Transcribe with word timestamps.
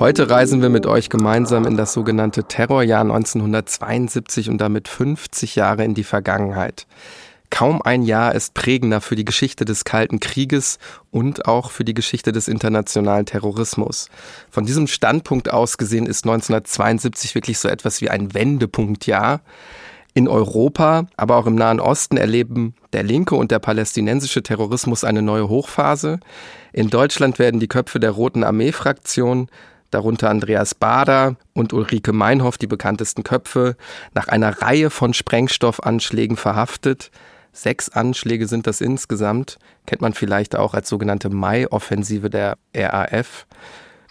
Heute 0.00 0.30
reisen 0.30 0.62
wir 0.62 0.70
mit 0.70 0.86
euch 0.86 1.10
gemeinsam 1.10 1.66
in 1.66 1.76
das 1.76 1.92
sogenannte 1.92 2.44
Terrorjahr 2.44 3.02
1972 3.02 4.48
und 4.48 4.56
damit 4.56 4.88
50 4.88 5.56
Jahre 5.56 5.84
in 5.84 5.92
die 5.92 6.04
Vergangenheit. 6.04 6.86
Kaum 7.50 7.82
ein 7.82 8.02
Jahr 8.02 8.34
ist 8.34 8.54
prägender 8.54 9.02
für 9.02 9.14
die 9.14 9.26
Geschichte 9.26 9.66
des 9.66 9.84
Kalten 9.84 10.18
Krieges 10.18 10.78
und 11.10 11.44
auch 11.44 11.70
für 11.70 11.84
die 11.84 11.92
Geschichte 11.92 12.32
des 12.32 12.48
internationalen 12.48 13.26
Terrorismus. 13.26 14.08
Von 14.50 14.64
diesem 14.64 14.86
Standpunkt 14.86 15.52
aus 15.52 15.76
gesehen 15.76 16.06
ist 16.06 16.24
1972 16.24 17.34
wirklich 17.34 17.58
so 17.58 17.68
etwas 17.68 18.00
wie 18.00 18.08
ein 18.08 18.32
Wendepunktjahr. 18.32 19.42
In 20.14 20.28
Europa, 20.28 21.08
aber 21.16 21.36
auch 21.36 21.46
im 21.46 21.54
Nahen 21.54 21.78
Osten 21.78 22.16
erleben 22.16 22.74
der 22.94 23.02
linke 23.02 23.34
und 23.34 23.50
der 23.50 23.58
palästinensische 23.58 24.42
Terrorismus 24.42 25.04
eine 25.04 25.20
neue 25.20 25.50
Hochphase. 25.50 26.20
In 26.72 26.88
Deutschland 26.88 27.38
werden 27.38 27.60
die 27.60 27.68
Köpfe 27.68 28.00
der 28.00 28.12
Roten 28.12 28.42
Armee-Fraktion 28.42 29.48
darunter 29.90 30.30
Andreas 30.30 30.74
Bader 30.74 31.36
und 31.52 31.72
Ulrike 31.72 32.12
Meinhoff, 32.12 32.58
die 32.58 32.66
bekanntesten 32.66 33.22
Köpfe, 33.22 33.76
nach 34.14 34.28
einer 34.28 34.62
Reihe 34.62 34.90
von 34.90 35.14
Sprengstoffanschlägen 35.14 36.36
verhaftet. 36.36 37.10
Sechs 37.52 37.88
Anschläge 37.88 38.46
sind 38.46 38.66
das 38.66 38.80
insgesamt, 38.80 39.58
kennt 39.86 40.00
man 40.00 40.14
vielleicht 40.14 40.54
auch 40.56 40.74
als 40.74 40.88
sogenannte 40.88 41.30
Mai-Offensive 41.30 42.30
der 42.30 42.56
RAF. 42.74 43.46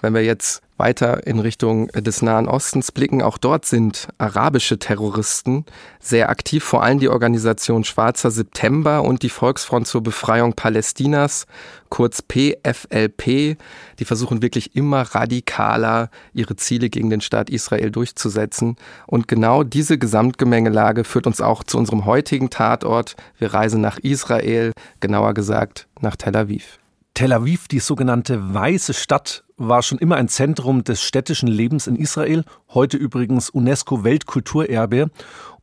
Wenn 0.02 0.14
wir 0.14 0.24
jetzt 0.24 0.62
weiter 0.80 1.28
in 1.28 1.40
Richtung 1.40 1.88
des 1.90 2.22
Nahen 2.22 2.48
Ostens 2.48 2.92
blicken, 2.92 3.22
auch 3.22 3.38
dort 3.38 3.66
sind 3.66 4.08
arabische 4.18 4.80
Terroristen 4.80 5.66
sehr 6.00 6.30
aktiv, 6.30 6.64
vor 6.64 6.84
allem 6.84 7.00
die 7.00 7.10
Organisation 7.10 7.84
Schwarzer 7.84 8.32
September 8.32 9.04
und 9.04 9.22
die 9.22 9.30
Volksfront 9.30 9.86
zur 9.88 10.02
Befreiung 10.02 10.54
Palästinas, 10.54 11.46
kurz 11.90 12.22
PFLP. 12.22 13.58
Die 14.00 14.06
versuchen 14.06 14.42
wirklich 14.42 14.76
immer 14.76 15.02
radikaler 15.02 16.10
ihre 16.34 16.56
Ziele 16.56 16.90
gegen 16.90 17.10
den 17.10 17.22
Staat 17.22 17.50
Israel 17.50 17.92
durchzusetzen. 17.92 18.78
Und 19.06 19.28
genau 19.28 19.64
diese 19.64 19.98
Gesamtgemengelage 19.98 21.04
führt 21.04 21.28
uns 21.28 21.42
auch 21.42 21.64
zu 21.64 21.78
unserem 21.78 22.06
heutigen 22.06 22.50
Tatort. 22.50 23.16
Wir 23.38 23.54
reisen 23.54 23.82
nach 23.82 24.00
Israel, 24.00 24.72
genauer 25.00 25.34
gesagt 25.34 25.88
nach 26.02 26.16
Tel 26.16 26.36
Aviv. 26.36 26.80
Tel 27.14 27.34
Aviv, 27.34 27.68
die 27.68 27.80
sogenannte 27.80 28.54
Weiße 28.54 28.94
Stadt, 28.94 29.44
war 29.60 29.84
schon 29.84 30.00
immer 30.00 30.16
ein 30.16 30.30
Zentrum 30.30 30.84
des 30.84 31.04
städtischen 31.04 31.48
Lebens 31.48 31.86
in 31.86 31.98
Israel, 31.98 32.46
heute 32.74 32.98
übrigens 32.98 33.50
UNESCO 33.50 34.04
Weltkulturerbe 34.04 35.12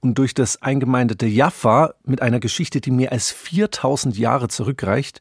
und 0.01 0.19
durch 0.19 0.35
das 0.35 0.63
eingemeindete 0.63 1.27
Jaffa 1.27 1.95
mit 2.05 2.23
einer 2.23 2.39
Geschichte, 2.39 2.81
die 2.81 2.91
mehr 2.91 3.13
als 3.13 3.33
4000 3.33 4.17
Jahre 4.17 4.49
zurückreicht. 4.49 5.21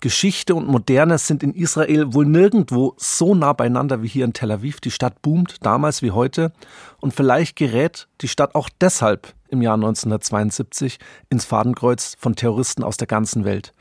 Geschichte 0.00 0.54
und 0.54 0.66
Moderne 0.66 1.18
sind 1.18 1.42
in 1.42 1.54
Israel 1.54 2.12
wohl 2.12 2.26
nirgendwo 2.26 2.94
so 2.96 3.34
nah 3.34 3.52
beieinander 3.52 4.02
wie 4.02 4.08
hier 4.08 4.24
in 4.24 4.32
Tel 4.32 4.50
Aviv. 4.50 4.80
Die 4.80 4.90
Stadt 4.90 5.22
boomt 5.22 5.56
damals 5.62 6.02
wie 6.02 6.10
heute 6.10 6.52
und 7.00 7.14
vielleicht 7.14 7.56
gerät 7.56 8.08
die 8.20 8.28
Stadt 8.28 8.54
auch 8.54 8.68
deshalb 8.80 9.34
im 9.48 9.62
Jahr 9.62 9.74
1972 9.74 10.98
ins 11.30 11.44
Fadenkreuz 11.44 12.16
von 12.18 12.34
Terroristen 12.34 12.82
aus 12.82 12.96
der 12.96 13.06
ganzen 13.06 13.44
Welt. 13.44 13.72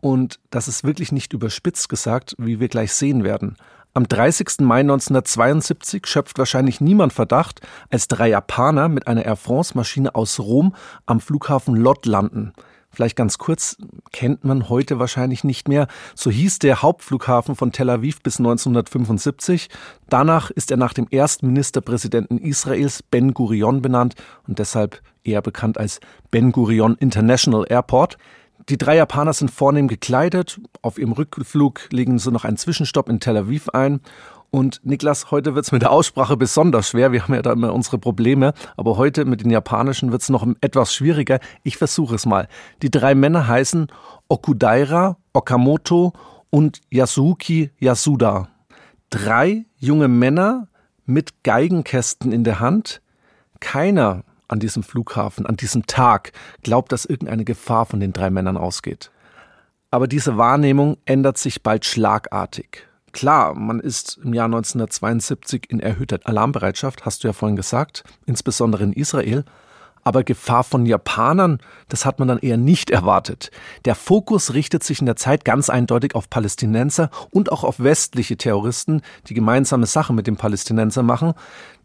Und 0.00 0.38
das 0.50 0.68
ist 0.68 0.84
wirklich 0.84 1.12
nicht 1.12 1.32
überspitzt 1.32 1.88
gesagt, 1.88 2.34
wie 2.38 2.60
wir 2.60 2.68
gleich 2.68 2.92
sehen 2.92 3.24
werden. 3.24 3.56
Am 3.94 4.06
30. 4.06 4.60
Mai 4.60 4.80
1972 4.80 6.06
schöpft 6.06 6.38
wahrscheinlich 6.38 6.80
niemand 6.80 7.12
Verdacht, 7.12 7.62
als 7.90 8.06
drei 8.06 8.28
Japaner 8.28 8.88
mit 8.88 9.08
einer 9.08 9.24
Air 9.24 9.36
France-Maschine 9.36 10.14
aus 10.14 10.38
Rom 10.38 10.74
am 11.06 11.20
Flughafen 11.20 11.74
Lod 11.74 12.06
landen. 12.06 12.52
Vielleicht 12.90 13.16
ganz 13.16 13.38
kurz, 13.38 13.76
kennt 14.12 14.44
man 14.44 14.68
heute 14.68 14.98
wahrscheinlich 14.98 15.44
nicht 15.44 15.68
mehr. 15.68 15.88
So 16.14 16.30
hieß 16.30 16.58
der 16.58 16.82
Hauptflughafen 16.82 17.54
von 17.54 17.70
Tel 17.70 17.90
Aviv 17.90 18.22
bis 18.22 18.38
1975. 18.38 19.68
Danach 20.08 20.50
ist 20.50 20.70
er 20.70 20.78
nach 20.78 20.94
dem 20.94 21.06
ersten 21.08 21.48
Ministerpräsidenten 21.48 22.38
Israels 22.38 23.02
Ben 23.02 23.34
Gurion 23.34 23.82
benannt 23.82 24.14
und 24.46 24.58
deshalb 24.58 25.02
eher 25.22 25.42
bekannt 25.42 25.76
als 25.76 26.00
Ben 26.30 26.50
Gurion 26.50 26.96
International 26.96 27.66
Airport. 27.68 28.16
Die 28.68 28.76
drei 28.76 28.96
Japaner 28.96 29.32
sind 29.32 29.50
vornehm 29.50 29.88
gekleidet. 29.88 30.60
Auf 30.82 30.98
ihrem 30.98 31.12
Rückflug 31.12 31.88
legen 31.90 32.18
sie 32.18 32.30
noch 32.30 32.44
einen 32.44 32.58
Zwischenstopp 32.58 33.08
in 33.08 33.18
Tel 33.18 33.38
Aviv 33.38 33.70
ein. 33.70 34.00
Und 34.50 34.80
Niklas, 34.84 35.30
heute 35.30 35.54
wird's 35.54 35.72
mit 35.72 35.82
der 35.82 35.90
Aussprache 35.90 36.36
besonders 36.36 36.90
schwer. 36.90 37.10
Wir 37.12 37.22
haben 37.22 37.34
ja 37.34 37.40
da 37.40 37.52
immer 37.52 37.72
unsere 37.72 37.98
Probleme. 37.98 38.52
Aber 38.76 38.98
heute 38.98 39.24
mit 39.24 39.42
den 39.42 39.50
Japanischen 39.50 40.12
wird's 40.12 40.28
noch 40.28 40.46
etwas 40.60 40.92
schwieriger. 40.92 41.38
Ich 41.62 41.78
versuche 41.78 42.14
es 42.14 42.26
mal. 42.26 42.46
Die 42.82 42.90
drei 42.90 43.14
Männer 43.14 43.48
heißen 43.48 43.86
Okudaira, 44.28 45.16
Okamoto 45.32 46.12
und 46.50 46.82
Yasuki 46.90 47.70
Yasuda. 47.78 48.48
Drei 49.08 49.64
junge 49.78 50.08
Männer 50.08 50.68
mit 51.06 51.42
Geigenkästen 51.42 52.32
in 52.32 52.44
der 52.44 52.60
Hand. 52.60 53.00
Keiner 53.60 54.24
an 54.48 54.60
diesem 54.60 54.82
Flughafen, 54.82 55.46
an 55.46 55.56
diesem 55.56 55.86
Tag, 55.86 56.32
glaubt, 56.62 56.92
dass 56.92 57.04
irgendeine 57.04 57.44
Gefahr 57.44 57.86
von 57.86 58.00
den 58.00 58.12
drei 58.12 58.30
Männern 58.30 58.56
ausgeht. 58.56 59.10
Aber 59.90 60.06
diese 60.08 60.36
Wahrnehmung 60.36 60.98
ändert 61.04 61.38
sich 61.38 61.62
bald 61.62 61.84
schlagartig. 61.84 62.86
Klar, 63.12 63.54
man 63.54 63.80
ist 63.80 64.18
im 64.22 64.34
Jahr 64.34 64.46
1972 64.46 65.70
in 65.70 65.80
erhöhter 65.80 66.20
Alarmbereitschaft, 66.24 67.06
hast 67.06 67.24
du 67.24 67.28
ja 67.28 67.32
vorhin 67.32 67.56
gesagt, 67.56 68.04
insbesondere 68.26 68.84
in 68.84 68.92
Israel, 68.92 69.44
aber 70.08 70.24
Gefahr 70.24 70.64
von 70.64 70.86
Japanern, 70.86 71.58
das 71.90 72.06
hat 72.06 72.18
man 72.18 72.28
dann 72.28 72.38
eher 72.38 72.56
nicht 72.56 72.88
erwartet. 72.88 73.50
Der 73.84 73.94
Fokus 73.94 74.54
richtet 74.54 74.82
sich 74.82 75.00
in 75.00 75.06
der 75.06 75.16
Zeit 75.16 75.44
ganz 75.44 75.68
eindeutig 75.68 76.14
auf 76.14 76.30
Palästinenser 76.30 77.10
und 77.30 77.52
auch 77.52 77.62
auf 77.62 77.78
westliche 77.78 78.38
Terroristen, 78.38 79.02
die 79.26 79.34
gemeinsame 79.34 79.84
Sache 79.84 80.14
mit 80.14 80.26
den 80.26 80.38
Palästinensern 80.38 81.04
machen. 81.04 81.34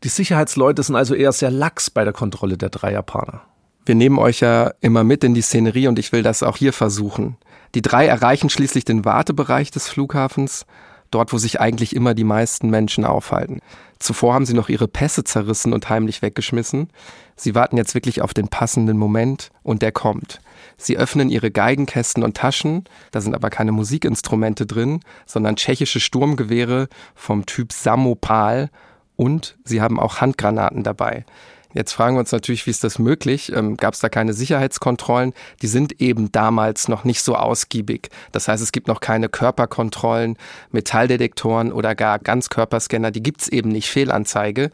Die 0.05 0.07
Sicherheitsleute 0.07 0.81
sind 0.83 0.95
also 0.95 1.15
eher 1.15 1.33
sehr 1.33 1.51
lax 1.51 1.89
bei 1.89 2.05
der 2.05 2.13
Kontrolle 2.13 2.57
der 2.57 2.69
drei 2.69 2.93
Japaner. 2.93 3.41
Wir 3.85 3.95
nehmen 3.95 4.17
euch 4.17 4.39
ja 4.39 4.71
immer 4.79 5.03
mit 5.03 5.25
in 5.25 5.33
die 5.33 5.41
Szenerie 5.41 5.89
und 5.89 5.99
ich 5.99 6.13
will 6.13 6.23
das 6.23 6.43
auch 6.43 6.55
hier 6.55 6.71
versuchen. 6.71 7.35
Die 7.75 7.81
drei 7.81 8.05
erreichen 8.05 8.49
schließlich 8.49 8.85
den 8.85 9.03
Wartebereich 9.03 9.69
des 9.69 9.89
Flughafens, 9.89 10.65
dort 11.13 11.33
wo 11.33 11.37
sich 11.37 11.59
eigentlich 11.59 11.95
immer 11.95 12.13
die 12.13 12.23
meisten 12.23 12.69
Menschen 12.69 13.05
aufhalten. 13.05 13.59
Zuvor 13.99 14.33
haben 14.33 14.45
sie 14.45 14.53
noch 14.53 14.69
ihre 14.69 14.87
Pässe 14.87 15.23
zerrissen 15.23 15.73
und 15.73 15.89
heimlich 15.89 16.21
weggeschmissen. 16.21 16.89
Sie 17.35 17.55
warten 17.55 17.77
jetzt 17.77 17.95
wirklich 17.95 18.21
auf 18.21 18.33
den 18.33 18.47
passenden 18.47 18.97
Moment 18.97 19.49
und 19.63 19.81
der 19.81 19.91
kommt. 19.91 20.39
Sie 20.77 20.97
öffnen 20.97 21.29
ihre 21.29 21.51
Geigenkästen 21.51 22.23
und 22.23 22.35
Taschen, 22.35 22.83
da 23.11 23.21
sind 23.21 23.35
aber 23.35 23.49
keine 23.49 23.71
Musikinstrumente 23.71 24.65
drin, 24.65 24.99
sondern 25.25 25.55
tschechische 25.55 25.99
Sturmgewehre 25.99 26.89
vom 27.15 27.45
Typ 27.45 27.71
Samopal 27.71 28.69
und 29.15 29.57
sie 29.63 29.81
haben 29.81 29.99
auch 29.99 30.19
Handgranaten 30.19 30.83
dabei. 30.83 31.25
Jetzt 31.73 31.93
fragen 31.93 32.15
wir 32.15 32.19
uns 32.19 32.31
natürlich, 32.31 32.65
wie 32.65 32.71
ist 32.71 32.83
das 32.83 32.99
möglich? 32.99 33.51
Ähm, 33.53 33.77
Gab 33.77 33.93
es 33.93 33.99
da 33.99 34.09
keine 34.09 34.33
Sicherheitskontrollen? 34.33 35.33
Die 35.61 35.67
sind 35.67 36.01
eben 36.01 36.31
damals 36.31 36.87
noch 36.87 37.03
nicht 37.03 37.21
so 37.21 37.35
ausgiebig. 37.35 38.09
Das 38.31 38.47
heißt, 38.47 38.61
es 38.61 38.71
gibt 38.71 38.87
noch 38.87 38.99
keine 38.99 39.29
Körperkontrollen, 39.29 40.37
Metalldetektoren 40.71 41.71
oder 41.71 41.95
gar 41.95 42.19
Ganzkörperscanner. 42.19 43.11
Die 43.11 43.23
gibt's 43.23 43.47
eben 43.47 43.69
nicht. 43.69 43.89
Fehlanzeige. 43.89 44.71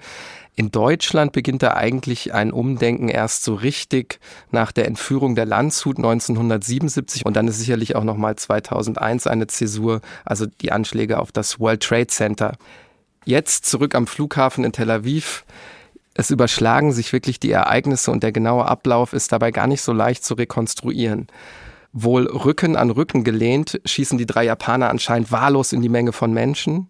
In 0.56 0.72
Deutschland 0.72 1.32
beginnt 1.32 1.64
da 1.64 1.76
eigentlich 1.76 2.34
ein 2.34 2.52
Umdenken 2.52 3.08
erst 3.08 3.46
so 3.46 3.54
richtig 3.54 4.20
nach 4.52 4.74
der 4.74 4.88
Entführung 4.88 5.36
der 5.36 5.46
Landshut 5.46 5.96
1977 5.96 7.26
und 7.26 7.38
dann 7.38 7.48
ist 7.48 7.60
sicherlich 7.60 7.96
auch 7.96 8.04
nochmal 8.04 8.36
2001 8.36 9.26
eine 9.26 9.48
Zäsur, 9.48 10.02
also 10.26 10.48
die 10.48 10.74
Anschläge 10.74 11.20
auf 11.20 11.32
das 11.32 11.62
World 11.62 11.82
Trade 11.82 12.08
Center. 12.08 12.58
Jetzt 13.24 13.68
zurück 13.68 13.96
am 13.96 14.06
Flughafen 14.06 14.66
in 14.66 14.74
Tel 14.74 14.92
Aviv 14.92 15.46
es 16.20 16.32
überschlagen 16.32 16.92
sich 16.92 17.14
wirklich 17.14 17.40
die 17.40 17.52
Ereignisse 17.52 18.12
und 18.12 18.24
der 18.24 18.34
genaue 18.34 18.66
Ablauf 18.66 19.14
ist 19.14 19.32
dabei 19.32 19.52
gar 19.52 19.68
nicht 19.68 19.82
so 19.82 19.94
leicht 19.94 20.26
zu 20.26 20.34
rekonstruieren. 20.34 21.28
Wohl 21.94 22.28
Rücken 22.28 22.76
an 22.76 22.92
Rücken 22.92 23.24
gelehnt, 23.24 23.80
schießen 23.86 24.18
die 24.18 24.26
drei 24.26 24.44
Japaner 24.44 24.90
anscheinend 24.90 25.32
wahllos 25.32 25.72
in 25.72 25.82
die 25.82 25.88
Menge 25.88 26.12
von 26.12 26.34
Menschen. 26.34 26.90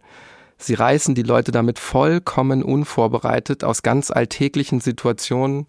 Sie 0.58 0.74
reißen 0.74 1.14
die 1.14 1.22
Leute 1.22 1.52
damit 1.52 1.78
vollkommen 1.78 2.64
unvorbereitet 2.64 3.64
aus 3.64 3.84
ganz 3.84 4.10
alltäglichen 4.10 4.82
Situationen, 4.82 5.68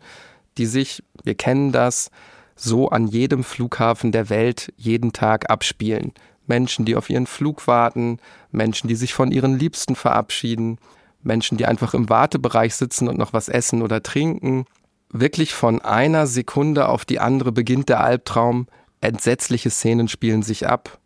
die 0.56 0.64
sich, 0.64 1.02
wir 1.22 1.34
kennen 1.34 1.70
das, 1.70 2.10
so 2.56 2.88
an 2.88 3.08
jedem 3.08 3.44
Flughafen 3.44 4.10
der 4.10 4.30
Welt 4.30 4.72
jeden 4.78 5.12
Tag 5.12 5.50
abspielen. 5.50 6.14
Menschen, 6.46 6.86
die 6.86 6.96
auf 6.96 7.10
ihren 7.10 7.26
Flug 7.26 7.66
warten, 7.66 8.20
Menschen, 8.52 8.88
die 8.88 8.96
sich 8.96 9.12
von 9.12 9.30
ihren 9.30 9.58
Liebsten 9.58 9.96
verabschieden, 9.96 10.78
Menschen, 11.22 11.58
die 11.58 11.67
einfach 11.67 11.94
im 11.94 12.08
Wartebereich 12.08 12.75
sitzen 12.75 13.08
und 13.08 13.19
noch 13.19 13.32
was 13.32 13.49
essen 13.49 13.82
oder 13.82 14.02
trinken. 14.02 14.64
Wirklich 15.12 15.55
von 15.55 15.81
einer 15.81 16.26
Sekunde 16.26 16.88
auf 16.88 17.05
die 17.05 17.20
andere 17.20 17.52
beginnt 17.52 17.88
der 17.88 18.00
Albtraum. 18.00 18.67
Entsetzliche 19.00 19.70
Szenen 19.70 20.08
spielen 20.08 20.43
sich 20.43 20.69
ab. 20.69 20.99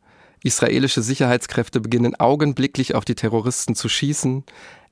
Israelische 0.42 1.00
Sicherheitskräfte 1.00 1.80
beginnen 1.80 2.14
augenblicklich 2.16 2.94
auf 2.94 3.04
die 3.04 3.14
Terroristen 3.14 3.74
zu 3.74 3.88
schießen. 3.88 4.44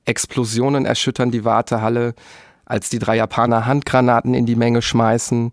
Explosionen 0.05 0.85
erschüttern 0.85 1.31
die 1.31 1.45
Wartehalle, 1.45 2.15
als 2.65 2.89
die 2.89 2.99
drei 2.99 3.17
Japaner 3.17 3.65
Handgranaten 3.65 4.33
in 4.33 4.45
die 4.45 4.55
Menge 4.55 4.81
schmeißen. 4.81 5.51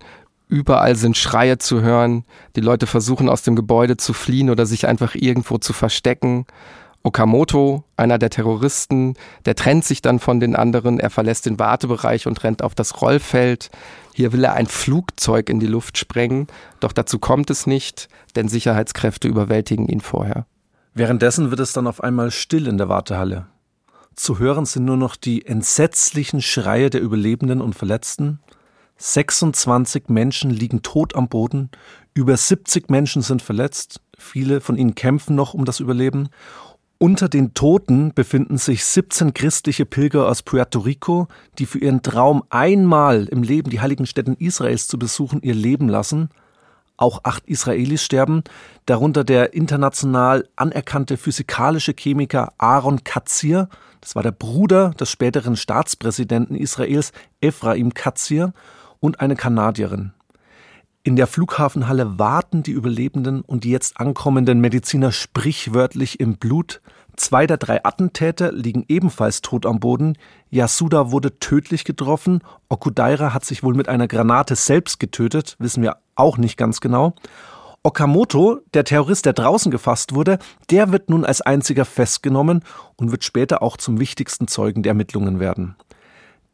Überall 0.48 0.96
sind 0.96 1.16
Schreie 1.16 1.58
zu 1.58 1.82
hören. 1.82 2.24
Die 2.56 2.60
Leute 2.60 2.86
versuchen 2.86 3.28
aus 3.28 3.42
dem 3.42 3.56
Gebäude 3.56 3.96
zu 3.96 4.12
fliehen 4.12 4.50
oder 4.50 4.66
sich 4.66 4.86
einfach 4.86 5.14
irgendwo 5.14 5.58
zu 5.58 5.72
verstecken. 5.72 6.46
Okamoto, 7.02 7.84
einer 7.96 8.18
der 8.18 8.28
Terroristen, 8.28 9.14
der 9.46 9.54
trennt 9.54 9.84
sich 9.84 10.02
dann 10.02 10.18
von 10.18 10.38
den 10.38 10.54
anderen, 10.54 11.00
er 11.00 11.08
verlässt 11.08 11.46
den 11.46 11.58
Wartebereich 11.58 12.26
und 12.26 12.44
rennt 12.44 12.62
auf 12.62 12.74
das 12.74 13.00
Rollfeld. 13.00 13.70
Hier 14.12 14.32
will 14.32 14.44
er 14.44 14.52
ein 14.52 14.66
Flugzeug 14.66 15.48
in 15.48 15.60
die 15.60 15.66
Luft 15.66 15.96
sprengen, 15.96 16.46
doch 16.78 16.92
dazu 16.92 17.18
kommt 17.18 17.48
es 17.48 17.66
nicht, 17.66 18.08
denn 18.36 18.48
Sicherheitskräfte 18.48 19.28
überwältigen 19.28 19.88
ihn 19.88 20.00
vorher. 20.00 20.46
Währenddessen 20.92 21.50
wird 21.50 21.60
es 21.60 21.72
dann 21.72 21.86
auf 21.86 22.02
einmal 22.02 22.30
still 22.30 22.66
in 22.66 22.76
der 22.76 22.90
Wartehalle. 22.90 23.46
Zu 24.14 24.38
hören 24.38 24.66
sind 24.66 24.84
nur 24.84 24.98
noch 24.98 25.16
die 25.16 25.46
entsetzlichen 25.46 26.42
Schreie 26.42 26.90
der 26.90 27.00
Überlebenden 27.00 27.62
und 27.62 27.74
Verletzten. 27.74 28.40
26 28.98 30.08
Menschen 30.08 30.50
liegen 30.50 30.82
tot 30.82 31.14
am 31.14 31.28
Boden, 31.28 31.70
über 32.12 32.36
70 32.36 32.90
Menschen 32.90 33.22
sind 33.22 33.40
verletzt, 33.40 34.02
viele 34.18 34.60
von 34.60 34.76
ihnen 34.76 34.94
kämpfen 34.94 35.36
noch 35.36 35.54
um 35.54 35.64
das 35.64 35.80
Überleben 35.80 36.28
unter 37.02 37.30
den 37.30 37.54
Toten 37.54 38.12
befinden 38.12 38.58
sich 38.58 38.84
17 38.84 39.32
christliche 39.32 39.86
Pilger 39.86 40.28
aus 40.28 40.42
Puerto 40.42 40.80
Rico, 40.80 41.28
die 41.58 41.64
für 41.64 41.78
ihren 41.78 42.02
Traum 42.02 42.44
einmal 42.50 43.24
im 43.24 43.42
Leben 43.42 43.70
die 43.70 43.80
heiligen 43.80 44.04
Städten 44.04 44.34
Israels 44.34 44.86
zu 44.86 44.98
besuchen 44.98 45.40
ihr 45.40 45.54
Leben 45.54 45.88
lassen. 45.88 46.28
Auch 46.98 47.20
acht 47.24 47.46
Israelis 47.46 48.04
sterben, 48.04 48.44
darunter 48.84 49.24
der 49.24 49.54
international 49.54 50.46
anerkannte 50.56 51.16
physikalische 51.16 51.94
Chemiker 51.98 52.52
Aaron 52.58 53.02
Katzir, 53.02 53.70
das 54.02 54.14
war 54.14 54.22
der 54.22 54.32
Bruder 54.32 54.90
des 54.90 55.10
späteren 55.10 55.56
Staatspräsidenten 55.56 56.54
Israels 56.54 57.12
Ephraim 57.40 57.94
Katzir, 57.94 58.52
und 59.00 59.20
eine 59.20 59.36
Kanadierin. 59.36 60.12
In 61.02 61.16
der 61.16 61.26
Flughafenhalle 61.26 62.18
warten 62.18 62.62
die 62.62 62.72
Überlebenden 62.72 63.40
und 63.40 63.64
die 63.64 63.70
jetzt 63.70 63.98
ankommenden 63.98 64.60
Mediziner 64.60 65.12
sprichwörtlich 65.12 66.20
im 66.20 66.36
Blut. 66.36 66.82
Zwei 67.16 67.46
der 67.46 67.56
drei 67.56 67.82
Attentäter 67.84 68.52
liegen 68.52 68.84
ebenfalls 68.86 69.40
tot 69.40 69.64
am 69.64 69.80
Boden. 69.80 70.18
Yasuda 70.50 71.10
wurde 71.10 71.38
tödlich 71.38 71.84
getroffen. 71.84 72.42
Okudaira 72.68 73.32
hat 73.32 73.46
sich 73.46 73.62
wohl 73.62 73.74
mit 73.74 73.88
einer 73.88 74.08
Granate 74.08 74.56
selbst 74.56 75.00
getötet, 75.00 75.56
wissen 75.58 75.82
wir 75.82 75.96
auch 76.16 76.36
nicht 76.36 76.58
ganz 76.58 76.82
genau. 76.82 77.14
Okamoto, 77.82 78.60
der 78.74 78.84
Terrorist, 78.84 79.24
der 79.24 79.32
draußen 79.32 79.70
gefasst 79.70 80.14
wurde, 80.14 80.38
der 80.68 80.92
wird 80.92 81.08
nun 81.08 81.24
als 81.24 81.40
einziger 81.40 81.86
festgenommen 81.86 82.62
und 82.96 83.10
wird 83.10 83.24
später 83.24 83.62
auch 83.62 83.78
zum 83.78 83.98
wichtigsten 84.00 84.48
Zeugen 84.48 84.82
der 84.82 84.90
Ermittlungen 84.90 85.40
werden. 85.40 85.76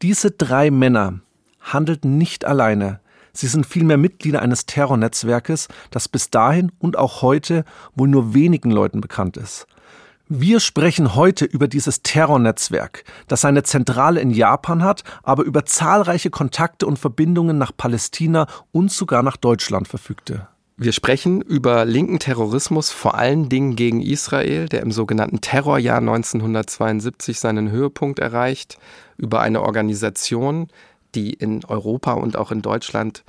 Diese 0.01 0.31
drei 0.31 0.71
Männer 0.71 1.19
handelten 1.59 2.17
nicht 2.17 2.45
alleine. 2.45 3.01
Sie 3.37 3.45
sind 3.45 3.67
vielmehr 3.67 3.97
Mitglieder 3.97 4.41
eines 4.41 4.65
Terrornetzwerkes, 4.65 5.67
das 5.91 6.07
bis 6.07 6.31
dahin 6.31 6.71
und 6.79 6.97
auch 6.97 7.21
heute 7.21 7.65
wohl 7.93 8.07
nur 8.07 8.33
wenigen 8.33 8.71
Leuten 8.71 8.99
bekannt 8.99 9.37
ist. 9.37 9.67
Wir 10.27 10.59
sprechen 10.59 11.13
heute 11.13 11.45
über 11.45 11.67
dieses 11.67 12.01
Terrornetzwerk, 12.01 13.03
das 13.27 13.41
seine 13.41 13.61
Zentrale 13.61 14.21
in 14.21 14.31
Japan 14.31 14.83
hat, 14.83 15.03
aber 15.21 15.43
über 15.43 15.65
zahlreiche 15.65 16.31
Kontakte 16.31 16.87
und 16.87 16.97
Verbindungen 16.97 17.59
nach 17.59 17.71
Palästina 17.77 18.47
und 18.71 18.91
sogar 18.91 19.21
nach 19.21 19.37
Deutschland 19.37 19.87
verfügte. 19.87 20.47
Wir 20.79 20.91
sprechen 20.91 21.41
über 21.41 21.85
linken 21.85 22.17
Terrorismus 22.19 22.91
vor 22.91 23.15
allen 23.15 23.49
Dingen 23.49 23.75
gegen 23.75 24.01
Israel, 24.01 24.67
der 24.67 24.81
im 24.81 24.91
sogenannten 24.91 25.41
Terrorjahr 25.41 25.97
1972 25.97 27.39
seinen 27.39 27.69
Höhepunkt 27.69 28.19
erreicht, 28.19 28.79
über 29.17 29.41
eine 29.41 29.61
Organisation, 29.61 30.67
die 31.15 31.33
in 31.33 31.63
Europa 31.65 32.13
und 32.13 32.35
auch 32.35 32.51
in 32.51 32.61
Deutschland, 32.61 33.23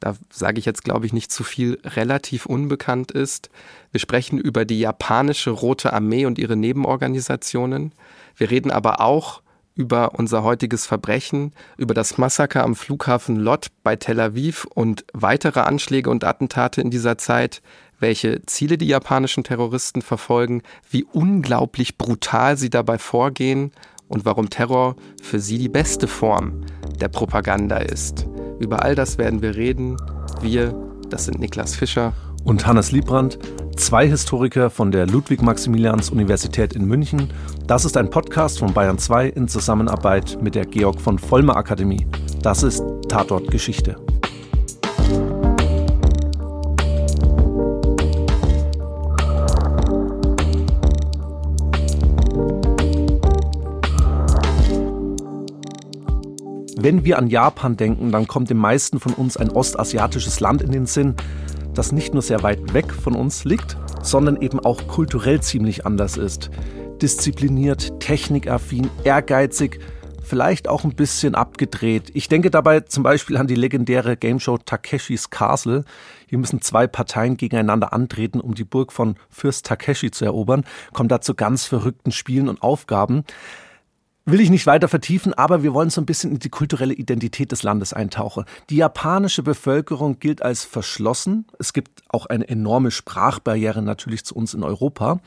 da 0.00 0.16
sage 0.30 0.58
ich 0.58 0.64
jetzt 0.64 0.84
glaube 0.84 1.06
ich 1.06 1.12
nicht 1.12 1.32
zu 1.32 1.44
viel, 1.44 1.78
relativ 1.84 2.46
unbekannt 2.46 3.12
ist. 3.12 3.50
Wir 3.90 4.00
sprechen 4.00 4.38
über 4.38 4.64
die 4.64 4.80
japanische 4.80 5.50
Rote 5.50 5.92
Armee 5.92 6.26
und 6.26 6.38
ihre 6.38 6.56
Nebenorganisationen. 6.56 7.92
Wir 8.36 8.50
reden 8.50 8.70
aber 8.70 9.00
auch 9.00 9.42
über 9.74 10.14
unser 10.14 10.44
heutiges 10.44 10.86
Verbrechen, 10.86 11.52
über 11.76 11.94
das 11.94 12.16
Massaker 12.16 12.62
am 12.62 12.76
Flughafen 12.76 13.36
Lot 13.36 13.68
bei 13.82 13.96
Tel 13.96 14.20
Aviv 14.20 14.66
und 14.74 15.04
weitere 15.12 15.60
Anschläge 15.60 16.10
und 16.10 16.22
Attentate 16.22 16.80
in 16.80 16.90
dieser 16.90 17.18
Zeit, 17.18 17.60
welche 17.98 18.42
Ziele 18.46 18.78
die 18.78 18.86
japanischen 18.86 19.44
Terroristen 19.44 20.02
verfolgen, 20.02 20.62
wie 20.90 21.04
unglaublich 21.04 21.98
brutal 21.98 22.56
sie 22.56 22.70
dabei 22.70 22.98
vorgehen 22.98 23.72
und 24.08 24.24
warum 24.24 24.50
Terror 24.50 24.96
für 25.22 25.40
sie 25.40 25.58
die 25.58 25.68
beste 25.68 26.06
Form 26.06 26.60
der 27.00 27.08
Propaganda 27.08 27.78
ist. 27.78 28.26
Über 28.58 28.82
all 28.82 28.94
das 28.94 29.18
werden 29.18 29.42
wir 29.42 29.56
reden. 29.56 29.96
Wir, 30.40 30.74
das 31.10 31.26
sind 31.26 31.40
Niklas 31.40 31.74
Fischer 31.74 32.12
und 32.44 32.66
Hannes 32.66 32.92
Liebrandt, 32.92 33.38
zwei 33.76 34.06
Historiker 34.06 34.70
von 34.70 34.92
der 34.92 35.06
Ludwig-Maximilians-Universität 35.06 36.74
in 36.74 36.84
München. 36.84 37.32
Das 37.66 37.84
ist 37.84 37.96
ein 37.96 38.10
Podcast 38.10 38.58
von 38.58 38.72
Bayern 38.72 38.98
2 38.98 39.28
in 39.28 39.48
Zusammenarbeit 39.48 40.38
mit 40.42 40.54
der 40.54 40.66
Georg 40.66 41.00
von 41.00 41.18
Vollmer 41.18 41.56
Akademie. 41.56 42.06
Das 42.42 42.62
ist 42.62 42.82
Tatort 43.08 43.50
Geschichte. 43.50 43.96
Wenn 56.84 57.02
wir 57.02 57.16
an 57.16 57.28
Japan 57.28 57.78
denken, 57.78 58.12
dann 58.12 58.28
kommt 58.28 58.50
den 58.50 58.58
meisten 58.58 59.00
von 59.00 59.14
uns 59.14 59.38
ein 59.38 59.48
ostasiatisches 59.48 60.40
Land 60.40 60.60
in 60.60 60.70
den 60.70 60.84
Sinn, 60.84 61.14
das 61.72 61.92
nicht 61.92 62.12
nur 62.12 62.20
sehr 62.20 62.42
weit 62.42 62.74
weg 62.74 62.92
von 62.92 63.14
uns 63.14 63.46
liegt, 63.46 63.78
sondern 64.02 64.42
eben 64.42 64.60
auch 64.60 64.86
kulturell 64.86 65.40
ziemlich 65.40 65.86
anders 65.86 66.18
ist. 66.18 66.50
Diszipliniert, 67.00 68.00
technikaffin, 68.00 68.90
ehrgeizig, 69.02 69.80
vielleicht 70.22 70.68
auch 70.68 70.84
ein 70.84 70.94
bisschen 70.94 71.34
abgedreht. 71.34 72.10
Ich 72.12 72.28
denke 72.28 72.50
dabei 72.50 72.80
zum 72.80 73.02
Beispiel 73.02 73.38
an 73.38 73.46
die 73.46 73.54
legendäre 73.54 74.18
Gameshow 74.18 74.58
Takeshis 74.58 75.30
Castle. 75.30 75.86
Hier 76.26 76.36
müssen 76.36 76.60
zwei 76.60 76.86
Parteien 76.86 77.38
gegeneinander 77.38 77.94
antreten, 77.94 78.40
um 78.40 78.54
die 78.54 78.64
Burg 78.64 78.92
von 78.92 79.16
Fürst 79.30 79.64
Takeshi 79.64 80.10
zu 80.10 80.26
erobern. 80.26 80.64
Kommt 80.92 81.10
da 81.10 81.22
zu 81.22 81.34
ganz 81.34 81.64
verrückten 81.64 82.12
Spielen 82.12 82.50
und 82.50 82.62
Aufgaben 82.62 83.24
will 84.26 84.40
ich 84.40 84.50
nicht 84.50 84.66
weiter 84.66 84.88
vertiefen, 84.88 85.34
aber 85.34 85.62
wir 85.62 85.74
wollen 85.74 85.90
so 85.90 86.00
ein 86.00 86.06
bisschen 86.06 86.32
in 86.32 86.38
die 86.38 86.48
kulturelle 86.48 86.94
Identität 86.94 87.52
des 87.52 87.62
Landes 87.62 87.92
eintauchen. 87.92 88.44
Die 88.70 88.76
japanische 88.76 89.42
Bevölkerung 89.42 90.18
gilt 90.18 90.42
als 90.42 90.64
verschlossen. 90.64 91.46
Es 91.58 91.72
gibt 91.72 92.02
auch 92.08 92.26
eine 92.26 92.48
enorme 92.48 92.90
Sprachbarriere 92.90 93.82
natürlich 93.82 94.24
zu 94.24 94.34
uns 94.34 94.54
in 94.54 94.62
Europa. 94.62 95.20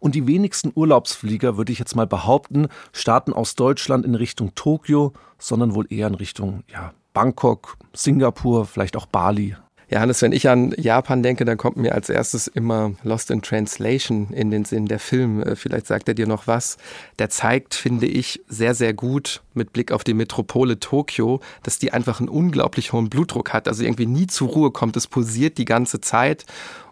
Und 0.00 0.14
die 0.14 0.26
wenigsten 0.26 0.72
Urlaubsflieger, 0.74 1.56
würde 1.56 1.72
ich 1.72 1.78
jetzt 1.78 1.96
mal 1.96 2.06
behaupten, 2.06 2.68
starten 2.92 3.32
aus 3.32 3.54
Deutschland 3.54 4.04
in 4.04 4.14
Richtung 4.14 4.54
Tokio, 4.54 5.12
sondern 5.38 5.74
wohl 5.74 5.86
eher 5.90 6.08
in 6.08 6.14
Richtung 6.14 6.62
ja, 6.70 6.92
Bangkok, 7.14 7.78
Singapur, 7.94 8.66
vielleicht 8.66 8.96
auch 8.96 9.06
Bali. 9.06 9.56
Ja, 9.92 10.00
Hannes, 10.00 10.22
wenn 10.22 10.32
ich 10.32 10.48
an 10.48 10.74
Japan 10.78 11.22
denke, 11.22 11.44
dann 11.44 11.58
kommt 11.58 11.76
mir 11.76 11.94
als 11.94 12.08
erstes 12.08 12.46
immer 12.46 12.92
Lost 13.02 13.30
in 13.30 13.42
Translation 13.42 14.28
in 14.30 14.50
den 14.50 14.64
Sinn, 14.64 14.86
der 14.86 14.98
Film. 14.98 15.42
Äh, 15.42 15.54
vielleicht 15.54 15.86
sagt 15.86 16.08
er 16.08 16.14
dir 16.14 16.26
noch 16.26 16.46
was. 16.46 16.78
Der 17.18 17.28
zeigt, 17.28 17.74
finde 17.74 18.06
ich, 18.06 18.40
sehr, 18.48 18.74
sehr 18.74 18.94
gut 18.94 19.42
mit 19.52 19.74
Blick 19.74 19.92
auf 19.92 20.02
die 20.02 20.14
Metropole 20.14 20.80
Tokio, 20.80 21.42
dass 21.62 21.78
die 21.78 21.92
einfach 21.92 22.20
einen 22.20 22.30
unglaublich 22.30 22.94
hohen 22.94 23.10
Blutdruck 23.10 23.52
hat. 23.52 23.68
Also 23.68 23.84
irgendwie 23.84 24.06
nie 24.06 24.26
zur 24.28 24.48
Ruhe 24.48 24.70
kommt. 24.70 24.96
Es 24.96 25.08
pulsiert 25.08 25.58
die 25.58 25.66
ganze 25.66 26.00
Zeit. 26.00 26.46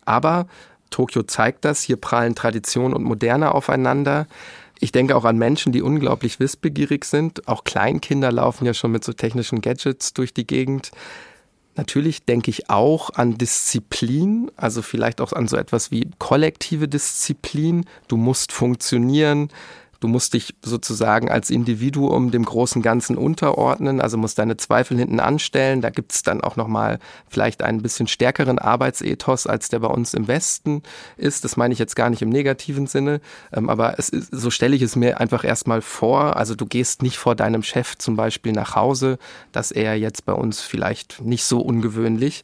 Aber 0.05 0.47
Tokio 0.91 1.23
zeigt 1.23 1.65
das. 1.65 1.81
Hier 1.81 1.97
prallen 1.97 2.35
Tradition 2.35 2.93
und 2.93 3.03
Moderne 3.03 3.55
aufeinander. 3.55 4.27
Ich 4.79 4.93
denke 4.93 5.17
auch 5.17 5.25
an 5.25 5.39
Menschen, 5.39 5.73
die 5.73 5.81
unglaublich 5.81 6.39
wissbegierig 6.39 7.07
sind. 7.07 7.49
Auch 7.49 7.65
Kleinkinder 7.65 8.31
laufen 8.31 8.67
ja 8.67 8.75
schon 8.75 8.93
mit 8.93 9.05
so 9.05 9.15
technischen 9.15 9.63
Gadgets 9.63 10.13
durch 10.13 10.35
die 10.35 10.47
Gegend. 10.47 10.91
Natürlich 11.77 12.25
denke 12.25 12.51
ich 12.51 12.69
auch 12.69 13.11
an 13.11 13.39
Disziplin, 13.39 14.51
also 14.57 14.83
vielleicht 14.83 15.21
auch 15.21 15.33
an 15.33 15.49
so 15.49 15.57
etwas 15.57 15.91
wie 15.91 16.11
kollektive 16.19 16.89
Disziplin. 16.89 17.87
Du 18.09 18.17
musst 18.17 18.53
funktionieren, 18.53 19.49
Du 20.01 20.09
musst 20.09 20.33
dich 20.33 20.55
sozusagen 20.63 21.31
als 21.31 21.51
Individuum 21.51 22.31
dem 22.31 22.45
großen 22.45 22.81
Ganzen 22.81 23.19
unterordnen, 23.19 24.01
also 24.01 24.17
musst 24.17 24.39
deine 24.39 24.57
Zweifel 24.57 24.97
hinten 24.97 25.21
anstellen. 25.21 25.83
Da 25.83 25.91
gibt's 25.91 26.23
dann 26.23 26.41
auch 26.41 26.57
nochmal 26.57 26.99
vielleicht 27.29 27.63
einen 27.63 27.83
bisschen 27.83 28.07
stärkeren 28.07 28.59
Arbeitsethos, 28.59 29.47
als 29.47 29.69
der 29.69 29.81
bei 29.81 29.89
uns 29.89 30.15
im 30.15 30.27
Westen 30.27 30.83
ist. 31.19 31.45
Das 31.45 31.59
meine 31.59 31.75
ich 31.75 31.79
jetzt 31.79 31.97
gar 31.97 32.09
nicht 32.09 32.23
im 32.23 32.31
negativen 32.31 32.87
Sinne, 32.87 33.21
ähm, 33.53 33.69
aber 33.69 33.99
ist, 33.99 34.11
so 34.31 34.51
stelle 34.51 34.75
ich 34.75 34.83
es 34.83 34.97
mir 34.97 35.21
einfach 35.21 35.45
erstmal 35.45 35.83
vor. 35.83 36.37
Also 36.37 36.55
du 36.55 36.65
gehst 36.65 37.03
nicht 37.03 37.19
vor 37.19 37.35
deinem 37.35 37.63
Chef 37.63 37.99
zum 37.99 38.17
Beispiel 38.17 38.53
nach 38.53 38.75
Hause, 38.75 39.19
das 39.53 39.71
er 39.71 39.97
jetzt 39.97 40.25
bei 40.25 40.33
uns 40.33 40.63
vielleicht 40.63 41.21
nicht 41.21 41.45
so 41.45 41.61
ungewöhnlich. 41.61 42.43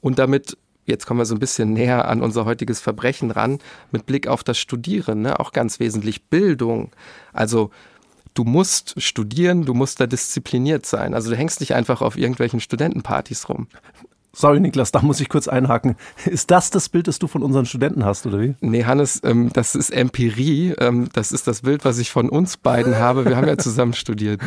Und 0.00 0.18
damit 0.18 0.56
jetzt 0.86 1.06
kommen 1.06 1.20
wir 1.20 1.26
so 1.26 1.34
ein 1.34 1.40
bisschen 1.40 1.72
näher 1.72 2.08
an 2.08 2.22
unser 2.22 2.44
heutiges 2.44 2.80
Verbrechen 2.80 3.30
ran, 3.30 3.58
mit 3.90 4.06
Blick 4.06 4.26
auf 4.26 4.44
das 4.44 4.58
Studieren, 4.58 5.22
ne? 5.22 5.40
auch 5.40 5.52
ganz 5.52 5.80
wesentlich 5.80 6.24
Bildung. 6.24 6.90
Also 7.32 7.70
du 8.34 8.44
musst 8.44 9.00
studieren, 9.00 9.64
du 9.64 9.74
musst 9.74 10.00
da 10.00 10.06
diszipliniert 10.06 10.86
sein. 10.86 11.14
Also 11.14 11.30
du 11.30 11.36
hängst 11.36 11.60
nicht 11.60 11.74
einfach 11.74 12.02
auf 12.02 12.16
irgendwelchen 12.16 12.60
Studentenpartys 12.60 13.48
rum. 13.48 13.68
Sorry, 14.36 14.58
Niklas, 14.58 14.90
da 14.90 15.00
muss 15.00 15.20
ich 15.20 15.28
kurz 15.28 15.46
einhaken. 15.46 15.94
Ist 16.26 16.50
das 16.50 16.70
das 16.70 16.88
Bild, 16.88 17.06
das 17.06 17.20
du 17.20 17.28
von 17.28 17.44
unseren 17.44 17.66
Studenten 17.66 18.04
hast, 18.04 18.26
oder 18.26 18.40
wie? 18.40 18.56
Nee, 18.60 18.84
Hannes, 18.84 19.20
ähm, 19.22 19.50
das 19.52 19.76
ist 19.76 19.90
Empirie. 19.90 20.74
Ähm, 20.80 21.08
das 21.12 21.30
ist 21.30 21.46
das 21.46 21.62
Bild, 21.62 21.84
was 21.84 21.98
ich 21.98 22.10
von 22.10 22.28
uns 22.28 22.56
beiden 22.56 22.98
habe. 22.98 23.24
Wir 23.24 23.36
haben 23.36 23.46
ja 23.46 23.56
zusammen 23.56 23.92
studiert. 23.92 24.40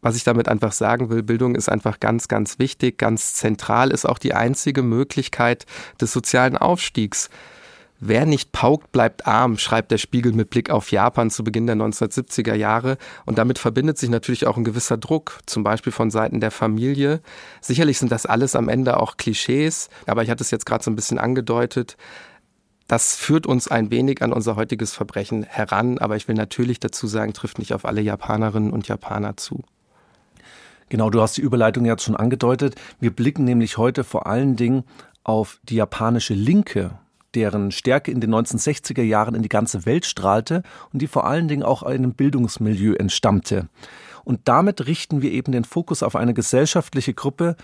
Was 0.00 0.16
ich 0.16 0.24
damit 0.24 0.48
einfach 0.48 0.72
sagen 0.72 1.10
will, 1.10 1.22
Bildung 1.22 1.54
ist 1.54 1.68
einfach 1.68 1.98
ganz, 1.98 2.28
ganz 2.28 2.58
wichtig, 2.58 2.98
ganz 2.98 3.34
zentral, 3.34 3.90
ist 3.90 4.06
auch 4.06 4.18
die 4.18 4.34
einzige 4.34 4.82
Möglichkeit 4.82 5.66
des 6.00 6.12
sozialen 6.12 6.56
Aufstiegs. 6.56 7.30
Wer 8.00 8.26
nicht 8.26 8.52
paukt, 8.52 8.92
bleibt 8.92 9.26
arm, 9.26 9.58
schreibt 9.58 9.90
der 9.90 9.98
Spiegel 9.98 10.32
mit 10.32 10.50
Blick 10.50 10.70
auf 10.70 10.92
Japan 10.92 11.30
zu 11.30 11.42
Beginn 11.42 11.66
der 11.66 11.74
1970er 11.74 12.54
Jahre. 12.54 12.96
Und 13.26 13.38
damit 13.38 13.58
verbindet 13.58 13.98
sich 13.98 14.08
natürlich 14.08 14.46
auch 14.46 14.56
ein 14.56 14.62
gewisser 14.62 14.96
Druck, 14.96 15.40
zum 15.46 15.64
Beispiel 15.64 15.92
von 15.92 16.12
Seiten 16.12 16.38
der 16.38 16.52
Familie. 16.52 17.20
Sicherlich 17.60 17.98
sind 17.98 18.12
das 18.12 18.24
alles 18.24 18.54
am 18.54 18.68
Ende 18.68 18.98
auch 19.00 19.16
Klischees, 19.16 19.88
aber 20.06 20.22
ich 20.22 20.30
hatte 20.30 20.44
es 20.44 20.52
jetzt 20.52 20.64
gerade 20.64 20.84
so 20.84 20.92
ein 20.92 20.96
bisschen 20.96 21.18
angedeutet. 21.18 21.96
Das 22.86 23.16
führt 23.16 23.48
uns 23.48 23.66
ein 23.66 23.90
wenig 23.90 24.22
an 24.22 24.32
unser 24.32 24.54
heutiges 24.54 24.94
Verbrechen 24.94 25.42
heran, 25.42 25.98
aber 25.98 26.14
ich 26.14 26.28
will 26.28 26.36
natürlich 26.36 26.78
dazu 26.78 27.08
sagen, 27.08 27.32
trifft 27.32 27.58
nicht 27.58 27.74
auf 27.74 27.84
alle 27.84 28.00
Japanerinnen 28.00 28.72
und 28.72 28.86
Japaner 28.86 29.36
zu. 29.36 29.64
Genau, 30.88 31.10
du 31.10 31.20
hast 31.20 31.36
die 31.36 31.42
Überleitung 31.42 31.84
jetzt 31.84 32.04
schon 32.04 32.16
angedeutet. 32.16 32.74
Wir 32.98 33.10
blicken 33.10 33.44
nämlich 33.44 33.76
heute 33.76 34.04
vor 34.04 34.26
allen 34.26 34.56
Dingen 34.56 34.84
auf 35.22 35.60
die 35.64 35.76
japanische 35.76 36.34
Linke, 36.34 36.98
deren 37.34 37.70
Stärke 37.70 38.10
in 38.10 38.20
den 38.20 38.34
1960er 38.34 39.02
Jahren 39.02 39.34
in 39.34 39.42
die 39.42 39.50
ganze 39.50 39.84
Welt 39.84 40.06
strahlte 40.06 40.62
und 40.92 41.02
die 41.02 41.06
vor 41.06 41.26
allen 41.26 41.48
Dingen 41.48 41.62
auch 41.62 41.82
einem 41.82 42.14
Bildungsmilieu 42.14 42.94
entstammte. 42.94 43.68
Und 44.24 44.40
damit 44.44 44.86
richten 44.86 45.20
wir 45.20 45.32
eben 45.32 45.52
den 45.52 45.64
Fokus 45.64 46.02
auf 46.02 46.16
eine 46.16 46.32
gesellschaftliche 46.32 47.12
Gruppe, 47.12 47.56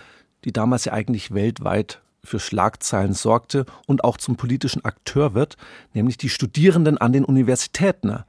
die 0.43 0.53
damals 0.53 0.85
ja 0.85 0.93
eigentlich 0.93 1.33
weltweit 1.33 2.01
für 2.23 2.39
Schlagzeilen 2.39 3.13
sorgte 3.13 3.65
und 3.87 4.03
auch 4.03 4.17
zum 4.17 4.35
politischen 4.35 4.83
Akteur 4.85 5.33
wird, 5.33 5.57
nämlich 5.93 6.17
die 6.17 6.29
Studierenden 6.29 6.97
an 6.97 7.13
den 7.13 7.25
Universitäten. 7.25 8.23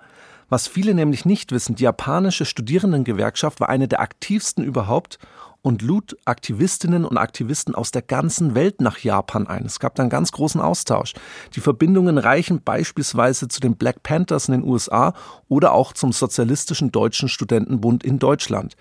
Was 0.48 0.68
viele 0.68 0.94
nämlich 0.94 1.24
nicht 1.24 1.50
wissen, 1.50 1.74
die 1.74 1.84
japanische 1.84 2.44
Studierendengewerkschaft 2.44 3.60
war 3.60 3.68
eine 3.68 3.88
der 3.88 4.00
aktivsten 4.00 4.62
überhaupt 4.64 5.18
und 5.62 5.82
lud 5.82 6.16
Aktivistinnen 6.24 7.04
und 7.04 7.18
Aktivisten 7.18 7.74
aus 7.74 7.90
der 7.90 8.02
ganzen 8.02 8.54
Welt 8.54 8.80
nach 8.80 8.98
Japan 8.98 9.48
ein. 9.48 9.64
Es 9.64 9.80
gab 9.80 9.96
da 9.96 10.04
einen 10.04 10.10
ganz 10.10 10.30
großen 10.30 10.60
Austausch. 10.60 11.14
Die 11.56 11.60
Verbindungen 11.60 12.18
reichen 12.18 12.62
beispielsweise 12.62 13.48
zu 13.48 13.58
den 13.58 13.74
Black 13.74 14.04
Panthers 14.04 14.46
in 14.46 14.52
den 14.52 14.64
USA 14.64 15.14
oder 15.48 15.72
auch 15.72 15.92
zum 15.92 16.12
Sozialistischen 16.12 16.92
Deutschen 16.92 17.28
Studentenbund 17.28 18.04
in 18.04 18.20
Deutschland. 18.20 18.76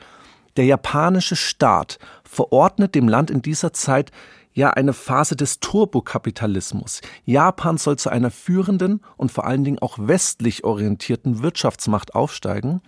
Der 0.57 0.65
japanische 0.65 1.35
Staat 1.35 1.97
verordnet 2.23 2.93
dem 2.93 3.07
Land 3.07 3.31
in 3.31 3.41
dieser 3.41 3.73
Zeit 3.73 4.11
ja 4.55 4.71
eine 4.71 4.93
Phase 4.93 5.35
des 5.35 5.59
Turbokapitalismus. 5.59 7.01
Japan 7.25 7.77
soll 7.77 7.97
zu 7.97 8.09
einer 8.09 8.31
führenden 8.31 9.01
und 9.17 9.31
vor 9.31 9.45
allen 9.45 9.63
Dingen 9.63 9.79
auch 9.79 9.97
westlich 9.99 10.63
orientierten 10.63 11.43
Wirtschaftsmacht 11.43 12.15
aufsteigen. 12.15 12.81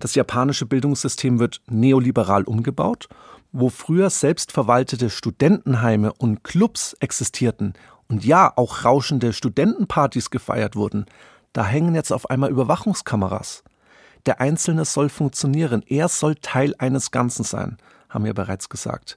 Das 0.00 0.14
japanische 0.14 0.66
Bildungssystem 0.66 1.38
wird 1.38 1.62
neoliberal 1.70 2.42
umgebaut, 2.42 3.08
wo 3.52 3.70
früher 3.70 4.10
selbstverwaltete 4.10 5.08
Studentenheime 5.08 6.12
und 6.12 6.44
Clubs 6.44 6.94
existierten 7.00 7.74
und 8.08 8.24
ja 8.24 8.52
auch 8.56 8.84
rauschende 8.84 9.32
Studentenpartys 9.32 10.30
gefeiert 10.30 10.76
wurden. 10.76 11.06
Da 11.52 11.64
hängen 11.64 11.94
jetzt 11.94 12.12
auf 12.12 12.28
einmal 12.28 12.50
Überwachungskameras. 12.50 13.62
Der 14.26 14.40
Einzelne 14.40 14.84
soll 14.84 15.08
funktionieren, 15.08 15.84
er 15.86 16.08
soll 16.08 16.34
Teil 16.34 16.74
eines 16.78 17.12
Ganzen 17.12 17.44
sein, 17.44 17.78
haben 18.10 18.24
wir 18.24 18.34
bereits 18.34 18.68
gesagt. 18.68 19.16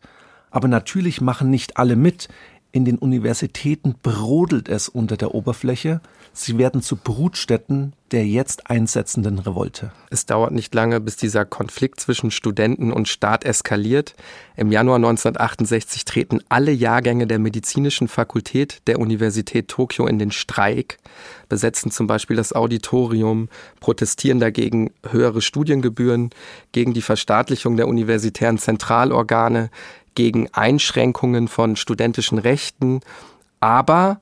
Aber 0.51 0.67
natürlich 0.67 1.21
machen 1.21 1.49
nicht 1.49 1.77
alle 1.77 1.95
mit. 1.95 2.27
In 2.71 2.85
den 2.85 2.97
Universitäten 2.97 3.95
brodelt 4.01 4.69
es 4.69 4.89
unter 4.89 5.17
der 5.17 5.33
Oberfläche. 5.33 6.01
Sie 6.33 6.57
werden 6.57 6.81
zu 6.81 6.95
Brutstätten 6.95 7.93
der 8.11 8.25
jetzt 8.25 8.69
einsetzenden 8.69 9.39
Revolte. 9.39 9.91
Es 10.09 10.25
dauert 10.25 10.51
nicht 10.51 10.73
lange, 10.73 10.99
bis 10.99 11.15
dieser 11.15 11.45
Konflikt 11.45 11.99
zwischen 11.99 12.31
Studenten 12.31 12.91
und 12.91 13.07
Staat 13.07 13.43
eskaliert. 13.43 14.15
Im 14.55 14.71
Januar 14.71 14.95
1968 14.97 16.05
treten 16.05 16.39
alle 16.49 16.71
Jahrgänge 16.71 17.27
der 17.27 17.39
medizinischen 17.39 18.07
Fakultät 18.07 18.81
der 18.87 18.99
Universität 18.99 19.67
Tokio 19.67 20.07
in 20.07 20.19
den 20.19 20.31
Streik, 20.31 20.97
besetzen 21.47 21.91
zum 21.91 22.07
Beispiel 22.07 22.35
das 22.35 22.53
Auditorium, 22.53 23.49
protestieren 23.79 24.39
dagegen 24.39 24.91
höhere 25.09 25.41
Studiengebühren, 25.41 26.31
gegen 26.71 26.93
die 26.93 27.01
Verstaatlichung 27.01 27.77
der 27.77 27.87
universitären 27.87 28.57
Zentralorgane, 28.57 29.69
gegen 30.15 30.49
Einschränkungen 30.53 31.47
von 31.47 31.75
studentischen 31.75 32.37
Rechten, 32.37 33.01
aber 33.59 34.19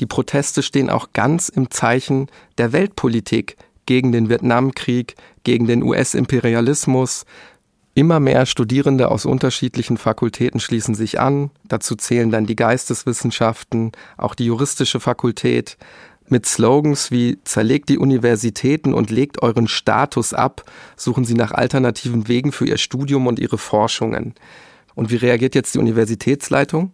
die 0.00 0.06
Proteste 0.06 0.62
stehen 0.62 0.90
auch 0.90 1.08
ganz 1.12 1.48
im 1.48 1.70
Zeichen 1.70 2.28
der 2.58 2.72
Weltpolitik 2.72 3.56
gegen 3.86 4.12
den 4.12 4.28
Vietnamkrieg, 4.28 5.14
gegen 5.44 5.66
den 5.66 5.82
US-Imperialismus. 5.82 7.24
Immer 7.94 8.20
mehr 8.20 8.44
Studierende 8.44 9.10
aus 9.10 9.24
unterschiedlichen 9.24 9.96
Fakultäten 9.96 10.60
schließen 10.60 10.94
sich 10.94 11.18
an. 11.18 11.50
Dazu 11.64 11.94
zählen 11.94 12.30
dann 12.30 12.44
die 12.44 12.56
Geisteswissenschaften, 12.56 13.92
auch 14.18 14.34
die 14.34 14.46
juristische 14.46 15.00
Fakultät. 15.00 15.78
Mit 16.28 16.44
Slogans 16.44 17.10
wie 17.12 17.38
Zerlegt 17.44 17.88
die 17.88 17.98
Universitäten 17.98 18.92
und 18.92 19.10
legt 19.10 19.42
euren 19.42 19.68
Status 19.68 20.34
ab, 20.34 20.64
suchen 20.96 21.24
sie 21.24 21.34
nach 21.34 21.52
alternativen 21.52 22.26
Wegen 22.26 22.50
für 22.50 22.66
ihr 22.66 22.78
Studium 22.78 23.28
und 23.28 23.38
ihre 23.38 23.58
Forschungen. 23.58 24.34
Und 24.96 25.12
wie 25.12 25.16
reagiert 25.16 25.54
jetzt 25.54 25.74
die 25.74 25.78
Universitätsleitung? 25.78 26.90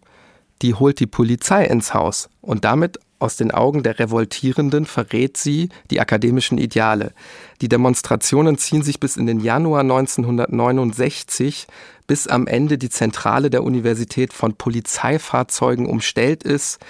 Die 0.60 0.74
holt 0.74 1.00
die 1.00 1.06
Polizei 1.06 1.64
ins 1.64 1.94
Haus 1.94 2.28
und 2.42 2.66
damit 2.66 2.98
aus 3.20 3.36
den 3.36 3.52
Augen 3.52 3.84
der 3.84 4.00
Revoltierenden 4.00 4.84
verrät 4.84 5.36
sie 5.36 5.68
die 5.90 6.00
akademischen 6.00 6.58
Ideale. 6.58 7.12
Die 7.60 7.68
Demonstrationen 7.68 8.58
ziehen 8.58 8.82
sich 8.82 8.98
bis 8.98 9.16
in 9.16 9.26
den 9.26 9.38
Januar 9.38 9.82
1969, 9.82 11.68
bis 12.08 12.26
am 12.26 12.48
Ende 12.48 12.78
die 12.78 12.90
Zentrale 12.90 13.48
der 13.48 13.62
Universität 13.62 14.32
von 14.32 14.54
Polizeifahrzeugen 14.54 15.86
umstellt 15.86 16.42
ist. 16.42 16.80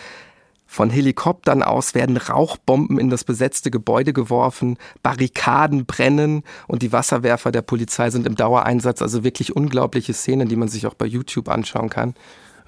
Von 0.73 0.89
Helikoptern 0.89 1.63
aus 1.63 1.95
werden 1.95 2.17
Rauchbomben 2.17 2.99
in 2.99 3.11
das 3.11 3.25
besetzte 3.25 3.71
Gebäude 3.71 4.15
geworfen, 4.15 4.79
Barrikaden 5.03 5.85
brennen 5.85 6.45
und 6.67 6.81
die 6.81 6.93
Wasserwerfer 6.93 7.53
der 7.53 7.61
Polizei 7.61 8.09
sind 8.09 8.27
im 8.27 8.37
Dauereinsatz. 8.37 9.03
Also 9.03 9.23
wirklich 9.23 9.55
unglaubliche 9.55 10.15
Szenen, 10.15 10.49
die 10.49 10.57
man 10.57 10.69
sich 10.69 10.87
auch 10.87 10.95
bei 10.95 11.05
YouTube 11.05 11.51
anschauen 11.51 11.91
kann. 11.91 12.15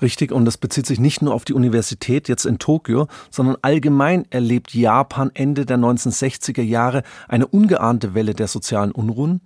Richtig, 0.02 0.32
und 0.32 0.44
das 0.44 0.58
bezieht 0.58 0.84
sich 0.84 1.00
nicht 1.00 1.23
nur 1.23 1.32
auf 1.32 1.46
die 1.46 1.54
Universität 1.54 2.28
jetzt 2.28 2.44
in 2.44 2.58
Tokio, 2.58 3.08
sondern 3.30 3.56
allgemein 3.62 4.26
erlebt 4.28 4.75
Japan 4.75 5.30
Ende 5.32 5.64
der 5.64 5.78
1960er 5.78 6.61
Jahre 6.61 7.04
eine 7.26 7.46
ungeahnte 7.46 8.12
Welle 8.12 8.34
der 8.34 8.49
sozialen 8.49 8.92
Unruhen. 8.92 9.40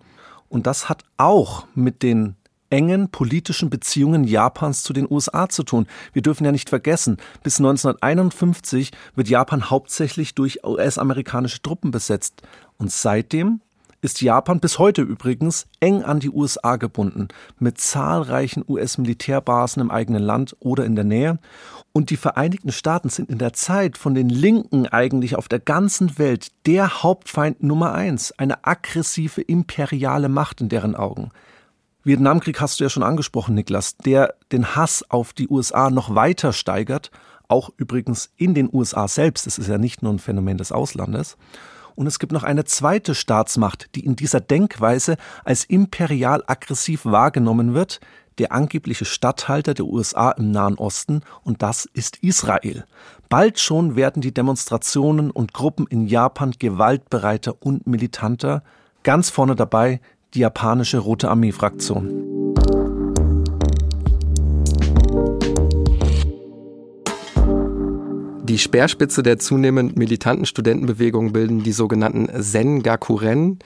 Und 0.49 0.67
das 0.67 0.89
hat 0.89 1.05
auch 1.17 1.69
mit 1.77 2.03
den 2.03 2.35
engen 2.71 3.11
politischen 3.11 3.71
Beziehungen 3.71 4.25
Japans 4.25 4.83
zu 4.83 4.93
den 4.93 5.11
USA 5.11 5.49
zu 5.49 5.63
tun. 5.63 5.87
Wir 6.13 6.23
dürfen 6.23 6.45
ja 6.45 6.53
nicht 6.53 6.69
vergessen, 6.69 7.17
bis 7.43 7.59
1951 7.59 8.93
wird 9.15 9.29
Japan 9.29 9.71
hauptsächlich 9.71 10.35
durch 10.35 10.65
US-amerikanische 10.65 11.63
Truppen 11.63 11.91
besetzt. 11.91 12.43
Und 12.79 12.93
seitdem 12.93 13.61
ist 14.01 14.21
Japan 14.21 14.61
bis 14.61 14.79
heute 14.79 15.03
übrigens 15.03 15.67
eng 15.81 16.05
an 16.05 16.21
die 16.21 16.31
USA 16.31 16.77
gebunden, 16.77 17.29
mit 17.59 17.79
zahlreichen 17.79 18.65
US-Militärbasen 18.67 19.83
im 19.83 19.91
eigenen 19.91 20.23
Land 20.23 20.57
oder 20.61 20.85
in 20.85 20.95
der 20.95 21.05
Nähe. 21.05 21.39
Und 21.93 22.11
die 22.11 22.17
Vereinigten 22.17 22.71
Staaten 22.71 23.09
sind 23.09 23.29
in 23.29 23.39
der 23.39 23.55
Zeit 23.55 23.99
von 23.99 24.15
den 24.15 24.29
Linken 24.29 24.87
eigentlich 24.87 25.35
auf 25.35 25.49
der 25.49 25.59
ganzen 25.59 26.19
Welt 26.19 26.53
der 26.67 27.03
Hauptfeind 27.03 27.63
Nummer 27.63 27.93
eins, 27.93 28.33
eine 28.39 28.65
aggressive 28.65 29.41
imperiale 29.41 30.29
Macht 30.29 30.61
in 30.61 30.69
deren 30.69 30.95
Augen. 30.95 31.31
Vietnamkrieg 32.05 32.61
hast 32.61 32.79
du 32.79 32.85
ja 32.85 32.91
schon 32.91 33.03
angesprochen, 33.03 33.55
Niklas, 33.55 33.97
der 33.97 34.35
den 34.53 34.77
Hass 34.77 35.05
auf 35.09 35.33
die 35.33 35.49
USA 35.49 35.91
noch 35.91 36.15
weiter 36.15 36.53
steigert, 36.53 37.11
auch 37.49 37.71
übrigens 37.77 38.31
in 38.37 38.55
den 38.55 38.69
USA 38.73 39.09
selbst. 39.09 39.47
Es 39.47 39.59
ist 39.59 39.69
ja 39.69 39.79
nicht 39.79 40.03
nur 40.03 40.13
ein 40.13 40.19
Phänomen 40.19 40.59
des 40.59 40.71
Auslandes. 40.71 41.37
Und 41.97 42.07
es 42.07 42.21
gibt 42.21 42.33
noch 42.33 42.45
eine 42.45 42.65
zweite 42.65 43.17
Staatsmacht, 43.17 43.95
die 43.97 44.05
in 44.05 44.15
dieser 44.15 44.41
Denkweise 44.41 45.17
als 45.45 45.65
imperial 45.65 46.45
aggressiv 46.47 47.05
wahrgenommen 47.05 47.75
wird, 47.75 47.99
der 48.39 48.53
angebliche 48.53 49.05
Statthalter 49.05 49.75
der 49.75 49.87
USA 49.87 50.31
im 50.31 50.53
Nahen 50.53 50.77
Osten, 50.77 51.23
und 51.43 51.61
das 51.61 51.87
ist 51.87 52.19
Israel. 52.19 52.85
Bald 53.29 53.59
schon 53.59 53.97
werden 53.97 54.23
die 54.23 54.33
Demonstrationen 54.33 55.33
und 55.33 55.53
Gruppen 55.53 55.89
in 55.89 56.07
Japan 56.07 56.53
gewaltbereiter 56.57 57.57
und 57.61 57.89
militanter. 57.89 58.63
Ganz 59.03 59.29
vorne 59.31 59.57
dabei 59.57 60.01
die 60.35 60.41
japanische 60.41 60.99
Rote 60.99 61.31
Armee-Fraktion. 61.31 62.25
Die 68.45 68.59
Speerspitze 68.59 69.23
der 69.23 69.39
zunehmend 69.39 69.97
militanten 69.97 70.47
Studentenbewegung 70.47 71.33
bilden 71.33 71.63
die 71.63 71.73
sogenannten 71.73 72.29
Sengakuren. 72.43 73.59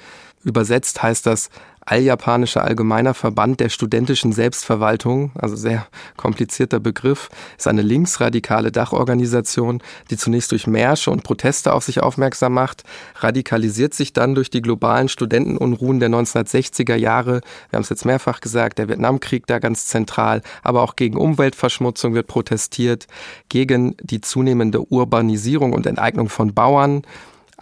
Übersetzt 0.42 1.02
heißt 1.02 1.24
das 1.26 1.50
Alljapanischer 1.84 2.62
Allgemeiner 2.62 3.12
Verband 3.12 3.60
der 3.60 3.68
studentischen 3.68 4.32
Selbstverwaltung, 4.32 5.32
also 5.34 5.56
sehr 5.56 5.86
komplizierter 6.16 6.78
Begriff, 6.78 7.28
ist 7.58 7.66
eine 7.66 7.82
linksradikale 7.82 8.70
Dachorganisation, 8.70 9.82
die 10.10 10.16
zunächst 10.16 10.52
durch 10.52 10.66
Märsche 10.66 11.10
und 11.10 11.24
Proteste 11.24 11.72
auf 11.72 11.84
sich 11.84 12.00
aufmerksam 12.00 12.54
macht, 12.54 12.84
radikalisiert 13.16 13.94
sich 13.94 14.12
dann 14.12 14.34
durch 14.34 14.48
die 14.48 14.62
globalen 14.62 15.08
Studentenunruhen 15.08 15.98
der 15.98 16.10
1960er 16.10 16.94
Jahre. 16.94 17.40
Wir 17.70 17.76
haben 17.76 17.82
es 17.82 17.88
jetzt 17.88 18.04
mehrfach 18.04 18.40
gesagt, 18.40 18.78
der 18.78 18.88
Vietnamkrieg 18.88 19.46
da 19.46 19.58
ganz 19.58 19.86
zentral, 19.86 20.42
aber 20.62 20.82
auch 20.82 20.94
gegen 20.94 21.16
Umweltverschmutzung 21.16 22.14
wird 22.14 22.28
protestiert, 22.28 23.06
gegen 23.48 23.96
die 24.00 24.20
zunehmende 24.20 24.80
Urbanisierung 24.80 25.72
und 25.72 25.86
Enteignung 25.86 26.28
von 26.28 26.54
Bauern, 26.54 27.02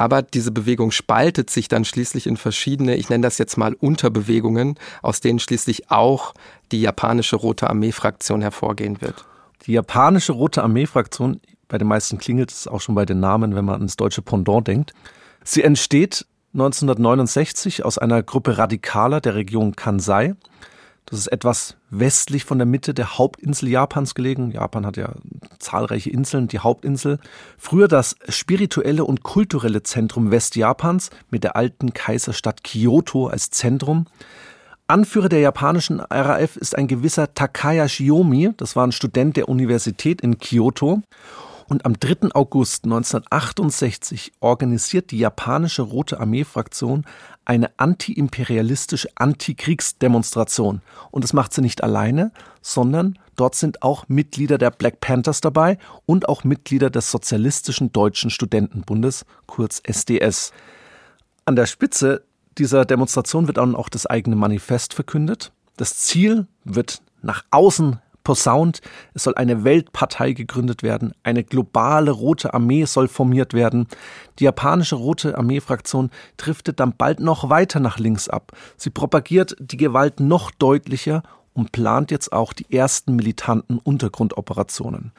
aber 0.01 0.23
diese 0.23 0.51
Bewegung 0.51 0.93
spaltet 0.93 1.51
sich 1.51 1.69
dann 1.69 1.85
schließlich 1.85 2.27
in 2.27 2.39
verschiedene, 2.39 2.97
ich 2.97 3.11
nenne 3.11 3.21
das 3.21 3.37
jetzt 3.37 3.59
mal 3.59 3.75
Unterbewegungen, 3.75 4.77
aus 5.03 5.21
denen 5.21 5.39
schließlich 5.39 5.91
auch 5.91 6.33
die 6.73 6.81
japanische 6.81 7.37
Rote 7.37 7.69
Armee-Fraktion 7.69 8.41
hervorgehen 8.41 9.03
wird. 9.03 9.27
Die 9.67 9.73
japanische 9.73 10.33
Rote 10.33 10.63
Armee-Fraktion, 10.63 11.43
bei 11.69 11.77
den 11.77 11.87
meisten 11.87 12.17
klingelt 12.17 12.51
es 12.51 12.67
auch 12.67 12.81
schon 12.81 12.95
bei 12.95 13.05
den 13.05 13.21
Namen, 13.21 13.55
wenn 13.55 13.67
man 13.67 13.75
ans 13.75 13.99
deutsche 13.99 14.23
Pendant 14.23 14.67
denkt. 14.69 14.95
Sie 15.45 15.63
entsteht 15.63 16.25
1969 16.55 17.85
aus 17.85 17.99
einer 17.99 18.23
Gruppe 18.23 18.57
Radikaler 18.57 19.21
der 19.21 19.35
Region 19.35 19.77
Kansai. 19.77 20.35
Das 21.11 21.19
ist 21.19 21.27
etwas 21.27 21.77
westlich 21.91 22.45
von 22.45 22.59
der 22.59 22.67
Mitte 22.67 22.95
der 22.95 23.19
Hauptinsel 23.19 23.69
Japans 23.69 24.15
gelegen. 24.15 24.53
Japan 24.53 24.87
hat 24.87 24.97
ja 24.97 25.13
zahlreiche 25.59 26.09
Inseln, 26.09 26.47
die 26.47 26.61
Hauptinsel. 26.61 27.19
Früher 27.59 27.89
das 27.89 28.15
spirituelle 28.29 29.05
und 29.05 29.25
kulturelle 29.25 29.83
Zentrum 29.83 30.31
Westjapans 30.31 31.11
mit 31.29 31.43
der 31.43 31.57
alten 31.57 31.93
Kaiserstadt 31.95 32.63
Kyoto 32.63 33.27
als 33.27 33.51
Zentrum. 33.51 34.07
Anführer 34.87 35.29
der 35.29 35.41
japanischen 35.41 36.01
RAF 36.01 36.57
ist 36.57 36.79
ein 36.79 36.87
gewisser 36.87 37.35
Takaya 37.35 37.89
Shiomi. 37.89 38.51
Das 38.57 38.77
war 38.77 38.87
ein 38.87 38.93
Student 38.93 39.37
der 39.37 39.49
Universität 39.49 40.21
in 40.21 40.39
Kyoto. 40.39 41.03
Und 41.71 41.87
am 41.87 42.01
3. 42.01 42.35
August 42.35 42.83
1968 42.83 44.33
organisiert 44.41 45.13
die 45.13 45.21
japanische 45.21 45.83
Rote 45.83 46.19
Armee-Fraktion 46.19 47.05
eine 47.45 47.71
antiimperialistische 47.79 49.09
Antikriegsdemonstration. 49.15 50.83
Und 51.13 51.23
das 51.23 51.33
macht 51.33 51.55
sie 51.55 51.61
nicht 51.61 51.85
alleine, 51.85 52.33
sondern 52.61 53.21
dort 53.37 53.55
sind 53.55 53.83
auch 53.85 54.09
Mitglieder 54.09 54.59
der 54.59 54.73
Black 54.73 54.99
Panthers 54.99 55.41
dabei 55.41 55.79
und 56.07 56.29
auch 56.29 56.43
Mitglieder 56.43 56.91
des 56.91 57.09
Sozialistischen 57.13 57.93
Deutschen 57.93 58.31
Studentenbundes, 58.31 59.25
kurz 59.47 59.81
SDS. 59.85 60.53
An 61.45 61.55
der 61.55 61.67
Spitze 61.67 62.25
dieser 62.59 62.85
Demonstration 62.85 63.47
wird 63.47 63.59
dann 63.59 63.77
auch 63.77 63.91
das 63.91 64.07
eigene 64.07 64.35
Manifest 64.35 64.93
verkündet. 64.93 65.53
Das 65.77 65.97
Ziel 65.99 66.49
wird 66.65 67.01
nach 67.23 67.45
außen 67.53 68.01
posaunt, 68.25 68.81
es 69.15 69.25
soll 69.25 69.35
eine 69.35 69.65
Weltpartei 69.65 70.33
gegründet 70.33 70.83
werden, 70.83 71.13
eine 71.23 71.45
globale 71.45 72.11
Rote 72.11 72.55
Armee 72.55 72.85
soll 72.85 73.09
formiert 73.09 73.55
werden. 73.55 73.87
Die 74.39 74.45
japanische 74.45 74.97
Rote 74.97 75.37
Armee-Fraktion 75.37 76.11
driftet 76.37 76.81
dann 76.81 76.95
bald 76.97 77.21
noch 77.21 77.51
weiter 77.51 77.81
nach 77.81 77.99
links 77.99 78.29
ab. 78.29 78.53
Sie 78.77 78.91
propagiert 78.91 79.57
die 79.59 79.77
Gewalt 79.77 80.21
noch 80.21 80.51
deutlicher 80.51 81.23
und 81.53 81.73
plant 81.73 82.11
jetzt 82.11 82.33
auch 82.33 82.53
die 82.53 82.73
ersten 82.73 83.17
militanten 83.17 83.79
Untergrundoperationen. 83.79 85.13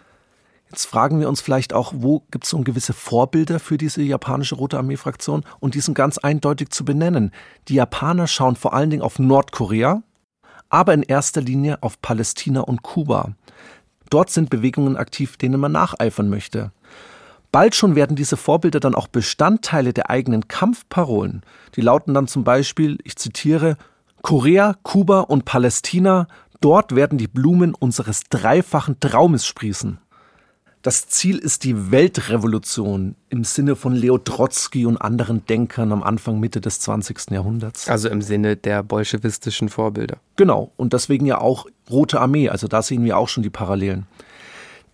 Jetzt 0.71 0.85
fragen 0.85 1.19
wir 1.19 1.27
uns 1.27 1.41
vielleicht 1.41 1.73
auch, 1.73 1.91
wo 1.97 2.21
gibt 2.31 2.45
es 2.45 2.49
so 2.49 2.59
gewisse 2.61 2.93
Vorbilder 2.93 3.59
für 3.59 3.77
diese 3.77 4.01
japanische 4.01 4.55
Rote 4.55 4.77
Armee-Fraktion? 4.77 5.43
Und 5.59 5.75
die 5.75 5.81
sind 5.81 5.95
ganz 5.95 6.17
eindeutig 6.17 6.69
zu 6.69 6.85
benennen. 6.85 7.31
Die 7.67 7.73
Japaner 7.75 8.25
schauen 8.25 8.55
vor 8.55 8.73
allen 8.73 8.89
Dingen 8.89 9.01
auf 9.01 9.19
Nordkorea, 9.19 10.01
aber 10.71 10.93
in 10.93 11.03
erster 11.03 11.41
Linie 11.41 11.83
auf 11.83 12.01
Palästina 12.01 12.61
und 12.61 12.81
Kuba. 12.81 13.35
Dort 14.09 14.29
sind 14.29 14.49
Bewegungen 14.49 14.97
aktiv, 14.97 15.37
denen 15.37 15.59
man 15.59 15.71
nacheifern 15.71 16.29
möchte. 16.29 16.71
Bald 17.51 17.75
schon 17.75 17.95
werden 17.95 18.15
diese 18.15 18.37
Vorbilder 18.37 18.79
dann 18.79 18.95
auch 18.95 19.07
Bestandteile 19.07 19.93
der 19.93 20.09
eigenen 20.09 20.47
Kampfparolen. 20.47 21.43
Die 21.75 21.81
lauten 21.81 22.13
dann 22.13 22.27
zum 22.27 22.43
Beispiel, 22.43 22.97
ich 23.03 23.17
zitiere, 23.17 23.77
Korea, 24.21 24.75
Kuba 24.83 25.21
und 25.21 25.45
Palästina, 25.45 26.27
dort 26.61 26.95
werden 26.95 27.17
die 27.17 27.27
Blumen 27.27 27.73
unseres 27.73 28.21
dreifachen 28.29 28.99
Traumes 28.99 29.45
sprießen. 29.45 29.99
Das 30.81 31.05
Ziel 31.07 31.37
ist 31.37 31.63
die 31.63 31.91
Weltrevolution 31.91 33.15
im 33.29 33.43
Sinne 33.43 33.75
von 33.75 33.93
Leo 33.93 34.17
Trotzki 34.17 34.87
und 34.87 34.97
anderen 34.97 35.45
Denkern 35.45 35.91
am 35.91 36.01
Anfang, 36.01 36.39
Mitte 36.39 36.59
des 36.59 36.79
20. 36.79 37.29
Jahrhunderts. 37.29 37.87
Also 37.87 38.09
im 38.09 38.23
Sinne 38.23 38.55
der 38.55 38.81
bolschewistischen 38.81 39.69
Vorbilder. 39.69 40.17
Genau, 40.37 40.71
und 40.77 40.93
deswegen 40.93 41.27
ja 41.27 41.39
auch 41.39 41.67
Rote 41.89 42.19
Armee, 42.19 42.49
also 42.49 42.67
da 42.67 42.81
sehen 42.81 43.03
wir 43.03 43.17
auch 43.17 43.29
schon 43.29 43.43
die 43.43 43.51
Parallelen. 43.51 44.07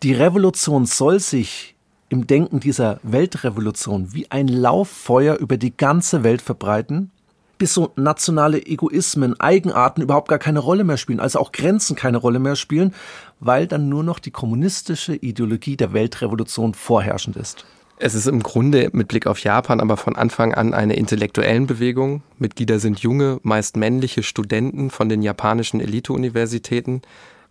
Die 0.04 0.14
Revolution 0.14 0.86
soll 0.86 1.22
sich 1.22 1.76
im 2.10 2.28
Denken 2.28 2.60
dieser 2.60 3.00
Weltrevolution 3.04 4.14
wie 4.14 4.30
ein 4.30 4.50
Lauffeuer 4.50 5.38
über 5.38 5.56
die 5.56 5.76
ganze 5.76 6.24
Welt 6.24 6.42
verbreiten 6.42 7.12
bis 7.58 7.74
so 7.74 7.92
nationale 7.96 8.66
Egoismen, 8.66 9.40
Eigenarten 9.40 10.02
überhaupt 10.02 10.30
gar 10.30 10.40
keine 10.40 10.60
Rolle 10.60 10.84
mehr 10.84 10.98
spielen, 10.98 11.20
also 11.20 11.40
auch 11.40 11.52
Grenzen 11.52 11.96
keine 11.96 12.18
Rolle 12.18 12.40
mehr 12.40 12.56
spielen, 12.56 12.94
weil 13.40 13.68
dann 13.68 13.90
nur 13.90 14.04
noch 14.04 14.20
die 14.20 14.32
kommunistische 14.32 15.16
Ideologie 15.16 15.78
der 15.78 15.94
Weltrevolution 15.94 16.74
vorherrschend 16.74 17.36
ist. 17.36 17.66
Es 18.00 18.14
ist 18.14 18.28
im 18.28 18.44
Grunde 18.44 18.90
mit 18.94 19.08
Blick 19.08 19.26
auf 19.26 19.40
Japan 19.40 19.80
aber 19.80 19.98
von 19.98 20.16
Anfang 20.16 20.54
an 20.54 20.76
eine 20.76 20.96
intellektuellen 20.96 21.66
Bewegung. 21.66 22.22
Mitglieder 22.38 22.80
sind 22.80 23.00
junge, 23.00 23.40
meist 23.42 23.76
männliche 23.76 24.22
Studenten 24.22 24.92
von 24.92 25.10
den 25.10 25.24
japanischen 25.24 25.80
Elite-Universitäten. 25.80 27.02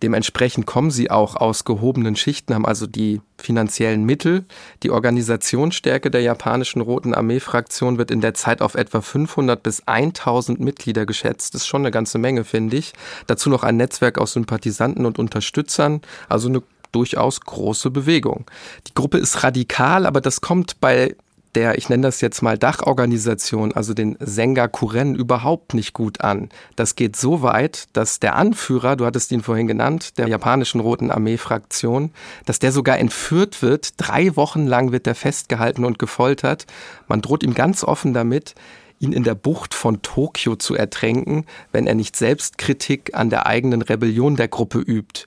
Dementsprechend 0.02 0.66
kommen 0.66 0.90
sie 0.90 1.10
auch 1.10 1.36
aus 1.36 1.64
gehobenen 1.64 2.16
Schichten, 2.16 2.54
haben 2.54 2.66
also 2.66 2.86
die 2.86 3.20
finanziellen 3.38 4.04
Mittel. 4.04 4.44
Die 4.82 4.90
Organisationsstärke 4.90 6.10
der 6.10 6.20
japanischen 6.20 6.80
Roten 6.80 7.14
Armee-Fraktion 7.14 7.98
wird 7.98 8.10
in 8.10 8.20
der 8.20 8.34
Zeit 8.34 8.60
auf 8.60 8.74
etwa 8.74 9.00
500 9.00 9.62
bis 9.62 9.82
1000 9.86 10.60
Mitglieder 10.60 11.06
geschätzt. 11.06 11.54
Das 11.54 11.62
ist 11.62 11.66
schon 11.66 11.82
eine 11.82 11.90
ganze 11.90 12.18
Menge, 12.18 12.44
finde 12.44 12.76
ich. 12.76 12.92
Dazu 13.26 13.48
noch 13.48 13.62
ein 13.62 13.76
Netzwerk 13.76 14.18
aus 14.18 14.32
Sympathisanten 14.32 15.06
und 15.06 15.18
Unterstützern, 15.18 16.02
also 16.28 16.48
eine 16.48 16.62
durchaus 16.92 17.40
große 17.40 17.90
Bewegung. 17.90 18.46
Die 18.86 18.94
Gruppe 18.94 19.18
ist 19.18 19.42
radikal, 19.42 20.06
aber 20.06 20.20
das 20.20 20.40
kommt 20.40 20.80
bei 20.80 21.14
der, 21.56 21.78
ich 21.78 21.88
nenne 21.88 22.02
das 22.02 22.20
jetzt 22.20 22.42
mal 22.42 22.58
Dachorganisation, 22.58 23.72
also 23.72 23.94
den 23.94 24.16
Sengakuren, 24.20 25.14
überhaupt 25.14 25.74
nicht 25.74 25.94
gut 25.94 26.20
an. 26.20 26.50
Das 26.76 26.94
geht 26.94 27.16
so 27.16 27.42
weit, 27.42 27.86
dass 27.94 28.20
der 28.20 28.36
Anführer, 28.36 28.94
du 28.94 29.06
hattest 29.06 29.32
ihn 29.32 29.42
vorhin 29.42 29.66
genannt, 29.66 30.18
der 30.18 30.28
japanischen 30.28 30.80
Roten 30.80 31.10
Armee-Fraktion, 31.10 32.12
dass 32.44 32.58
der 32.58 32.72
sogar 32.72 32.98
entführt 32.98 33.62
wird. 33.62 33.94
Drei 33.96 34.36
Wochen 34.36 34.66
lang 34.66 34.92
wird 34.92 35.06
er 35.06 35.14
festgehalten 35.14 35.84
und 35.84 35.98
gefoltert. 35.98 36.66
Man 37.08 37.22
droht 37.22 37.42
ihm 37.42 37.54
ganz 37.54 37.82
offen 37.82 38.12
damit, 38.12 38.54
ihn 38.98 39.12
in 39.12 39.24
der 39.24 39.34
Bucht 39.34 39.74
von 39.74 40.02
Tokio 40.02 40.56
zu 40.56 40.74
ertränken, 40.74 41.46
wenn 41.72 41.86
er 41.86 41.94
nicht 41.94 42.16
selbst 42.16 42.58
Kritik 42.58 43.14
an 43.14 43.30
der 43.30 43.46
eigenen 43.46 43.82
Rebellion 43.82 44.36
der 44.36 44.48
Gruppe 44.48 44.78
übt. 44.78 45.26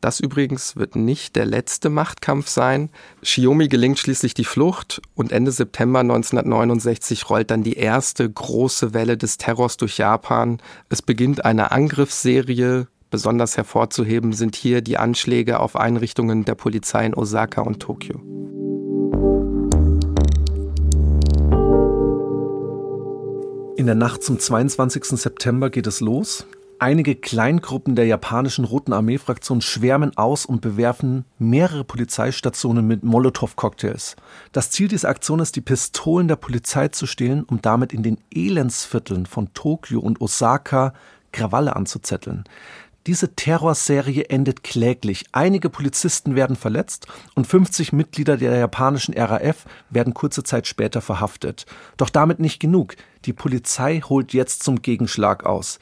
Das 0.00 0.20
übrigens 0.20 0.76
wird 0.76 0.94
nicht 0.94 1.36
der 1.36 1.46
letzte 1.46 1.88
Machtkampf 1.88 2.48
sein. 2.48 2.90
Shiomi 3.22 3.68
gelingt 3.68 3.98
schließlich 3.98 4.34
die 4.34 4.44
Flucht 4.44 5.00
und 5.14 5.32
Ende 5.32 5.50
September 5.50 6.00
1969 6.00 7.28
rollt 7.30 7.50
dann 7.50 7.62
die 7.62 7.74
erste 7.74 8.30
große 8.30 8.92
Welle 8.92 9.16
des 9.16 9.38
Terrors 9.38 9.78
durch 9.78 9.98
Japan. 9.98 10.58
Es 10.90 11.02
beginnt 11.02 11.44
eine 11.44 11.72
Angriffsserie. 11.72 12.88
Besonders 13.10 13.56
hervorzuheben 13.56 14.32
sind 14.32 14.56
hier 14.56 14.82
die 14.82 14.98
Anschläge 14.98 15.60
auf 15.60 15.76
Einrichtungen 15.76 16.44
der 16.44 16.56
Polizei 16.56 17.06
in 17.06 17.14
Osaka 17.14 17.62
und 17.62 17.80
Tokio. 17.80 18.20
In 23.76 23.86
der 23.86 23.94
Nacht 23.94 24.22
zum 24.22 24.38
22. 24.38 25.04
September 25.04 25.70
geht 25.70 25.86
es 25.86 26.00
los. 26.00 26.46
Einige 26.78 27.14
Kleingruppen 27.14 27.96
der 27.96 28.04
japanischen 28.04 28.66
Roten 28.66 28.92
Armee-Fraktion 28.92 29.62
schwärmen 29.62 30.14
aus 30.18 30.44
und 30.44 30.60
bewerfen 30.60 31.24
mehrere 31.38 31.84
Polizeistationen 31.84 32.86
mit 32.86 33.02
Molotow-Cocktails. 33.02 34.14
Das 34.52 34.70
Ziel 34.70 34.88
dieser 34.88 35.08
Aktion 35.08 35.40
ist, 35.40 35.56
die 35.56 35.62
Pistolen 35.62 36.28
der 36.28 36.36
Polizei 36.36 36.88
zu 36.88 37.06
stehlen, 37.06 37.44
um 37.44 37.62
damit 37.62 37.94
in 37.94 38.02
den 38.02 38.18
Elendsvierteln 38.30 39.24
von 39.24 39.54
Tokio 39.54 40.00
und 40.00 40.20
Osaka 40.20 40.92
Krawalle 41.32 41.74
anzuzetteln. 41.76 42.44
Diese 43.06 43.34
Terrorserie 43.36 44.24
endet 44.24 44.62
kläglich. 44.62 45.24
Einige 45.32 45.70
Polizisten 45.70 46.34
werden 46.34 46.56
verletzt 46.56 47.06
und 47.36 47.46
50 47.46 47.92
Mitglieder 47.92 48.36
der 48.36 48.58
japanischen 48.58 49.14
RAF 49.16 49.64
werden 49.90 50.12
kurze 50.12 50.42
Zeit 50.42 50.66
später 50.66 51.00
verhaftet. 51.00 51.64
Doch 51.96 52.10
damit 52.10 52.40
nicht 52.40 52.58
genug. 52.58 52.96
Die 53.24 53.32
Polizei 53.32 54.00
holt 54.00 54.32
jetzt 54.32 54.64
zum 54.64 54.82
Gegenschlag 54.82 55.46
aus. 55.46 55.78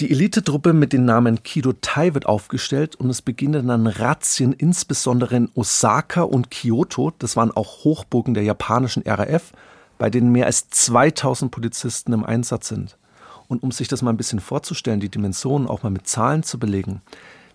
Die 0.00 0.12
Elitetruppe 0.12 0.74
mit 0.74 0.92
dem 0.92 1.04
Namen 1.04 1.42
Kido 1.42 1.72
Tai 1.72 2.14
wird 2.14 2.26
aufgestellt 2.26 2.94
und 2.94 3.10
es 3.10 3.20
beginnen 3.20 3.66
dann 3.66 3.88
Razzien, 3.88 4.52
insbesondere 4.52 5.34
in 5.34 5.50
Osaka 5.56 6.22
und 6.22 6.52
Kyoto. 6.52 7.12
Das 7.18 7.34
waren 7.34 7.50
auch 7.50 7.82
Hochburgen 7.82 8.32
der 8.32 8.44
japanischen 8.44 9.02
RAF, 9.04 9.50
bei 9.98 10.08
denen 10.08 10.30
mehr 10.30 10.46
als 10.46 10.70
2000 10.70 11.50
Polizisten 11.50 12.12
im 12.12 12.22
Einsatz 12.22 12.68
sind. 12.68 12.96
Und 13.48 13.64
um 13.64 13.72
sich 13.72 13.88
das 13.88 14.02
mal 14.02 14.10
ein 14.10 14.16
bisschen 14.16 14.38
vorzustellen, 14.38 15.00
die 15.00 15.08
Dimensionen 15.08 15.66
auch 15.66 15.82
mal 15.82 15.90
mit 15.90 16.06
Zahlen 16.06 16.44
zu 16.44 16.60
belegen. 16.60 17.02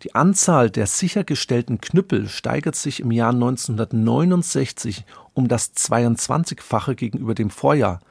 Die 0.04 0.14
Anzahl 0.14 0.70
der 0.70 0.88
sichergestellten 0.88 1.80
Knüppel 1.80 2.28
steigert 2.28 2.76
sich 2.76 3.00
im 3.00 3.12
Jahr 3.12 3.32
1969 3.32 5.06
um 5.34 5.48
das 5.48 5.74
22-fache 5.78 6.96
gegenüber 6.96 7.36
dem 7.36 7.52
Vorjahr. 7.52 8.02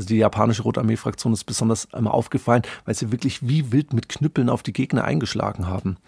Also 0.00 0.08
die 0.08 0.16
japanische 0.16 0.62
Rote 0.62 0.80
Armee-Fraktion 0.80 1.34
ist 1.34 1.44
besonders 1.44 1.92
einmal 1.92 2.14
aufgefallen, 2.14 2.62
weil 2.86 2.94
sie 2.94 3.12
wirklich 3.12 3.46
wie 3.46 3.70
wild 3.70 3.92
mit 3.92 4.08
Knüppeln 4.08 4.48
auf 4.48 4.62
die 4.62 4.72
Gegner 4.72 5.04
eingeschlagen 5.04 5.66
haben. 5.66 5.98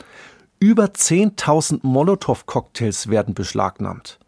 Über 0.58 0.86
10.000 0.86 1.80
Molotow-Cocktails 1.82 3.08
werden 3.08 3.34
beschlagnahmt. 3.34 4.18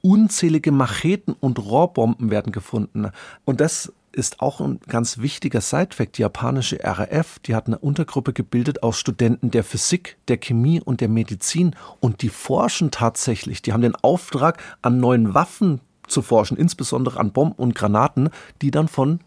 Unzählige 0.00 0.72
Macheten 0.72 1.36
und 1.38 1.60
Rohrbomben 1.60 2.32
werden 2.32 2.50
gefunden. 2.50 3.12
Und 3.44 3.60
das 3.60 3.92
ist 4.10 4.40
auch 4.40 4.60
ein 4.60 4.80
ganz 4.88 5.18
wichtiger 5.18 5.60
Sidefact. 5.60 6.18
Die 6.18 6.22
japanische 6.22 6.80
RAF, 6.82 7.38
die 7.38 7.54
hat 7.54 7.68
eine 7.68 7.78
Untergruppe 7.78 8.32
gebildet 8.32 8.82
aus 8.82 8.98
Studenten 8.98 9.52
der 9.52 9.62
Physik, 9.62 10.16
der 10.26 10.38
Chemie 10.38 10.80
und 10.80 11.00
der 11.00 11.08
Medizin 11.08 11.76
und 12.00 12.22
die 12.22 12.28
forschen 12.28 12.90
tatsächlich. 12.90 13.62
Die 13.62 13.72
haben 13.72 13.82
den 13.82 13.94
Auftrag, 13.94 14.60
an 14.82 14.98
neuen 14.98 15.32
Waffen 15.32 15.80
zu 16.08 16.22
forschen, 16.22 16.56
insbesondere 16.56 17.18
an 17.18 17.32
Bomben 17.32 17.54
und 17.56 17.74
Granaten, 17.74 18.30
die 18.60 18.70
dann 18.70 18.88
von 18.88 19.20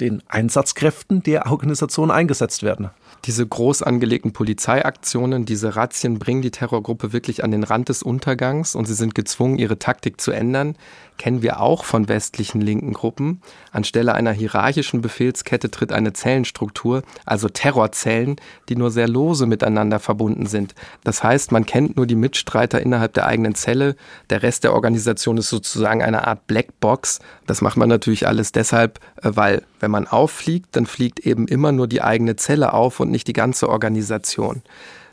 den 0.00 0.22
Einsatzkräften 0.28 1.22
der 1.22 1.50
Organisation 1.50 2.10
eingesetzt 2.10 2.62
werden. 2.62 2.90
Diese 3.24 3.46
groß 3.46 3.82
angelegten 3.82 4.32
Polizeiaktionen, 4.32 5.46
diese 5.46 5.74
Razzien 5.74 6.18
bringen 6.18 6.42
die 6.42 6.50
Terrorgruppe 6.50 7.12
wirklich 7.12 7.42
an 7.42 7.50
den 7.50 7.64
Rand 7.64 7.88
des 7.88 8.02
Untergangs 8.02 8.74
und 8.74 8.86
sie 8.86 8.94
sind 8.94 9.14
gezwungen, 9.14 9.58
ihre 9.58 9.78
Taktik 9.78 10.20
zu 10.20 10.32
ändern 10.32 10.76
kennen 11.18 11.42
wir 11.42 11.60
auch 11.60 11.84
von 11.84 12.08
westlichen 12.08 12.60
linken 12.60 12.92
Gruppen. 12.92 13.40
Anstelle 13.72 14.14
einer 14.14 14.32
hierarchischen 14.32 15.00
Befehlskette 15.00 15.70
tritt 15.70 15.92
eine 15.92 16.12
Zellenstruktur, 16.12 17.02
also 17.24 17.48
Terrorzellen, 17.48 18.36
die 18.68 18.76
nur 18.76 18.90
sehr 18.90 19.08
lose 19.08 19.46
miteinander 19.46 19.98
verbunden 19.98 20.46
sind. 20.46 20.74
Das 21.04 21.22
heißt, 21.22 21.52
man 21.52 21.66
kennt 21.66 21.96
nur 21.96 22.06
die 22.06 22.16
Mitstreiter 22.16 22.80
innerhalb 22.80 23.14
der 23.14 23.26
eigenen 23.26 23.54
Zelle. 23.54 23.96
Der 24.30 24.42
Rest 24.42 24.64
der 24.64 24.74
Organisation 24.74 25.38
ist 25.38 25.48
sozusagen 25.48 26.02
eine 26.02 26.26
Art 26.26 26.46
Blackbox. 26.46 27.20
Das 27.46 27.62
macht 27.62 27.76
man 27.76 27.88
natürlich 27.88 28.26
alles 28.26 28.52
deshalb, 28.52 29.00
äh, 29.22 29.30
weil 29.34 29.62
wenn 29.86 29.92
man 29.92 30.08
auffliegt, 30.08 30.74
dann 30.74 30.84
fliegt 30.84 31.20
eben 31.20 31.46
immer 31.46 31.70
nur 31.70 31.86
die 31.86 32.02
eigene 32.02 32.34
Zelle 32.34 32.72
auf 32.72 32.98
und 32.98 33.08
nicht 33.08 33.28
die 33.28 33.32
ganze 33.32 33.68
Organisation. 33.68 34.62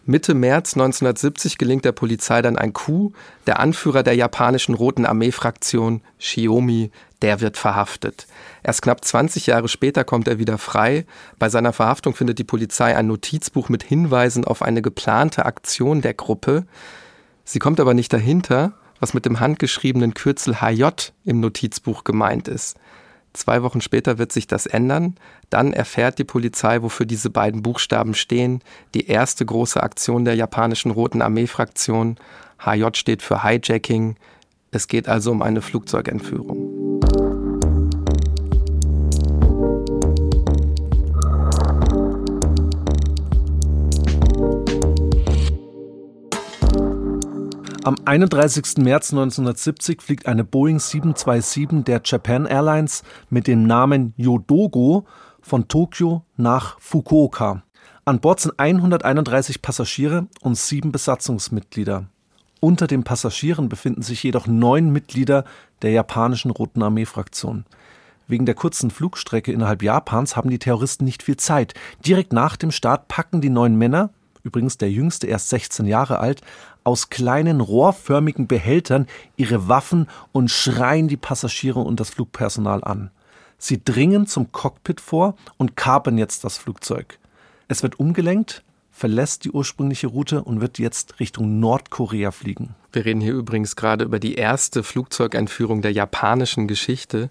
Mitte 0.08 0.34
März 0.34 0.74
1970 0.74 1.60
gelingt 1.60 1.86
der 1.86 1.92
Polizei 1.92 2.42
dann 2.42 2.58
ein 2.58 2.74
Coup. 2.74 3.14
Der 3.46 3.60
Anführer 3.60 4.02
der 4.02 4.16
japanischen 4.16 4.74
Roten 4.74 5.06
Armee-Fraktion, 5.06 6.02
Shiomi, 6.18 6.90
der 7.22 7.40
wird 7.40 7.58
verhaftet. 7.58 8.26
Erst 8.64 8.82
knapp 8.82 9.06
20 9.06 9.46
Jahre 9.46 9.68
später 9.68 10.04
kommt 10.04 10.28
er 10.28 10.40
wieder 10.40 10.58
frei. 10.58 11.06
Bei 11.38 11.50
seiner 11.50 11.72
Verhaftung 11.72 12.16
findet 12.16 12.40
die 12.40 12.44
Polizei 12.44 12.98
ein 12.98 13.06
Notizbuch 13.06 13.70
mit 13.70 13.84
Hinweisen 13.84 14.44
auf 14.44 14.64
eine 14.64 14.82
geplante 14.82 15.46
Aktion 15.46 16.02
der 16.02 16.16
Gruppe. 16.16 16.66
Sie 17.46 17.60
kommt 17.60 17.80
aber 17.80 17.94
nicht 17.94 18.12
dahinter, 18.12 18.74
was 19.00 19.14
mit 19.14 19.28
dem 19.28 19.40
handgeschriebenen 19.40 20.16
Kürzel 20.16 20.62
HJ 20.62 21.12
im 21.26 21.42
Notizbuch 21.42 22.04
gemeint 22.04 22.48
ist. 22.48 22.76
Zwei 23.34 23.64
Wochen 23.64 23.82
später 23.82 24.20
wird 24.20 24.32
sich 24.32 24.46
das 24.46 24.68
ändern. 24.68 25.16
Dann 25.50 25.74
erfährt 25.74 26.20
die 26.20 26.24
Polizei, 26.24 26.82
wofür 26.84 27.06
diese 27.06 27.32
beiden 27.32 27.64
Buchstaben 27.64 28.14
stehen. 28.14 28.62
Die 28.94 29.08
erste 29.08 29.46
große 29.46 29.82
Aktion 29.82 30.24
der 30.24 30.36
japanischen 30.36 30.92
Roten 30.92 31.22
Armee-Fraktion. 31.22 32.18
HJ 32.64 32.86
steht 32.94 33.22
für 33.24 33.44
Hijacking. 33.44 34.16
Es 34.72 34.88
geht 34.88 35.08
also 35.08 35.32
um 35.32 35.42
eine 35.42 35.62
Flugzeugentführung. 35.62 36.83
Am 47.86 47.96
31. 48.06 48.78
März 48.78 49.12
1970 49.12 50.02
fliegt 50.02 50.26
eine 50.26 50.46
Boeing 50.46 50.80
727 50.80 51.84
der 51.84 52.00
Japan 52.06 52.46
Airlines 52.46 53.04
mit 53.30 53.46
dem 53.46 53.68
Namen 53.68 54.14
Yodogo 54.16 55.06
von 55.42 55.68
Tokio 55.68 56.24
nach 56.38 56.80
Fukuoka. 56.80 57.64
An 58.06 58.22
Bord 58.22 58.40
sind 58.40 58.58
131 58.58 59.62
Passagiere 59.62 60.28
und 60.40 60.58
sieben 60.58 60.94
Besatzungsmitglieder. 60.94 62.06
Unter 62.62 62.88
den 62.88 63.04
Passagieren 63.04 63.68
befinden 63.68 64.02
sich 64.02 64.24
jedoch 64.24 64.48
neun 64.48 64.94
Mitglieder 64.94 65.44
der 65.82 65.92
japanischen 65.92 66.52
Roten 66.52 66.82
Armee-Fraktion. 66.82 67.66
Wegen 68.30 68.46
der 68.46 68.56
kurzen 68.56 68.92
Flugstrecke 68.92 69.52
innerhalb 69.52 69.84
Japans 69.84 70.38
haben 70.38 70.50
die 70.50 70.60
Terroristen 70.60 71.04
nicht 71.04 71.22
viel 71.22 71.36
Zeit. 71.36 71.74
Direkt 72.06 72.32
nach 72.32 72.56
dem 72.56 72.72
Start 72.72 73.10
packen 73.10 73.42
die 73.42 73.50
neun 73.50 73.76
Männer, 73.76 74.12
übrigens 74.44 74.78
der 74.78 74.92
jüngste 74.92 75.28
erst 75.28 75.50
16 75.50 75.86
Jahre 75.86 76.20
alt, 76.20 76.42
aus 76.84 77.10
kleinen 77.10 77.62
rohrförmigen 77.62 78.48
Behältern 78.48 79.08
ihre 79.38 79.68
Waffen 79.68 80.08
und 80.32 80.52
schreien 80.52 81.08
die 81.08 81.18
Passagiere 81.18 81.80
und 81.80 82.00
das 82.00 82.10
Flugpersonal 82.10 82.84
an. 82.84 83.10
Sie 83.58 83.84
dringen 83.84 84.28
zum 84.28 84.52
Cockpit 84.52 85.00
vor 85.00 85.36
und 85.58 85.78
kapern 85.78 86.18
jetzt 86.18 86.44
das 86.44 86.58
Flugzeug. 86.58 87.18
Es 87.70 87.82
wird 87.82 88.00
umgelenkt, 88.00 88.64
verlässt 88.92 89.46
die 89.46 89.52
ursprüngliche 89.52 90.08
Route 90.08 90.44
und 90.44 90.60
wird 90.60 90.80
jetzt 90.80 91.20
Richtung 91.20 91.60
Nordkorea 91.60 92.32
fliegen. 92.32 92.76
Wir 92.92 93.06
reden 93.06 93.22
hier 93.22 93.34
übrigens 93.34 93.76
gerade 93.76 94.04
über 94.04 94.20
die 94.20 94.36
erste 94.36 94.84
Flugzeugentführung 94.84 95.82
der 95.82 95.94
japanischen 95.94 96.68
Geschichte 96.68 97.30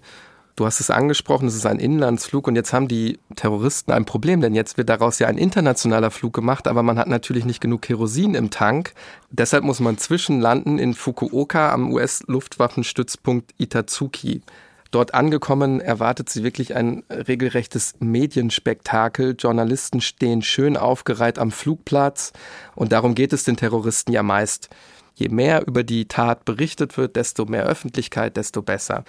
Du 0.55 0.67
hast 0.67 0.79
es 0.79 0.91
angesprochen, 0.91 1.47
es 1.47 1.55
ist 1.55 1.65
ein 1.65 1.79
Inlandsflug 1.79 2.47
und 2.47 2.55
jetzt 2.55 2.73
haben 2.73 2.87
die 2.87 3.19
Terroristen 3.35 3.91
ein 3.91 4.05
Problem, 4.05 4.39
denn 4.39 4.53
jetzt 4.53 4.77
wird 4.77 4.87
daraus 4.87 5.17
ja 5.17 5.27
ein 5.27 5.39
internationaler 5.39 6.11
Flug 6.11 6.33
gemacht, 6.33 6.67
aber 6.67 6.83
man 6.83 6.99
hat 6.99 7.07
natürlich 7.07 7.43
nicht 7.43 7.59
genug 7.59 7.81
Kerosin 7.81 8.35
im 8.35 8.51
Tank. 8.51 8.93
Deshalb 9.31 9.63
muss 9.63 9.79
man 9.79 9.97
zwischenlanden 9.97 10.77
in 10.77 10.93
Fukuoka 10.93 11.71
am 11.71 11.91
US-Luftwaffenstützpunkt 11.91 13.55
Itazuki. 13.57 14.43
Dort 14.91 15.15
angekommen 15.15 15.81
erwartet 15.81 16.29
sie 16.29 16.43
wirklich 16.43 16.75
ein 16.75 17.01
regelrechtes 17.09 17.95
Medienspektakel. 17.97 19.35
Journalisten 19.39 20.01
stehen 20.01 20.43
schön 20.43 20.77
aufgereiht 20.77 21.39
am 21.39 21.49
Flugplatz 21.49 22.31
und 22.75 22.91
darum 22.91 23.15
geht 23.15 23.33
es 23.33 23.43
den 23.43 23.57
Terroristen 23.57 24.11
ja 24.11 24.21
meist. 24.21 24.69
Je 25.15 25.29
mehr 25.29 25.65
über 25.65 25.83
die 25.83 26.07
Tat 26.07 26.45
berichtet 26.45 26.95
wird, 26.97 27.15
desto 27.15 27.45
mehr 27.45 27.65
Öffentlichkeit, 27.65 28.37
desto 28.37 28.61
besser. 28.61 29.03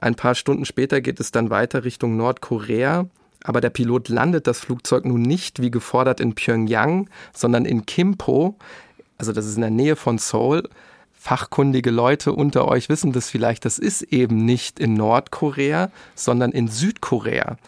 Ein 0.00 0.14
paar 0.14 0.34
Stunden 0.34 0.64
später 0.64 1.02
geht 1.02 1.20
es 1.20 1.30
dann 1.30 1.50
weiter 1.50 1.84
Richtung 1.84 2.16
Nordkorea. 2.16 3.06
Aber 3.44 3.60
der 3.60 3.70
Pilot 3.70 4.08
landet 4.08 4.46
das 4.46 4.60
Flugzeug 4.60 5.04
nun 5.04 5.22
nicht 5.22 5.62
wie 5.62 5.70
gefordert 5.70 6.20
in 6.20 6.34
Pyongyang, 6.34 7.08
sondern 7.32 7.64
in 7.64 7.86
Kimpo. 7.86 8.56
Also 9.18 9.32
das 9.32 9.46
ist 9.46 9.56
in 9.56 9.62
der 9.62 9.70
Nähe 9.70 9.96
von 9.96 10.18
Seoul. 10.18 10.68
Fachkundige 11.12 11.90
Leute 11.90 12.32
unter 12.32 12.66
euch 12.66 12.88
wissen 12.88 13.12
das 13.12 13.28
vielleicht, 13.28 13.66
das 13.66 13.78
ist 13.78 14.02
eben 14.02 14.44
nicht 14.44 14.80
in 14.80 14.94
Nordkorea, 14.94 15.90
sondern 16.14 16.50
in 16.52 16.68
Südkorea. 16.68 17.58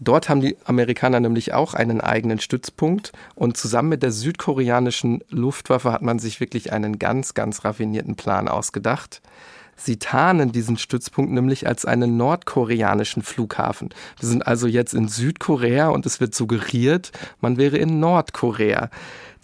Dort 0.00 0.28
haben 0.28 0.40
die 0.40 0.56
Amerikaner 0.64 1.20
nämlich 1.20 1.54
auch 1.54 1.74
einen 1.74 2.00
eigenen 2.00 2.40
Stützpunkt 2.40 3.12
und 3.34 3.56
zusammen 3.56 3.90
mit 3.90 4.02
der 4.02 4.10
südkoreanischen 4.10 5.22
Luftwaffe 5.30 5.92
hat 5.92 6.02
man 6.02 6.18
sich 6.18 6.40
wirklich 6.40 6.72
einen 6.72 6.98
ganz, 6.98 7.34
ganz 7.34 7.64
raffinierten 7.64 8.16
Plan 8.16 8.48
ausgedacht. 8.48 9.22
Sie 9.76 9.98
tarnen 9.98 10.52
diesen 10.52 10.78
Stützpunkt 10.78 11.30
nämlich 11.32 11.66
als 11.66 11.84
einen 11.84 12.16
nordkoreanischen 12.16 13.22
Flughafen. 13.22 13.90
Wir 14.18 14.28
sind 14.28 14.46
also 14.46 14.66
jetzt 14.66 14.94
in 14.94 15.08
Südkorea 15.08 15.88
und 15.88 16.06
es 16.06 16.18
wird 16.18 16.34
suggeriert, 16.34 17.12
man 17.40 17.58
wäre 17.58 17.76
in 17.76 18.00
Nordkorea. 18.00 18.90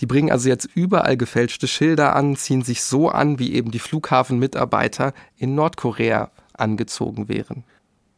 Die 0.01 0.07
bringen 0.07 0.33
also 0.33 0.49
jetzt 0.49 0.69
überall 0.75 1.17
gefälschte 1.17 1.69
Schilder 1.69 2.17
an, 2.17 2.35
ziehen 2.37 2.63
sich 2.63 2.83
so 2.83 3.09
an, 3.09 3.39
wie 3.39 3.53
eben 3.53 3.71
die 3.71 3.79
Flughafenmitarbeiter 3.79 5.13
in 5.37 5.55
Nordkorea 5.55 6.31
angezogen 6.55 7.29
wären. 7.29 7.65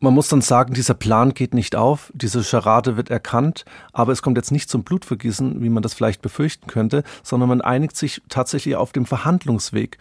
Man 0.00 0.12
muss 0.12 0.28
dann 0.28 0.42
sagen, 0.42 0.74
dieser 0.74 0.94
Plan 0.94 1.32
geht 1.32 1.54
nicht 1.54 1.76
auf, 1.76 2.12
diese 2.14 2.44
Scharade 2.44 2.96
wird 2.96 3.10
erkannt, 3.10 3.64
aber 3.92 4.12
es 4.12 4.20
kommt 4.20 4.36
jetzt 4.36 4.52
nicht 4.52 4.68
zum 4.68 4.84
Blutvergießen, 4.84 5.62
wie 5.62 5.70
man 5.70 5.82
das 5.82 5.94
vielleicht 5.94 6.20
befürchten 6.20 6.66
könnte, 6.66 7.04
sondern 7.22 7.48
man 7.48 7.62
einigt 7.62 7.96
sich 7.96 8.20
tatsächlich 8.28 8.76
auf 8.76 8.92
dem 8.92 9.06
Verhandlungsweg. 9.06 9.98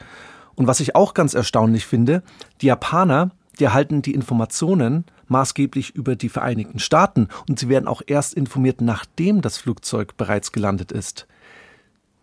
Und 0.55 0.67
was 0.67 0.79
ich 0.79 0.95
auch 0.95 1.13
ganz 1.13 1.33
erstaunlich 1.33 1.85
finde, 1.85 2.23
die 2.61 2.67
Japaner, 2.67 3.31
die 3.59 3.65
erhalten 3.65 4.01
die 4.01 4.13
Informationen 4.13 5.05
maßgeblich 5.27 5.95
über 5.95 6.15
die 6.15 6.29
Vereinigten 6.29 6.79
Staaten 6.79 7.27
und 7.47 7.59
sie 7.59 7.69
werden 7.69 7.87
auch 7.87 8.01
erst 8.05 8.33
informiert, 8.33 8.81
nachdem 8.81 9.41
das 9.41 9.57
Flugzeug 9.57 10.17
bereits 10.17 10.51
gelandet 10.51 10.91
ist. 10.91 11.27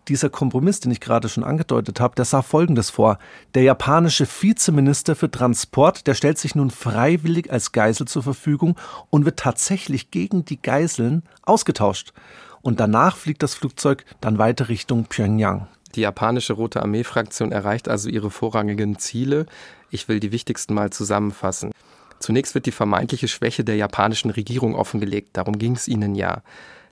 Dieser 0.08 0.30
Kompromiss, 0.30 0.80
den 0.80 0.90
ich 0.90 1.00
gerade 1.00 1.28
schon 1.28 1.44
angedeutet 1.44 2.00
habe, 2.00 2.16
der 2.16 2.24
sah 2.24 2.42
Folgendes 2.42 2.90
vor. 2.90 3.18
Der 3.54 3.62
japanische 3.62 4.26
Vizeminister 4.26 5.14
für 5.14 5.30
Transport, 5.30 6.06
der 6.06 6.14
stellt 6.14 6.38
sich 6.38 6.54
nun 6.54 6.70
freiwillig 6.70 7.52
als 7.52 7.70
Geisel 7.70 8.08
zur 8.08 8.22
Verfügung 8.22 8.76
und 9.10 9.24
wird 9.24 9.38
tatsächlich 9.38 10.10
gegen 10.10 10.44
die 10.44 10.60
Geiseln 10.60 11.22
ausgetauscht. 11.42 12.12
Und 12.62 12.80
danach 12.80 13.16
fliegt 13.16 13.42
das 13.42 13.54
Flugzeug 13.54 14.04
dann 14.20 14.38
weiter 14.38 14.68
Richtung 14.68 15.04
Pyongyang. 15.04 15.68
Die 15.94 16.03
japanische 16.03 16.53
Rote 16.53 16.83
Armee-Fraktion 16.83 17.53
erreicht 17.53 17.88
also 17.88 18.09
ihre 18.09 18.31
vorrangigen 18.31 18.98
Ziele. 18.98 19.46
Ich 19.90 20.09
will 20.09 20.20
die 20.20 20.33
wichtigsten 20.33 20.74
mal 20.74 20.90
zusammenfassen. 20.90 21.72
Zunächst 22.20 22.55
wird 22.55 22.66
die 22.66 22.72
vermeintliche 22.72 23.29
Schwäche 23.29 23.64
der 23.64 23.76
japanischen 23.76 24.31
Regierung 24.31 24.74
offengelegt, 24.74 25.31
darum 25.33 25.59
ging 25.59 25.74
es 25.74 25.88
ihnen 25.88 26.14
ja. 26.14 26.42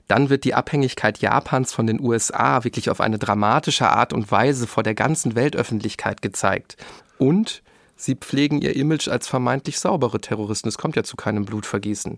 Dann 0.07 0.31
wird 0.31 0.43
die 0.43 0.55
Abhängigkeit 0.55 1.19
Japans 1.19 1.71
von 1.71 1.85
den 1.85 2.01
USA 2.01 2.63
wirklich 2.63 2.89
auf 2.89 2.99
eine 2.99 3.19
dramatische 3.19 3.89
Art 3.89 4.11
und 4.11 4.31
Weise 4.31 4.65
vor 4.65 4.81
der 4.81 4.95
ganzen 4.95 5.35
Weltöffentlichkeit 5.35 6.23
gezeigt. 6.23 6.77
Und 7.19 7.61
sie 7.95 8.15
pflegen 8.15 8.59
ihr 8.59 8.75
Image 8.75 9.07
als 9.07 9.27
vermeintlich 9.27 9.79
saubere 9.79 10.19
Terroristen. 10.19 10.67
Es 10.67 10.79
kommt 10.79 10.95
ja 10.95 11.03
zu 11.03 11.15
keinem 11.15 11.45
Blutvergießen. 11.45 12.17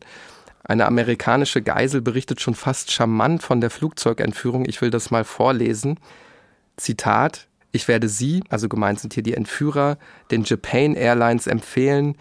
Eine 0.63 0.85
amerikanische 0.85 1.61
Geisel 1.61 2.01
berichtet 2.01 2.39
schon 2.39 2.55
fast 2.55 2.91
charmant 2.91 3.43
von 3.43 3.59
der 3.59 3.71
Flugzeugentführung. 3.71 4.63
Ich 4.69 4.81
will 4.81 4.89
das 4.89 5.11
mal 5.11 5.25
vorlesen. 5.25 5.99
Zitat, 6.81 7.47
ich 7.71 7.87
werde 7.87 8.09
Sie, 8.09 8.43
also 8.49 8.67
gemeint 8.67 8.99
sind 8.99 9.13
hier 9.13 9.23
die 9.23 9.35
Entführer, 9.35 9.97
den 10.31 10.43
Japan 10.43 10.95
Airlines 10.95 11.47
empfehlen, 11.47 12.15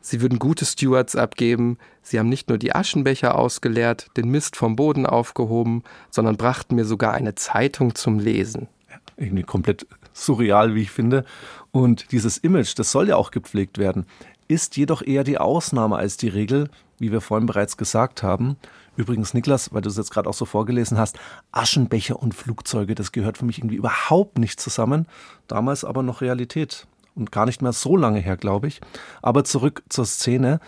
Sie 0.00 0.20
würden 0.20 0.38
gute 0.38 0.66
Stewards 0.66 1.16
abgeben. 1.16 1.78
Sie 2.02 2.18
haben 2.18 2.28
nicht 2.28 2.50
nur 2.50 2.58
die 2.58 2.74
Aschenbecher 2.74 3.38
ausgeleert, 3.38 4.10
den 4.18 4.28
Mist 4.28 4.54
vom 4.54 4.76
Boden 4.76 5.06
aufgehoben, 5.06 5.82
sondern 6.10 6.36
brachten 6.36 6.74
mir 6.74 6.84
sogar 6.84 7.14
eine 7.14 7.34
Zeitung 7.36 7.94
zum 7.94 8.18
Lesen. 8.18 8.68
Ja, 8.90 8.96
irgendwie 9.16 9.44
komplett 9.44 9.86
surreal, 10.12 10.74
wie 10.74 10.82
ich 10.82 10.90
finde. 10.90 11.24
Und 11.72 12.12
dieses 12.12 12.36
Image, 12.36 12.78
das 12.78 12.92
soll 12.92 13.08
ja 13.08 13.16
auch 13.16 13.30
gepflegt 13.30 13.78
werden, 13.78 14.04
ist 14.46 14.76
jedoch 14.76 15.00
eher 15.00 15.24
die 15.24 15.38
Ausnahme 15.38 15.96
als 15.96 16.18
die 16.18 16.28
Regel, 16.28 16.68
wie 16.98 17.10
wir 17.10 17.22
vorhin 17.22 17.46
bereits 17.46 17.78
gesagt 17.78 18.22
haben. 18.22 18.56
Übrigens, 18.96 19.34
Niklas, 19.34 19.72
weil 19.72 19.82
du 19.82 19.88
es 19.88 19.96
jetzt 19.96 20.10
gerade 20.10 20.28
auch 20.28 20.34
so 20.34 20.44
vorgelesen 20.44 20.98
hast, 20.98 21.18
Aschenbecher 21.52 22.20
und 22.20 22.34
Flugzeuge, 22.34 22.94
das 22.94 23.12
gehört 23.12 23.38
für 23.38 23.44
mich 23.44 23.58
irgendwie 23.58 23.76
überhaupt 23.76 24.38
nicht 24.38 24.60
zusammen. 24.60 25.06
Damals 25.48 25.84
aber 25.84 26.02
noch 26.02 26.20
Realität 26.20 26.86
und 27.14 27.32
gar 27.32 27.46
nicht 27.46 27.62
mehr 27.62 27.72
so 27.72 27.96
lange 27.96 28.20
her, 28.20 28.36
glaube 28.36 28.68
ich. 28.68 28.80
Aber 29.22 29.44
zurück 29.44 29.82
zur 29.88 30.06
Szene. 30.06 30.60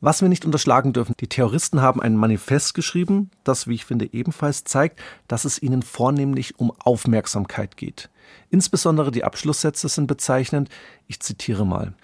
Was 0.00 0.20
wir 0.20 0.28
nicht 0.28 0.44
unterschlagen 0.44 0.92
dürfen, 0.92 1.14
die 1.20 1.28
Terroristen 1.28 1.80
haben 1.80 2.02
ein 2.02 2.16
Manifest 2.16 2.74
geschrieben, 2.74 3.30
das, 3.44 3.66
wie 3.66 3.74
ich 3.74 3.84
finde, 3.86 4.12
ebenfalls 4.12 4.64
zeigt, 4.64 5.00
dass 5.26 5.44
es 5.44 5.60
ihnen 5.62 5.82
vornehmlich 5.82 6.58
um 6.58 6.72
Aufmerksamkeit 6.78 7.76
geht. 7.76 8.10
Insbesondere 8.50 9.10
die 9.10 9.24
Abschlusssätze 9.24 9.88
sind 9.88 10.06
bezeichnend. 10.06 10.68
Ich 11.06 11.20
zitiere 11.20 11.64
mal. 11.64 11.94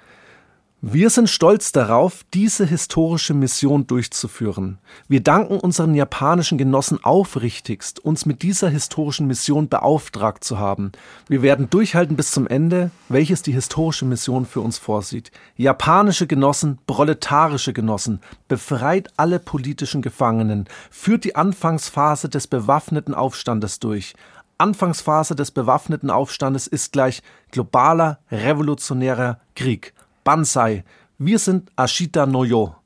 Wir 0.84 1.10
sind 1.10 1.30
stolz 1.30 1.70
darauf, 1.70 2.24
diese 2.34 2.66
historische 2.66 3.34
Mission 3.34 3.86
durchzuführen. 3.86 4.78
Wir 5.06 5.22
danken 5.22 5.60
unseren 5.60 5.94
japanischen 5.94 6.58
Genossen 6.58 6.98
aufrichtigst, 7.04 8.00
uns 8.00 8.26
mit 8.26 8.42
dieser 8.42 8.68
historischen 8.68 9.28
Mission 9.28 9.68
beauftragt 9.68 10.42
zu 10.42 10.58
haben. 10.58 10.90
Wir 11.28 11.40
werden 11.42 11.70
durchhalten 11.70 12.16
bis 12.16 12.32
zum 12.32 12.48
Ende, 12.48 12.90
welches 13.08 13.42
die 13.42 13.52
historische 13.52 14.04
Mission 14.04 14.44
für 14.44 14.60
uns 14.60 14.78
vorsieht. 14.78 15.30
Japanische 15.56 16.26
Genossen, 16.26 16.80
proletarische 16.88 17.72
Genossen, 17.72 18.20
befreit 18.48 19.08
alle 19.16 19.38
politischen 19.38 20.02
Gefangenen, 20.02 20.66
führt 20.90 21.22
die 21.22 21.36
Anfangsphase 21.36 22.28
des 22.28 22.48
bewaffneten 22.48 23.14
Aufstandes 23.14 23.78
durch. 23.78 24.14
Anfangsphase 24.58 25.36
des 25.36 25.52
bewaffneten 25.52 26.10
Aufstandes 26.10 26.66
ist 26.66 26.92
gleich 26.92 27.22
globaler 27.52 28.18
revolutionärer 28.32 29.38
Krieg. 29.54 29.94
Bansai. 30.24 30.84
Wir 31.18 31.38
sind 31.40 31.70
Ashita 31.76 32.26
Noyo. 32.26 32.76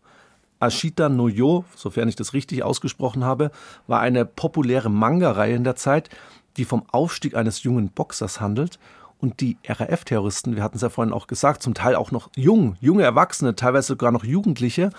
Ashita 0.59 1.11
Noyo, 1.11 1.65
sofern 1.77 2.09
ich 2.09 2.17
das 2.17 2.33
richtig 2.33 2.63
ausgesprochen 2.63 3.25
habe, 3.25 3.51
war 3.87 4.01
eine 4.01 4.25
populäre 4.25 4.89
Manga-Reihe 4.89 5.55
in 5.55 5.65
der 5.65 5.77
Zeit, 5.77 6.09
die 6.57 6.65
vom 6.65 6.85
Aufstieg 6.91 7.37
eines 7.37 7.63
jungen 7.63 7.91
Boxers 7.91 8.41
handelt. 8.41 8.79
Und 9.19 9.41
die 9.41 9.59
RAF-Terroristen, 9.67 10.57
wir 10.57 10.63
hatten 10.63 10.77
es 10.77 10.83
ja 10.83 10.89
vorhin 10.89 11.13
auch 11.13 11.27
gesagt, 11.27 11.63
zum 11.63 11.75
Teil 11.75 11.95
auch 11.95 12.11
noch 12.11 12.31
jung, 12.37 12.77
junge 12.81 13.03
Erwachsene, 13.03 13.55
teilweise 13.55 13.89
sogar 13.89 14.13
noch 14.13 14.25
Jugendliche, 14.25 14.91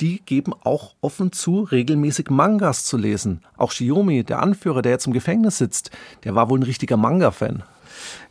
die 0.00 0.20
geben 0.26 0.52
auch 0.64 0.94
offen 1.00 1.30
zu, 1.30 1.62
regelmäßig 1.62 2.30
Mangas 2.30 2.84
zu 2.84 2.96
lesen. 2.96 3.42
Auch 3.56 3.70
Shiomi, 3.70 4.24
der 4.24 4.42
Anführer, 4.42 4.82
der 4.82 4.92
jetzt 4.92 5.06
im 5.06 5.12
Gefängnis 5.12 5.58
sitzt, 5.58 5.92
der 6.24 6.34
war 6.34 6.50
wohl 6.50 6.58
ein 6.58 6.64
richtiger 6.64 6.96
Manga-Fan. 6.96 7.62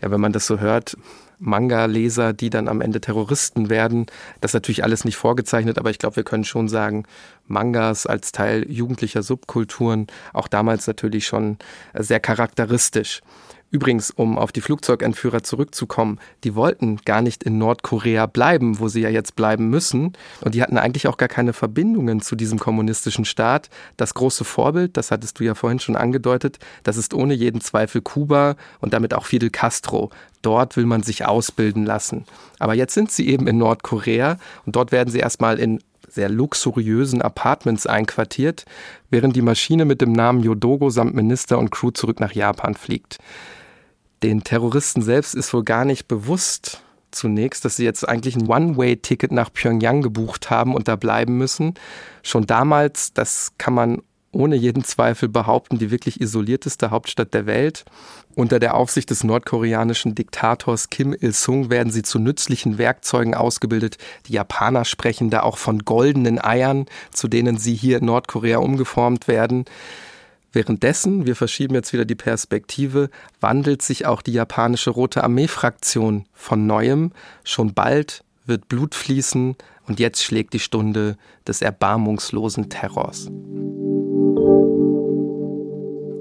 Ja, 0.01 0.11
wenn 0.11 0.19
man 0.19 0.33
das 0.33 0.45
so 0.45 0.59
hört, 0.59 0.97
Manga-Leser, 1.39 2.33
die 2.33 2.49
dann 2.49 2.67
am 2.67 2.81
Ende 2.81 3.01
Terroristen 3.01 3.69
werden. 3.69 4.05
Das 4.41 4.51
ist 4.51 4.55
natürlich 4.55 4.83
alles 4.83 5.05
nicht 5.05 5.17
vorgezeichnet, 5.17 5.77
aber 5.77 5.89
ich 5.89 5.99
glaube, 5.99 6.15
wir 6.17 6.23
können 6.23 6.43
schon 6.43 6.67
sagen, 6.67 7.05
Mangas 7.47 8.05
als 8.05 8.31
Teil 8.31 8.65
jugendlicher 8.69 9.23
Subkulturen, 9.23 10.07
auch 10.33 10.47
damals 10.47 10.87
natürlich 10.87 11.25
schon 11.25 11.57
sehr 11.93 12.19
charakteristisch. 12.19 13.21
Übrigens, 13.73 14.11
um 14.11 14.37
auf 14.37 14.51
die 14.51 14.61
Flugzeugentführer 14.61 15.41
zurückzukommen, 15.41 16.19
die 16.43 16.53
wollten 16.53 16.97
gar 17.05 17.23
nicht 17.23 17.41
in 17.43 17.57
Nordkorea 17.57 18.27
bleiben, 18.27 18.77
wo 18.77 18.87
sie 18.87 19.01
ja 19.01 19.09
jetzt 19.09 19.35
bleiben 19.35 19.67
müssen. 19.71 20.13
Und 20.41 20.53
die 20.53 20.61
hatten 20.61 20.77
eigentlich 20.77 21.07
auch 21.07 21.17
gar 21.17 21.27
keine 21.27 21.53
Verbindungen 21.53 22.21
zu 22.21 22.35
diesem 22.35 22.59
kommunistischen 22.59 23.25
Staat. 23.25 23.71
Das 23.97 24.13
große 24.13 24.43
Vorbild, 24.43 24.95
das 24.95 25.09
hattest 25.09 25.39
du 25.39 25.43
ja 25.43 25.55
vorhin 25.55 25.79
schon 25.79 25.95
angedeutet, 25.95 26.59
das 26.83 26.97
ist 26.97 27.15
ohne 27.15 27.33
jeden 27.33 27.61
Zweifel 27.61 28.01
Kuba 28.01 28.57
und 28.79 28.93
damit 28.93 29.15
auch 29.15 29.25
Fidel 29.25 29.49
Castro. 29.49 30.11
Dort 30.43 30.77
will 30.77 30.85
man 30.85 31.01
sich 31.01 31.25
ausbilden 31.25 31.83
lassen. 31.83 32.25
Aber 32.59 32.75
jetzt 32.75 32.93
sind 32.93 33.09
sie 33.09 33.27
eben 33.27 33.47
in 33.47 33.57
Nordkorea 33.57 34.37
und 34.67 34.75
dort 34.75 34.91
werden 34.91 35.09
sie 35.09 35.17
erstmal 35.17 35.57
in 35.57 35.79
sehr 36.07 36.29
luxuriösen 36.29 37.23
Apartments 37.23 37.87
einquartiert, 37.87 38.65
während 39.09 39.35
die 39.35 39.41
Maschine 39.41 39.85
mit 39.85 39.99
dem 39.99 40.11
Namen 40.11 40.43
Yodogo 40.43 40.91
samt 40.91 41.15
Minister 41.15 41.57
und 41.57 41.71
Crew 41.71 41.89
zurück 41.89 42.19
nach 42.19 42.33
Japan 42.33 42.75
fliegt. 42.75 43.17
Den 44.23 44.43
Terroristen 44.45 45.01
selbst 45.01 45.35
ist 45.35 45.53
wohl 45.53 45.65
gar 45.65 45.83
nicht 45.83 46.07
bewusst 46.07 46.81
zunächst, 47.11 47.65
dass 47.65 47.75
sie 47.75 47.83
jetzt 47.83 48.07
eigentlich 48.07 48.37
ein 48.37 48.47
One-Way-Ticket 48.47 49.33
nach 49.33 49.51
Pyongyang 49.51 50.01
gebucht 50.01 50.49
haben 50.49 50.73
und 50.75 50.87
da 50.87 50.95
bleiben 50.95 51.37
müssen. 51.37 51.73
Schon 52.23 52.47
damals, 52.47 53.11
das 53.11 53.51
kann 53.57 53.73
man 53.73 54.01
ohne 54.31 54.55
jeden 54.55 54.83
Zweifel 54.85 55.27
behaupten, 55.27 55.77
die 55.77 55.91
wirklich 55.91 56.21
isolierteste 56.21 56.89
Hauptstadt 56.89 57.33
der 57.33 57.45
Welt. 57.45 57.83
Unter 58.33 58.59
der 58.59 58.75
Aufsicht 58.75 59.09
des 59.09 59.25
nordkoreanischen 59.25 60.15
Diktators 60.15 60.89
Kim 60.89 61.13
Il-sung 61.13 61.69
werden 61.69 61.91
sie 61.91 62.01
zu 62.01 62.17
nützlichen 62.17 62.77
Werkzeugen 62.77 63.35
ausgebildet. 63.35 63.97
Die 64.27 64.33
Japaner 64.33 64.85
sprechen 64.85 65.29
da 65.29 65.41
auch 65.41 65.57
von 65.57 65.79
goldenen 65.79 66.43
Eiern, 66.43 66.85
zu 67.11 67.27
denen 67.27 67.57
sie 67.57 67.75
hier 67.75 67.99
in 67.99 68.05
Nordkorea 68.05 68.57
umgeformt 68.57 69.27
werden. 69.27 69.65
Währenddessen, 70.53 71.25
wir 71.25 71.35
verschieben 71.35 71.73
jetzt 71.73 71.93
wieder 71.93 72.05
die 72.05 72.13
Perspektive, 72.13 73.09
wandelt 73.41 73.81
sich 73.81 74.05
auch 74.05 74.21
die 74.21 74.33
japanische 74.33 74.91
Rote 74.91 75.23
Armee-Fraktion 75.23 76.25
von 76.31 76.67
neuem. 76.67 77.11
Schon 77.43 77.73
bald 77.73 78.23
wird 78.45 78.69
Blut 78.69 78.93
fließen 78.93 79.55
und 79.87 79.99
jetzt 79.99 80.23
schlägt 80.23 80.53
die 80.53 80.59
Stunde 80.59 81.17
des 81.47 81.63
erbarmungslosen 81.63 82.69
Terrors. 82.69 83.25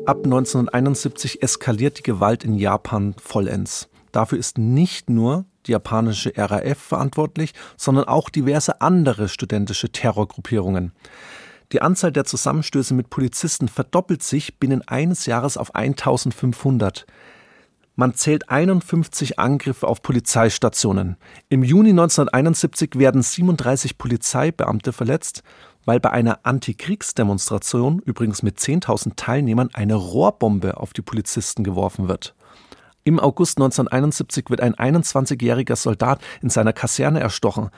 Ab 0.06 0.24
1971 0.24 1.42
eskaliert 1.42 1.98
die 1.98 2.02
Gewalt 2.02 2.42
in 2.42 2.56
Japan 2.56 3.14
vollends. 3.22 3.90
Dafür 4.12 4.38
ist 4.38 4.56
nicht 4.56 5.10
nur 5.10 5.44
die 5.66 5.72
japanische 5.72 6.32
RAF 6.36 6.78
verantwortlich, 6.78 7.52
sondern 7.76 8.04
auch 8.04 8.30
diverse 8.30 8.80
andere 8.80 9.28
studentische 9.28 9.90
Terrorgruppierungen. 9.92 10.92
Die 11.72 11.80
Anzahl 11.80 12.12
der 12.12 12.24
Zusammenstöße 12.24 12.92
mit 12.92 13.08
Polizisten 13.08 13.66
verdoppelt 13.66 14.22
sich 14.22 14.58
binnen 14.58 14.86
eines 14.86 15.24
Jahres 15.24 15.56
auf 15.56 15.74
1500. 15.74 17.06
Man 17.96 18.14
zählt 18.14 18.50
51 18.50 19.38
Angriffe 19.38 19.86
auf 19.86 20.02
Polizeistationen. 20.02 21.16
Im 21.48 21.62
Juni 21.62 21.90
1971 21.90 22.98
werden 22.98 23.22
37 23.22 23.96
Polizeibeamte 23.96 24.92
verletzt, 24.92 25.42
weil 25.86 25.98
bei 25.98 26.10
einer 26.10 26.40
Antikriegsdemonstration, 26.42 28.00
übrigens 28.04 28.42
mit 28.42 28.58
10.000 28.58 29.16
Teilnehmern, 29.16 29.70
eine 29.72 29.94
Rohrbombe 29.94 30.76
auf 30.76 30.92
die 30.92 31.02
Polizisten 31.02 31.64
geworfen 31.64 32.06
wird. 32.06 32.34
Im 33.04 33.18
August 33.18 33.58
1971 33.58 34.46
wird 34.48 34.60
ein 34.60 34.74
21-jähriger 34.74 35.76
Soldat 35.76 36.20
in 36.40 36.50
seiner 36.50 36.72
Kaserne 36.72 37.20
erstochen. 37.20 37.70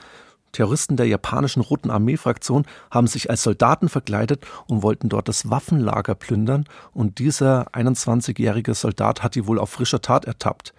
Terroristen 0.55 0.97
der 0.97 1.07
japanischen 1.07 1.61
Roten 1.61 1.91
Armee-Fraktion 1.91 2.65
haben 2.91 3.07
sich 3.07 3.29
als 3.29 3.43
Soldaten 3.43 3.89
verkleidet 3.89 4.47
und 4.67 4.83
wollten 4.83 5.09
dort 5.09 5.29
das 5.29 5.51
Waffenlager 5.51 6.15
plündern, 6.15 6.65
und 6.93 7.19
dieser 7.19 7.69
21-jährige 7.75 8.75
Soldat 8.75 9.23
hat 9.23 9.35
die 9.35 9.47
wohl 9.47 9.59
auf 9.59 9.71
frischer 9.71 10.01
Tat 10.01 10.25
ertappt. 10.25 10.73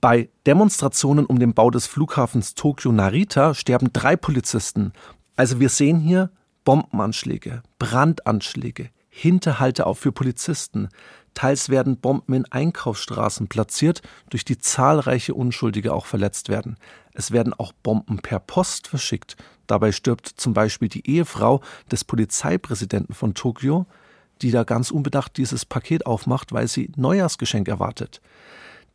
Bei 0.00 0.28
Demonstrationen 0.46 1.26
um 1.26 1.38
den 1.38 1.54
Bau 1.54 1.70
des 1.70 1.86
Flughafens 1.86 2.54
Tokio 2.54 2.92
Narita 2.92 3.54
sterben 3.54 3.92
drei 3.92 4.16
Polizisten. 4.16 4.92
Also 5.36 5.58
wir 5.58 5.68
sehen 5.68 5.98
hier 5.98 6.30
Bombenanschläge, 6.64 7.62
Brandanschläge, 7.78 8.90
Hinterhalte 9.08 9.86
auch 9.86 9.96
für 9.96 10.12
Polizisten. 10.12 10.88
Teils 11.38 11.68
werden 11.68 11.98
Bomben 11.98 12.34
in 12.34 12.50
Einkaufsstraßen 12.50 13.46
platziert, 13.46 14.02
durch 14.28 14.44
die 14.44 14.58
zahlreiche 14.58 15.34
Unschuldige 15.34 15.94
auch 15.94 16.04
verletzt 16.04 16.48
werden. 16.48 16.76
Es 17.14 17.30
werden 17.30 17.54
auch 17.54 17.70
Bomben 17.70 18.18
per 18.18 18.40
Post 18.40 18.88
verschickt. 18.88 19.36
Dabei 19.68 19.92
stirbt 19.92 20.26
zum 20.26 20.52
Beispiel 20.52 20.88
die 20.88 21.08
Ehefrau 21.08 21.60
des 21.92 22.02
Polizeipräsidenten 22.02 23.14
von 23.14 23.34
Tokio, 23.34 23.86
die 24.42 24.50
da 24.50 24.64
ganz 24.64 24.90
unbedacht 24.90 25.36
dieses 25.36 25.64
Paket 25.64 26.06
aufmacht, 26.06 26.52
weil 26.52 26.66
sie 26.66 26.90
Neujahrsgeschenk 26.96 27.68
erwartet. 27.68 28.20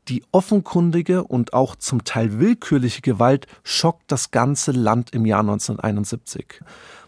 Die 0.10 0.24
offenkundige 0.32 1.24
und 1.24 1.54
auch 1.54 1.78
zum 1.78 2.04
Teil 2.04 2.40
willkürliche 2.40 3.02
Gewalt 3.02 3.48
schockt 3.64 4.12
das 4.12 4.32
ganze 4.32 4.72
Land 4.72 5.12
im 5.12 5.26
Jahr 5.26 5.40
1971. 5.40 6.62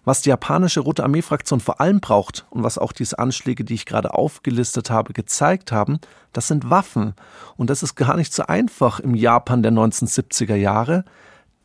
Was 0.05 0.21
die 0.21 0.29
japanische 0.29 0.79
Rote 0.79 1.03
Armee-Fraktion 1.03 1.60
vor 1.60 1.81
allem 1.81 1.99
braucht 1.99 2.45
und 2.51 2.63
was 2.63 2.77
auch 2.77 2.93
diese 2.93 3.19
Anschläge, 3.19 3.65
die 3.65 3.73
ich 3.73 3.86
gerade 3.86 4.13
aufgelistet 4.13 4.89
habe, 4.89 5.13
gezeigt 5.13 5.71
haben, 5.71 5.99
das 6.31 6.47
sind 6.47 6.69
Waffen. 6.69 7.15
Und 7.58 7.69
das 7.69 7.84
ist 7.84 7.95
gar 7.95 8.15
nicht 8.15 8.34
so 8.34 8.43
einfach 8.43 8.99
im 8.99 9.15
Japan 9.15 9.62
der 9.62 9.73
1970er 9.73 10.55
Jahre. 10.55 11.03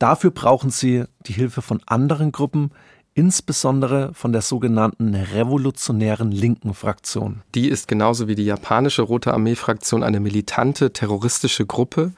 Dafür 0.00 0.30
brauchen 0.30 0.70
sie 0.70 1.04
die 1.26 1.34
Hilfe 1.34 1.60
von 1.62 1.82
anderen 1.86 2.32
Gruppen, 2.32 2.72
insbesondere 3.14 4.12
von 4.14 4.32
der 4.32 4.42
sogenannten 4.42 5.14
revolutionären 5.14 6.30
linken 6.30 6.74
Fraktion. 6.74 7.42
Die 7.54 7.68
ist 7.68 7.88
genauso 7.88 8.28
wie 8.28 8.34
die 8.34 8.44
japanische 8.44 9.02
Rote 9.02 9.34
Armee-Fraktion 9.34 10.02
eine 10.02 10.20
militante 10.20 10.92
terroristische 10.92 11.66
Gruppe 11.66 12.12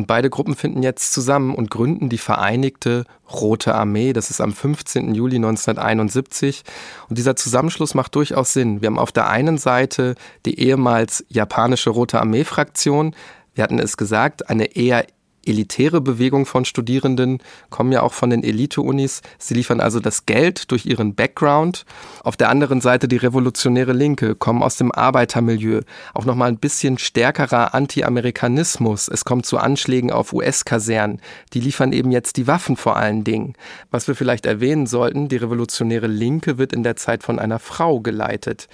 und 0.00 0.06
beide 0.06 0.30
Gruppen 0.30 0.56
finden 0.56 0.82
jetzt 0.82 1.12
zusammen 1.12 1.54
und 1.54 1.70
gründen 1.70 2.08
die 2.08 2.16
Vereinigte 2.16 3.04
Rote 3.30 3.74
Armee. 3.74 4.14
Das 4.14 4.30
ist 4.30 4.40
am 4.40 4.54
15. 4.54 5.14
Juli 5.14 5.36
1971. 5.36 6.62
Und 7.10 7.18
dieser 7.18 7.36
Zusammenschluss 7.36 7.94
macht 7.94 8.14
durchaus 8.14 8.54
Sinn. 8.54 8.80
Wir 8.80 8.86
haben 8.86 8.98
auf 8.98 9.12
der 9.12 9.28
einen 9.28 9.58
Seite 9.58 10.14
die 10.46 10.58
ehemals 10.58 11.24
japanische 11.28 11.90
Rote 11.90 12.18
Armee-Fraktion. 12.18 13.14
Wir 13.54 13.64
hatten 13.64 13.78
es 13.78 13.98
gesagt, 13.98 14.48
eine 14.48 14.74
eher 14.76 15.04
elitäre 15.44 16.00
Bewegung 16.00 16.46
von 16.46 16.64
Studierenden, 16.64 17.38
kommen 17.70 17.92
ja 17.92 18.02
auch 18.02 18.12
von 18.12 18.30
den 18.30 18.42
Elite-Unis. 18.42 19.22
Sie 19.38 19.54
liefern 19.54 19.80
also 19.80 20.00
das 20.00 20.26
Geld 20.26 20.70
durch 20.70 20.86
ihren 20.86 21.14
Background. 21.14 21.84
Auf 22.22 22.36
der 22.36 22.48
anderen 22.48 22.80
Seite 22.80 23.08
die 23.08 23.16
revolutionäre 23.16 23.92
Linke, 23.92 24.34
kommen 24.34 24.62
aus 24.62 24.76
dem 24.76 24.92
Arbeitermilieu. 24.92 25.80
Auch 26.14 26.24
nochmal 26.24 26.48
ein 26.48 26.58
bisschen 26.58 26.98
stärkerer 26.98 27.74
Anti-Amerikanismus. 27.74 29.08
Es 29.08 29.24
kommt 29.24 29.46
zu 29.46 29.58
Anschlägen 29.58 30.10
auf 30.10 30.32
US-Kasernen. 30.32 31.20
Die 31.52 31.60
liefern 31.60 31.92
eben 31.92 32.10
jetzt 32.10 32.36
die 32.36 32.46
Waffen 32.46 32.76
vor 32.76 32.96
allen 32.96 33.24
Dingen. 33.24 33.54
Was 33.90 34.08
wir 34.08 34.14
vielleicht 34.14 34.46
erwähnen 34.46 34.86
sollten, 34.86 35.28
die 35.28 35.36
revolutionäre 35.36 36.06
Linke 36.06 36.58
wird 36.58 36.72
in 36.72 36.82
der 36.82 36.96
Zeit 36.96 37.22
von 37.22 37.38
einer 37.38 37.58
Frau 37.58 38.00
geleitet. 38.00 38.68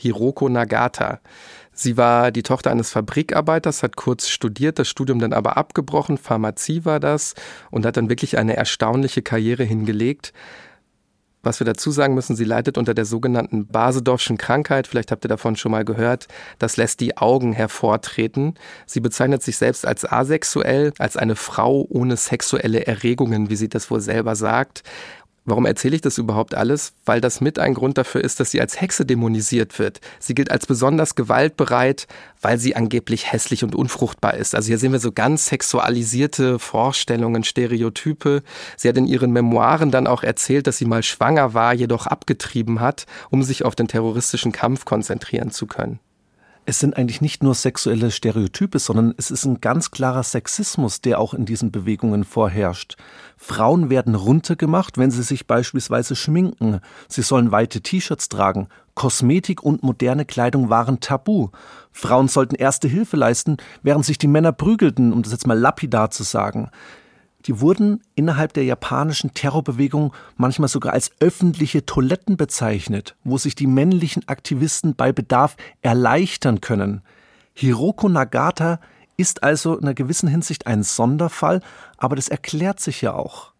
Hiroko 0.00 0.48
Nagata. 0.48 1.20
Sie 1.80 1.96
war 1.96 2.30
die 2.30 2.42
Tochter 2.42 2.70
eines 2.70 2.90
Fabrikarbeiters, 2.90 3.82
hat 3.82 3.96
kurz 3.96 4.28
studiert, 4.28 4.78
das 4.78 4.86
Studium 4.86 5.18
dann 5.18 5.32
aber 5.32 5.56
abgebrochen, 5.56 6.18
Pharmazie 6.18 6.84
war 6.84 7.00
das 7.00 7.34
und 7.70 7.86
hat 7.86 7.96
dann 7.96 8.10
wirklich 8.10 8.36
eine 8.36 8.54
erstaunliche 8.54 9.22
Karriere 9.22 9.64
hingelegt. 9.64 10.34
Was 11.42 11.58
wir 11.58 11.64
dazu 11.64 11.90
sagen 11.90 12.14
müssen, 12.14 12.36
sie 12.36 12.44
leidet 12.44 12.76
unter 12.76 12.92
der 12.92 13.06
sogenannten 13.06 13.66
Basedorfschen 13.66 14.36
Krankheit. 14.36 14.86
Vielleicht 14.86 15.10
habt 15.10 15.24
ihr 15.24 15.28
davon 15.28 15.56
schon 15.56 15.72
mal 15.72 15.86
gehört. 15.86 16.28
Das 16.58 16.76
lässt 16.76 17.00
die 17.00 17.16
Augen 17.16 17.54
hervortreten. 17.54 18.56
Sie 18.84 19.00
bezeichnet 19.00 19.42
sich 19.42 19.56
selbst 19.56 19.86
als 19.86 20.04
asexuell, 20.04 20.92
als 20.98 21.16
eine 21.16 21.36
Frau 21.36 21.86
ohne 21.88 22.18
sexuelle 22.18 22.86
Erregungen, 22.86 23.48
wie 23.48 23.56
sie 23.56 23.70
das 23.70 23.90
wohl 23.90 24.02
selber 24.02 24.36
sagt. 24.36 24.82
Warum 25.50 25.66
erzähle 25.66 25.96
ich 25.96 26.00
das 26.00 26.16
überhaupt 26.16 26.54
alles? 26.54 26.92
Weil 27.04 27.20
das 27.20 27.40
mit 27.40 27.58
ein 27.58 27.74
Grund 27.74 27.98
dafür 27.98 28.22
ist, 28.22 28.38
dass 28.38 28.52
sie 28.52 28.60
als 28.60 28.80
Hexe 28.80 29.04
dämonisiert 29.04 29.80
wird. 29.80 30.00
Sie 30.20 30.34
gilt 30.34 30.50
als 30.52 30.64
besonders 30.64 31.16
gewaltbereit, 31.16 32.06
weil 32.40 32.56
sie 32.56 32.76
angeblich 32.76 33.32
hässlich 33.32 33.64
und 33.64 33.74
unfruchtbar 33.74 34.34
ist. 34.34 34.54
Also 34.54 34.68
hier 34.68 34.78
sehen 34.78 34.92
wir 34.92 35.00
so 35.00 35.10
ganz 35.10 35.46
sexualisierte 35.46 36.60
Vorstellungen, 36.60 37.42
Stereotype. 37.42 38.44
Sie 38.76 38.88
hat 38.88 38.96
in 38.96 39.08
ihren 39.08 39.32
Memoiren 39.32 39.90
dann 39.90 40.06
auch 40.06 40.22
erzählt, 40.22 40.68
dass 40.68 40.78
sie 40.78 40.84
mal 40.84 41.02
schwanger 41.02 41.52
war, 41.52 41.74
jedoch 41.74 42.06
abgetrieben 42.06 42.78
hat, 42.78 43.06
um 43.30 43.42
sich 43.42 43.64
auf 43.64 43.74
den 43.74 43.88
terroristischen 43.88 44.52
Kampf 44.52 44.84
konzentrieren 44.84 45.50
zu 45.50 45.66
können 45.66 45.98
es 46.66 46.78
sind 46.78 46.96
eigentlich 46.96 47.20
nicht 47.20 47.42
nur 47.42 47.54
sexuelle 47.54 48.10
Stereotype, 48.10 48.78
sondern 48.78 49.14
es 49.16 49.30
ist 49.30 49.44
ein 49.44 49.60
ganz 49.60 49.90
klarer 49.90 50.22
Sexismus, 50.22 51.00
der 51.00 51.18
auch 51.18 51.34
in 51.34 51.44
diesen 51.44 51.72
Bewegungen 51.72 52.24
vorherrscht. 52.24 52.96
Frauen 53.36 53.90
werden 53.90 54.14
runtergemacht, 54.14 54.98
wenn 54.98 55.10
sie 55.10 55.22
sich 55.22 55.46
beispielsweise 55.46 56.14
schminken. 56.14 56.80
Sie 57.08 57.22
sollen 57.22 57.50
weite 57.50 57.80
T-Shirts 57.80 58.28
tragen. 58.28 58.68
Kosmetik 58.94 59.62
und 59.62 59.82
moderne 59.82 60.24
Kleidung 60.24 60.68
waren 60.68 61.00
tabu. 61.00 61.48
Frauen 61.90 62.28
sollten 62.28 62.54
erste 62.54 62.86
Hilfe 62.86 63.16
leisten, 63.16 63.56
während 63.82 64.04
sich 64.04 64.18
die 64.18 64.28
Männer 64.28 64.52
prügelten, 64.52 65.12
um 65.12 65.22
das 65.22 65.32
jetzt 65.32 65.46
mal 65.46 65.58
lapidar 65.58 66.10
zu 66.10 66.22
sagen 66.22 66.70
die 67.46 67.60
wurden 67.60 68.02
innerhalb 68.14 68.52
der 68.52 68.64
japanischen 68.64 69.34
Terrorbewegung 69.34 70.12
manchmal 70.36 70.68
sogar 70.68 70.92
als 70.92 71.10
öffentliche 71.20 71.86
Toiletten 71.86 72.36
bezeichnet, 72.36 73.16
wo 73.24 73.38
sich 73.38 73.54
die 73.54 73.66
männlichen 73.66 74.28
Aktivisten 74.28 74.94
bei 74.94 75.12
Bedarf 75.12 75.56
erleichtern 75.82 76.60
können. 76.60 77.02
Hiroko 77.54 78.08
Nagata 78.08 78.80
ist 79.16 79.42
also 79.42 79.76
in 79.76 79.84
einer 79.84 79.94
gewissen 79.94 80.28
Hinsicht 80.28 80.66
ein 80.66 80.82
Sonderfall, 80.82 81.60
aber 81.96 82.16
das 82.16 82.28
erklärt 82.28 82.80
sich 82.80 83.02
ja 83.02 83.12
auch. 83.14 83.52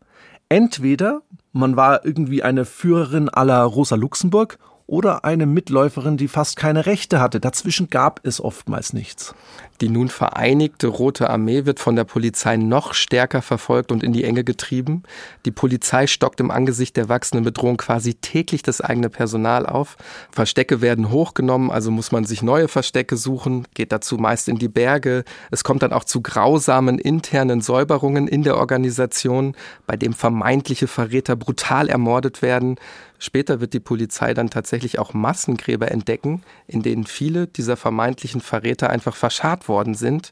Entweder 0.48 1.22
man 1.52 1.76
war 1.76 2.04
irgendwie 2.04 2.42
eine 2.42 2.64
Führerin 2.64 3.28
aller 3.28 3.62
Rosa 3.62 3.96
Luxemburg 3.96 4.58
oder 4.90 5.24
eine 5.24 5.46
Mitläuferin, 5.46 6.16
die 6.16 6.26
fast 6.26 6.56
keine 6.56 6.84
Rechte 6.84 7.20
hatte. 7.20 7.38
Dazwischen 7.38 7.90
gab 7.90 8.20
es 8.24 8.40
oftmals 8.40 8.92
nichts. 8.92 9.36
Die 9.80 9.88
nun 9.88 10.08
vereinigte 10.08 10.88
Rote 10.88 11.30
Armee 11.30 11.64
wird 11.64 11.78
von 11.78 11.94
der 11.94 12.04
Polizei 12.04 12.56
noch 12.56 12.92
stärker 12.92 13.40
verfolgt 13.40 13.92
und 13.92 14.02
in 14.02 14.12
die 14.12 14.24
Enge 14.24 14.42
getrieben. 14.42 15.04
Die 15.46 15.52
Polizei 15.52 16.08
stockt 16.08 16.40
im 16.40 16.50
Angesicht 16.50 16.96
der 16.96 17.08
wachsenden 17.08 17.44
Bedrohung 17.44 17.76
quasi 17.76 18.14
täglich 18.14 18.62
das 18.62 18.80
eigene 18.80 19.08
Personal 19.08 19.64
auf. 19.64 19.96
Verstecke 20.32 20.80
werden 20.80 21.10
hochgenommen, 21.10 21.70
also 21.70 21.92
muss 21.92 22.10
man 22.10 22.24
sich 22.24 22.42
neue 22.42 22.66
Verstecke 22.66 23.16
suchen, 23.16 23.68
geht 23.74 23.92
dazu 23.92 24.16
meist 24.16 24.48
in 24.48 24.58
die 24.58 24.68
Berge. 24.68 25.22
Es 25.52 25.62
kommt 25.62 25.84
dann 25.84 25.92
auch 25.92 26.04
zu 26.04 26.20
grausamen 26.20 26.98
internen 26.98 27.60
Säuberungen 27.60 28.26
in 28.26 28.42
der 28.42 28.56
Organisation, 28.56 29.54
bei 29.86 29.96
dem 29.96 30.14
vermeintliche 30.14 30.88
Verräter 30.88 31.36
brutal 31.36 31.88
ermordet 31.88 32.42
werden. 32.42 32.76
Später 33.22 33.60
wird 33.60 33.74
die 33.74 33.80
Polizei 33.80 34.32
dann 34.32 34.48
tatsächlich 34.48 34.98
auch 34.98 35.12
Massengräber 35.12 35.90
entdecken, 35.90 36.42
in 36.66 36.82
denen 36.82 37.04
viele 37.04 37.46
dieser 37.46 37.76
vermeintlichen 37.76 38.40
Verräter 38.40 38.88
einfach 38.88 39.14
verscharrt 39.14 39.68
worden 39.68 39.94
sind. 39.94 40.30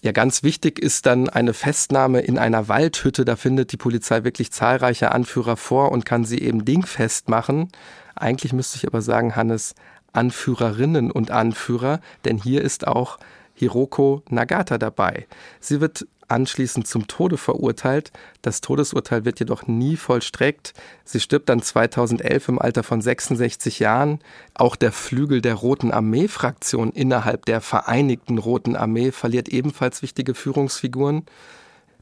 Ja, 0.00 0.12
ganz 0.12 0.42
wichtig 0.42 0.78
ist 0.80 1.04
dann 1.04 1.28
eine 1.28 1.52
Festnahme 1.52 2.20
in 2.20 2.38
einer 2.38 2.68
Waldhütte. 2.68 3.26
Da 3.26 3.36
findet 3.36 3.70
die 3.70 3.76
Polizei 3.76 4.24
wirklich 4.24 4.50
zahlreiche 4.50 5.12
Anführer 5.12 5.58
vor 5.58 5.92
und 5.92 6.06
kann 6.06 6.24
sie 6.24 6.38
eben 6.38 6.64
dingfest 6.64 7.28
machen. 7.28 7.68
Eigentlich 8.16 8.54
müsste 8.54 8.78
ich 8.78 8.86
aber 8.86 9.02
sagen, 9.02 9.36
Hannes, 9.36 9.74
Anführerinnen 10.14 11.10
und 11.10 11.30
Anführer, 11.30 12.00
denn 12.24 12.38
hier 12.38 12.62
ist 12.62 12.86
auch 12.86 13.18
Hiroko 13.54 14.22
Nagata 14.30 14.78
dabei. 14.78 15.26
Sie 15.60 15.82
wird 15.82 16.06
anschließend 16.32 16.86
zum 16.86 17.06
Tode 17.06 17.36
verurteilt. 17.36 18.10
Das 18.40 18.60
Todesurteil 18.60 19.24
wird 19.24 19.38
jedoch 19.38 19.66
nie 19.66 19.96
vollstreckt. 19.96 20.74
Sie 21.04 21.20
stirbt 21.20 21.48
dann 21.48 21.62
2011 21.62 22.48
im 22.48 22.58
Alter 22.58 22.82
von 22.82 23.00
66 23.00 23.78
Jahren. 23.78 24.18
Auch 24.54 24.76
der 24.76 24.92
Flügel 24.92 25.40
der 25.40 25.54
Roten 25.54 25.92
Armee-Fraktion 25.92 26.90
innerhalb 26.90 27.44
der 27.44 27.60
Vereinigten 27.60 28.38
Roten 28.38 28.76
Armee 28.76 29.12
verliert 29.12 29.48
ebenfalls 29.48 30.02
wichtige 30.02 30.34
Führungsfiguren 30.34 31.24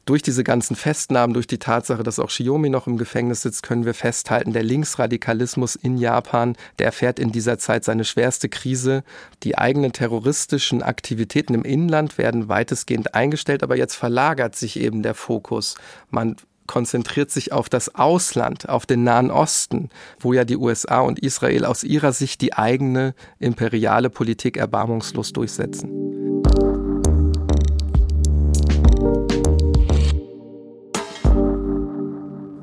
durch 0.05 0.21
diese 0.21 0.43
ganzen 0.43 0.75
Festnahmen, 0.75 1.33
durch 1.33 1.47
die 1.47 1.59
Tatsache, 1.59 2.03
dass 2.03 2.19
auch 2.19 2.29
Shiomi 2.29 2.69
noch 2.69 2.87
im 2.87 2.97
Gefängnis 2.97 3.41
sitzt, 3.41 3.63
können 3.63 3.85
wir 3.85 3.93
festhalten, 3.93 4.53
der 4.53 4.63
Linksradikalismus 4.63 5.75
in 5.75 5.97
Japan, 5.97 6.55
der 6.79 6.87
erfährt 6.87 7.19
in 7.19 7.31
dieser 7.31 7.57
Zeit 7.57 7.83
seine 7.83 8.05
schwerste 8.05 8.49
Krise. 8.49 9.03
Die 9.43 9.57
eigenen 9.57 9.93
terroristischen 9.93 10.81
Aktivitäten 10.81 11.53
im 11.53 11.63
Inland 11.63 12.17
werden 12.17 12.49
weitestgehend 12.49 13.13
eingestellt, 13.13 13.63
aber 13.63 13.77
jetzt 13.77 13.95
verlagert 13.95 14.55
sich 14.55 14.79
eben 14.79 15.03
der 15.03 15.13
Fokus. 15.13 15.75
Man 16.09 16.35
konzentriert 16.67 17.31
sich 17.31 17.51
auf 17.51 17.69
das 17.69 17.95
Ausland, 17.95 18.69
auf 18.69 18.85
den 18.85 19.03
Nahen 19.03 19.29
Osten, 19.29 19.89
wo 20.19 20.31
ja 20.31 20.45
die 20.45 20.55
USA 20.55 21.01
und 21.01 21.19
Israel 21.19 21.65
aus 21.65 21.83
ihrer 21.83 22.13
Sicht 22.13 22.41
die 22.41 22.53
eigene 22.53 23.13
imperiale 23.39 24.09
Politik 24.09 24.57
erbarmungslos 24.57 25.33
durchsetzen. 25.33 25.89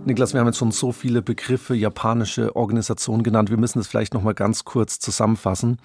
Niklas, 0.09 0.33
wir 0.33 0.41
haben 0.41 0.47
jetzt 0.47 0.57
schon 0.57 0.71
so 0.71 0.91
viele 0.91 1.21
Begriffe 1.21 1.75
japanische 1.75 2.57
Organisation 2.57 3.23
genannt. 3.23 3.51
Wir 3.51 3.59
müssen 3.59 3.79
das 3.79 3.89
vielleicht 3.89 4.15
noch 4.15 4.23
mal 4.23 4.33
ganz 4.33 4.65
kurz 4.65 4.99
zusammenfassen, 4.99 5.77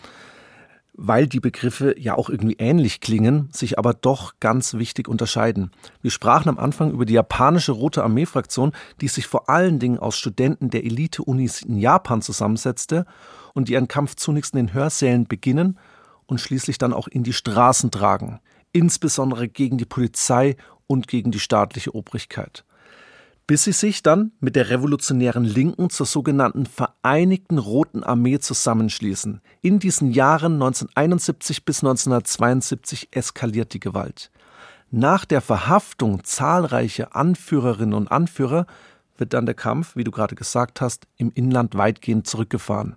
weil 0.93 1.27
die 1.27 1.41
Begriffe 1.41 1.93
ja 1.99 2.15
auch 2.15 2.29
irgendwie 2.29 2.55
ähnlich 2.57 3.01
klingen, 3.01 3.49
sich 3.51 3.77
aber 3.77 3.93
doch 3.93 4.35
ganz 4.39 4.75
wichtig 4.75 5.09
unterscheiden. 5.09 5.71
Wir 6.01 6.09
sprachen 6.09 6.47
am 6.47 6.57
Anfang 6.57 6.91
über 6.91 7.03
die 7.03 7.15
japanische 7.15 7.73
Rote 7.73 8.01
Armee-Fraktion, 8.01 8.71
die 9.01 9.09
sich 9.09 9.27
vor 9.27 9.49
allen 9.49 9.79
Dingen 9.79 9.99
aus 9.99 10.17
Studenten 10.17 10.69
der 10.69 10.85
Elite-Unis 10.85 11.61
in 11.61 11.77
Japan 11.77 12.21
zusammensetzte 12.21 13.05
und 13.53 13.67
die 13.67 13.73
ihren 13.73 13.89
Kampf 13.89 14.15
zunächst 14.15 14.53
in 14.53 14.67
den 14.67 14.73
Hörsälen 14.73 15.27
beginnen 15.27 15.77
und 16.27 16.39
schließlich 16.39 16.77
dann 16.77 16.93
auch 16.93 17.09
in 17.09 17.23
die 17.23 17.33
Straßen 17.33 17.91
tragen, 17.91 18.39
insbesondere 18.71 19.49
gegen 19.49 19.77
die 19.77 19.85
Polizei 19.85 20.55
und 20.87 21.09
gegen 21.09 21.31
die 21.31 21.41
staatliche 21.41 21.93
Obrigkeit. 21.93 22.63
Bis 23.53 23.65
sie 23.65 23.71
sich 23.71 24.01
dann 24.01 24.31
mit 24.39 24.55
der 24.55 24.71
revolutionären 24.71 25.43
Linken 25.43 25.91
zur 25.91 26.07
sogenannten 26.07 26.65
Vereinigten 26.65 27.59
Roten 27.59 28.03
Armee 28.03 28.39
zusammenschließen. 28.39 29.41
In 29.61 29.77
diesen 29.77 30.09
Jahren 30.09 30.53
1971 30.53 31.63
bis 31.63 31.83
1972 31.83 33.09
eskaliert 33.11 33.75
die 33.75 33.79
Gewalt. 33.79 34.31
Nach 34.89 35.23
der 35.23 35.39
Verhaftung 35.39 36.23
zahlreicher 36.23 37.15
Anführerinnen 37.15 37.93
und 37.93 38.11
Anführer 38.11 38.65
wird 39.17 39.33
dann 39.33 39.45
der 39.45 39.53
Kampf, 39.53 39.95
wie 39.95 40.03
du 40.03 40.09
gerade 40.09 40.33
gesagt 40.33 40.81
hast, 40.81 41.05
im 41.17 41.31
Inland 41.35 41.75
weitgehend 41.75 42.25
zurückgefahren. 42.25 42.95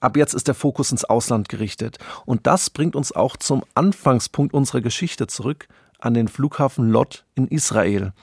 Ab 0.00 0.16
jetzt 0.16 0.32
ist 0.32 0.48
der 0.48 0.54
Fokus 0.54 0.92
ins 0.92 1.04
Ausland 1.04 1.50
gerichtet. 1.50 1.98
Und 2.24 2.46
das 2.46 2.70
bringt 2.70 2.96
uns 2.96 3.12
auch 3.12 3.36
zum 3.36 3.64
Anfangspunkt 3.74 4.54
unserer 4.54 4.80
Geschichte 4.80 5.26
zurück, 5.26 5.68
an 5.98 6.14
den 6.14 6.28
Flughafen 6.28 6.88
Lot 6.88 7.26
in 7.34 7.48
Israel. 7.48 8.14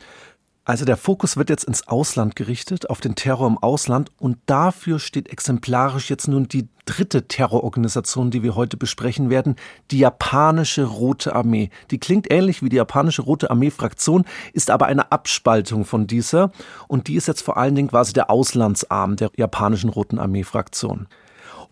Also 0.68 0.84
der 0.84 0.97
Fokus 0.97 1.38
wird 1.38 1.49
jetzt 1.49 1.63
ins 1.63 1.88
Ausland 1.88 2.36
gerichtet, 2.36 2.89
auf 2.89 2.99
den 2.99 3.15
Terror 3.15 3.47
im 3.47 3.57
Ausland 3.57 4.11
und 4.20 4.38
dafür 4.47 4.99
steht 4.99 5.30
exemplarisch 5.30 6.09
jetzt 6.09 6.28
nun 6.28 6.49
die 6.49 6.68
dritte 6.84 7.30
Terrororganisation, 7.30 8.32
die 8.32 8.43
wir 8.43 8.55
heute 8.55 8.76
besprechen 8.76 9.30
werden, 9.30 9.55
die 9.91 9.99
japanische 9.99 10.84
Rote 10.84 11.34
Armee. 11.34 11.70
Die 11.89 11.99
klingt 11.99 12.30
ähnlich 12.30 12.63
wie 12.63 12.68
die 12.68 12.76
japanische 12.76 13.22
Rote 13.22 13.49
Armee 13.49 13.72
Fraktion, 13.72 14.26
ist 14.51 14.70
aber 14.70 14.88
eine 14.88 15.09
Abspaltung 15.09 15.86
von 15.86 16.05
dieser 16.05 16.51
und 16.89 17.07
die 17.07 17.15
ist 17.15 17.30
jetzt 17.30 17.43
vor 17.43 17.55
allen 17.55 17.76
Dingen 17.76 17.88
quasi 17.88 18.11
der 18.11 18.30
Auslandsarm 18.30 19.15
der 19.15 19.32
japanischen 19.38 19.89
Roten 19.89 20.20
Armee 20.20 20.43
Fraktion. 20.43 21.07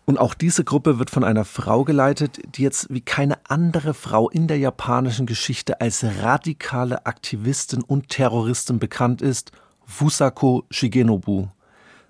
Und 0.06 0.18
auch 0.18 0.34
diese 0.34 0.62
Gruppe 0.62 1.00
wird 1.00 1.10
von 1.10 1.24
einer 1.24 1.44
Frau 1.44 1.82
geleitet, 1.82 2.38
die 2.54 2.62
jetzt 2.62 2.86
wie 2.90 3.00
keine 3.00 3.38
andere 3.48 3.92
Frau 3.92 4.30
in 4.30 4.46
der 4.46 4.56
japanischen 4.56 5.26
Geschichte 5.26 5.80
als 5.80 6.04
radikale 6.22 7.04
Aktivistin 7.06 7.82
und 7.82 8.08
Terroristin 8.08 8.78
bekannt 8.78 9.20
ist, 9.20 9.50
Fusako 9.84 10.64
Shigenobu. 10.70 11.48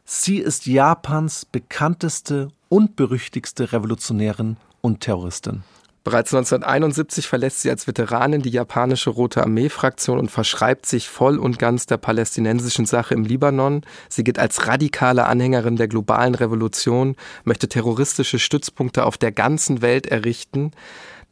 Sie 0.05 0.39
ist 0.39 0.67
Japans 0.67 1.47
bekannteste 1.47 2.49
und 2.69 2.97
berüchtigste 2.97 3.73
Revolutionärin 3.73 4.59
und 4.83 5.01
Terroristin. 5.01 5.65
Bereits 6.07 6.33
1971 6.33 7.27
verlässt 7.27 7.63
sie 7.63 7.71
als 7.71 7.89
Veteranin 7.89 8.41
die 8.41 8.51
japanische 8.51 9.11
Rote 9.11 9.43
Armee-Fraktion 9.43 10.21
und 10.21 10.31
verschreibt 10.31 10.87
sich 10.87 11.09
voll 11.09 11.37
und 11.37 11.59
ganz 11.59 11.87
der 11.87 11.97
palästinensischen 11.97 12.87
Sache 12.87 13.13
im 13.13 13.25
Libanon. 13.25 13.81
Sie 14.09 14.23
gilt 14.23 14.39
als 14.39 14.69
radikale 14.69 15.27
Anhängerin 15.27 15.75
der 15.75 15.89
globalen 15.89 16.37
Revolution, 16.37 17.17
möchte 17.43 17.69
terroristische 17.69 18.39
Stützpunkte 18.39 19.05
auf 19.05 19.19
der 19.19 19.33
ganzen 19.33 19.83
Welt 19.83 20.07
errichten. 20.07 20.71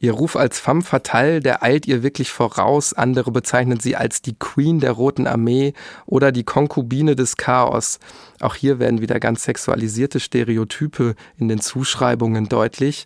Ihr 0.01 0.11
Ruf 0.11 0.35
als 0.35 0.59
femme 0.59 0.81
fatale, 0.81 1.39
der 1.39 1.63
eilt 1.63 1.87
ihr 1.87 2.03
wirklich 2.03 2.29
voraus. 2.29 2.91
Andere 2.91 3.31
bezeichnen 3.31 3.79
sie 3.79 3.95
als 3.95 4.21
die 4.21 4.35
Queen 4.37 4.81
der 4.81 4.91
Roten 4.91 5.25
Armee 5.25 5.73
oder 6.05 6.33
die 6.33 6.43
Konkubine 6.43 7.15
des 7.15 7.37
Chaos. 7.37 7.99
Auch 8.41 8.55
hier 8.55 8.77
werden 8.79 8.99
wieder 8.99 9.21
ganz 9.21 9.45
sexualisierte 9.45 10.19
Stereotype 10.19 11.15
in 11.37 11.47
den 11.47 11.61
Zuschreibungen 11.61 12.49
deutlich. 12.49 13.05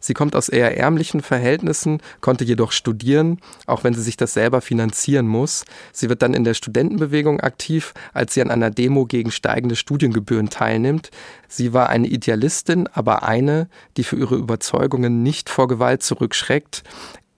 Sie 0.00 0.14
kommt 0.14 0.36
aus 0.36 0.48
eher 0.48 0.76
ärmlichen 0.76 1.20
Verhältnissen, 1.20 2.00
konnte 2.20 2.44
jedoch 2.44 2.72
studieren, 2.72 3.40
auch 3.66 3.84
wenn 3.84 3.94
sie 3.94 4.02
sich 4.02 4.16
das 4.16 4.34
selber 4.34 4.60
finanzieren 4.60 5.26
muss. 5.26 5.64
Sie 5.92 6.08
wird 6.08 6.22
dann 6.22 6.34
in 6.34 6.44
der 6.44 6.54
Studentenbewegung 6.54 7.40
aktiv, 7.40 7.94
als 8.12 8.34
sie 8.34 8.42
an 8.42 8.50
einer 8.50 8.70
Demo 8.70 9.06
gegen 9.06 9.30
steigende 9.30 9.76
Studiengebühren 9.76 10.50
teilnimmt. 10.50 11.10
Sie 11.48 11.72
war 11.72 11.88
eine 11.88 12.08
Idealistin, 12.08 12.88
aber 12.92 13.22
eine, 13.22 13.68
die 13.96 14.04
für 14.04 14.16
ihre 14.16 14.36
Überzeugungen 14.36 15.22
nicht 15.22 15.48
vor 15.48 15.68
Gewalt 15.68 16.02
zurückschreckt. 16.02 16.82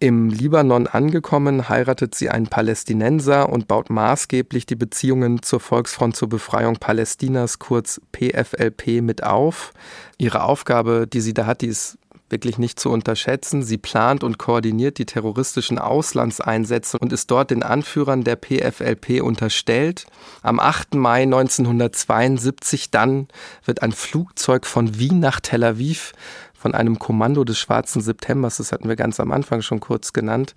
Im 0.02 0.30
Libanon 0.30 0.86
angekommen, 0.86 1.68
heiratet 1.68 2.14
sie 2.14 2.30
einen 2.30 2.46
Palästinenser 2.46 3.50
und 3.50 3.68
baut 3.68 3.90
maßgeblich 3.90 4.64
die 4.64 4.74
Beziehungen 4.74 5.42
zur 5.42 5.60
Volksfront 5.60 6.16
zur 6.16 6.30
Befreiung 6.30 6.76
Palästinas, 6.76 7.58
kurz 7.58 8.00
PFLP, 8.12 9.02
mit 9.02 9.22
auf. 9.22 9.74
Ihre 10.16 10.44
Aufgabe, 10.44 11.06
die 11.06 11.20
sie 11.20 11.34
da 11.34 11.44
hat, 11.44 11.60
die 11.60 11.66
ist 11.66 11.98
wirklich 12.30 12.58
nicht 12.58 12.78
zu 12.78 12.90
unterschätzen. 12.90 13.62
Sie 13.62 13.78
plant 13.78 14.24
und 14.24 14.38
koordiniert 14.38 14.98
die 14.98 15.06
terroristischen 15.06 15.78
Auslandseinsätze 15.78 16.98
und 16.98 17.12
ist 17.12 17.30
dort 17.30 17.50
den 17.50 17.62
Anführern 17.62 18.24
der 18.24 18.36
PFLP 18.36 19.22
unterstellt. 19.22 20.06
Am 20.42 20.60
8. 20.60 20.94
Mai 20.94 21.22
1972 21.22 22.90
dann 22.90 23.28
wird 23.64 23.82
ein 23.82 23.92
Flugzeug 23.92 24.66
von 24.66 24.98
Wien 24.98 25.20
nach 25.20 25.40
Tel 25.40 25.64
Aviv 25.64 26.12
von 26.60 26.74
einem 26.74 26.98
Kommando 26.98 27.44
des 27.44 27.58
Schwarzen 27.58 28.02
Septembers, 28.02 28.58
das 28.58 28.70
hatten 28.70 28.88
wir 28.88 28.96
ganz 28.96 29.18
am 29.18 29.32
Anfang 29.32 29.62
schon 29.62 29.80
kurz 29.80 30.12
genannt, 30.12 30.54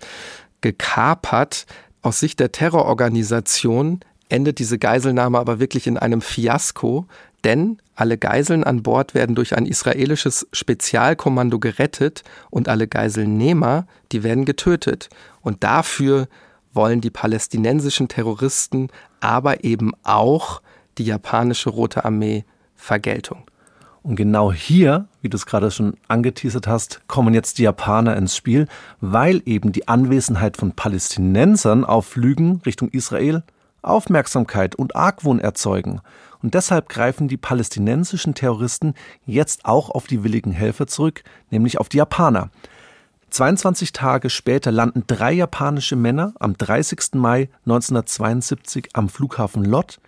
gekapert. 0.60 1.64
Aus 2.02 2.20
Sicht 2.20 2.40
der 2.40 2.52
Terrororganisation 2.52 4.00
endet 4.28 4.58
diese 4.58 4.78
Geiselnahme 4.78 5.38
aber 5.38 5.60
wirklich 5.60 5.86
in 5.86 5.96
einem 5.96 6.20
Fiasko, 6.20 7.06
denn 7.44 7.78
alle 7.94 8.18
Geiseln 8.18 8.64
an 8.64 8.82
Bord 8.82 9.14
werden 9.14 9.34
durch 9.34 9.56
ein 9.56 9.66
israelisches 9.66 10.48
Spezialkommando 10.52 11.58
gerettet 11.58 12.24
und 12.50 12.68
alle 12.68 12.88
Geiselnehmer, 12.88 13.86
die 14.12 14.22
werden 14.22 14.44
getötet. 14.44 15.08
Und 15.42 15.62
dafür 15.62 16.28
wollen 16.72 17.00
die 17.00 17.10
palästinensischen 17.10 18.08
Terroristen, 18.08 18.88
aber 19.20 19.62
eben 19.64 19.92
auch 20.02 20.60
die 20.98 21.04
japanische 21.04 21.70
Rote 21.70 22.04
Armee 22.04 22.44
Vergeltung. 22.74 23.44
Und 24.02 24.16
genau 24.16 24.52
hier, 24.52 25.08
wie 25.22 25.30
du 25.30 25.36
es 25.36 25.46
gerade 25.46 25.70
schon 25.70 25.94
angeteasert 26.08 26.66
hast, 26.66 27.00
kommen 27.08 27.32
jetzt 27.32 27.58
die 27.58 27.62
Japaner 27.62 28.16
ins 28.16 28.36
Spiel, 28.36 28.66
weil 29.00 29.40
eben 29.46 29.72
die 29.72 29.88
Anwesenheit 29.88 30.58
von 30.58 30.72
Palästinensern 30.72 31.84
auf 31.84 32.06
Flügen 32.06 32.60
Richtung 32.66 32.90
Israel 32.90 33.42
Aufmerksamkeit 33.84 34.74
und 34.74 34.96
Argwohn 34.96 35.38
erzeugen. 35.38 36.00
Und 36.44 36.52
deshalb 36.52 36.90
greifen 36.90 37.26
die 37.26 37.38
palästinensischen 37.38 38.34
Terroristen 38.34 38.92
jetzt 39.24 39.64
auch 39.64 39.88
auf 39.88 40.06
die 40.06 40.24
willigen 40.24 40.52
Helfer 40.52 40.86
zurück, 40.86 41.24
nämlich 41.50 41.80
auf 41.80 41.88
die 41.88 41.96
Japaner. 41.96 42.50
22 43.30 43.92
Tage 43.92 44.28
später 44.28 44.70
landen 44.70 45.04
drei 45.06 45.32
japanische 45.32 45.96
Männer 45.96 46.34
am 46.38 46.52
30. 46.58 47.14
Mai 47.14 47.48
1972 47.64 48.90
am 48.92 49.08
Flughafen 49.08 49.64
Lot. 49.64 50.00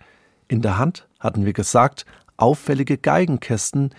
In 0.47 0.61
der 0.61 0.77
Hand, 0.77 1.07
hatten 1.19 1.43
wir 1.43 1.53
gesagt, 1.53 2.05
auffällige 2.37 2.99
Geigenkästen, 2.99 3.89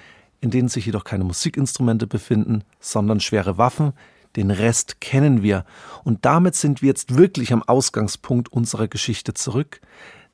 in 0.40 0.52
denen 0.52 0.68
sich 0.68 0.86
jedoch 0.86 1.02
keine 1.02 1.24
Musikinstrumente 1.24 2.06
befinden, 2.06 2.62
sondern 2.78 3.18
schwere 3.18 3.58
Waffen. 3.58 3.94
Den 4.36 4.52
Rest 4.52 5.00
kennen 5.00 5.42
wir. 5.42 5.64
Und 6.04 6.24
damit 6.24 6.54
sind 6.54 6.82
wir 6.82 6.86
jetzt 6.86 7.16
wirklich 7.16 7.52
am 7.52 7.64
Ausgangspunkt 7.64 8.52
unserer 8.52 8.86
Geschichte 8.86 9.34
zurück. 9.34 9.80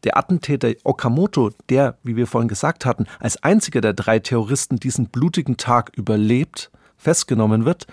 Der 0.04 0.18
Attentäter 0.18 0.72
Okamoto, 0.84 1.50
der, 1.70 1.96
wie 2.02 2.16
wir 2.16 2.26
vorhin 2.26 2.48
gesagt 2.48 2.84
hatten, 2.84 3.06
als 3.20 3.42
einziger 3.42 3.80
der 3.80 3.94
drei 3.94 4.18
Terroristen 4.18 4.76
diesen 4.76 5.08
blutigen 5.08 5.56
Tag 5.56 5.92
überlebt, 5.96 6.70
festgenommen 6.96 7.64
wird, 7.64 7.86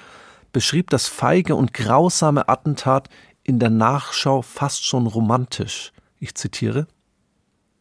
beschrieb 0.52 0.90
das 0.90 1.08
feige 1.08 1.56
und 1.56 1.74
grausame 1.74 2.50
Attentat 2.50 3.10
in 3.44 3.60
der 3.60 3.70
Nachschau 3.70 4.42
fast 4.42 4.86
schon 4.86 5.08
romantisch. 5.08 5.94
Ich 6.20 6.36
zitiere 6.36 6.88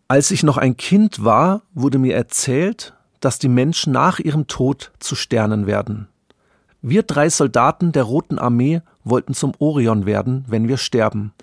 Als 0.09 0.31
ich 0.31 0.43
noch 0.43 0.57
ein 0.57 0.77
Kind 0.77 1.25
war, 1.25 1.63
wurde 1.75 1.99
mir 1.99 2.15
erzählt, 2.15 2.95
dass 3.19 3.39
die 3.39 3.49
Menschen 3.49 3.93
nach 3.93 4.19
ihrem 4.19 4.47
Tod 4.47 4.93
zu 4.99 5.15
Sternen 5.15 5.67
werden. 5.67 6.09
Wir 6.83 7.03
drei 7.03 7.29
Soldaten 7.29 7.93
der 7.93 8.05
Roten 8.05 8.39
Armee 8.39 8.81
wollten 9.05 9.35
zum 9.35 9.53
Orion 9.59 10.07
werden, 10.07 10.45
wenn 10.49 10.69
wir 10.69 10.79
sterben. 10.79 11.35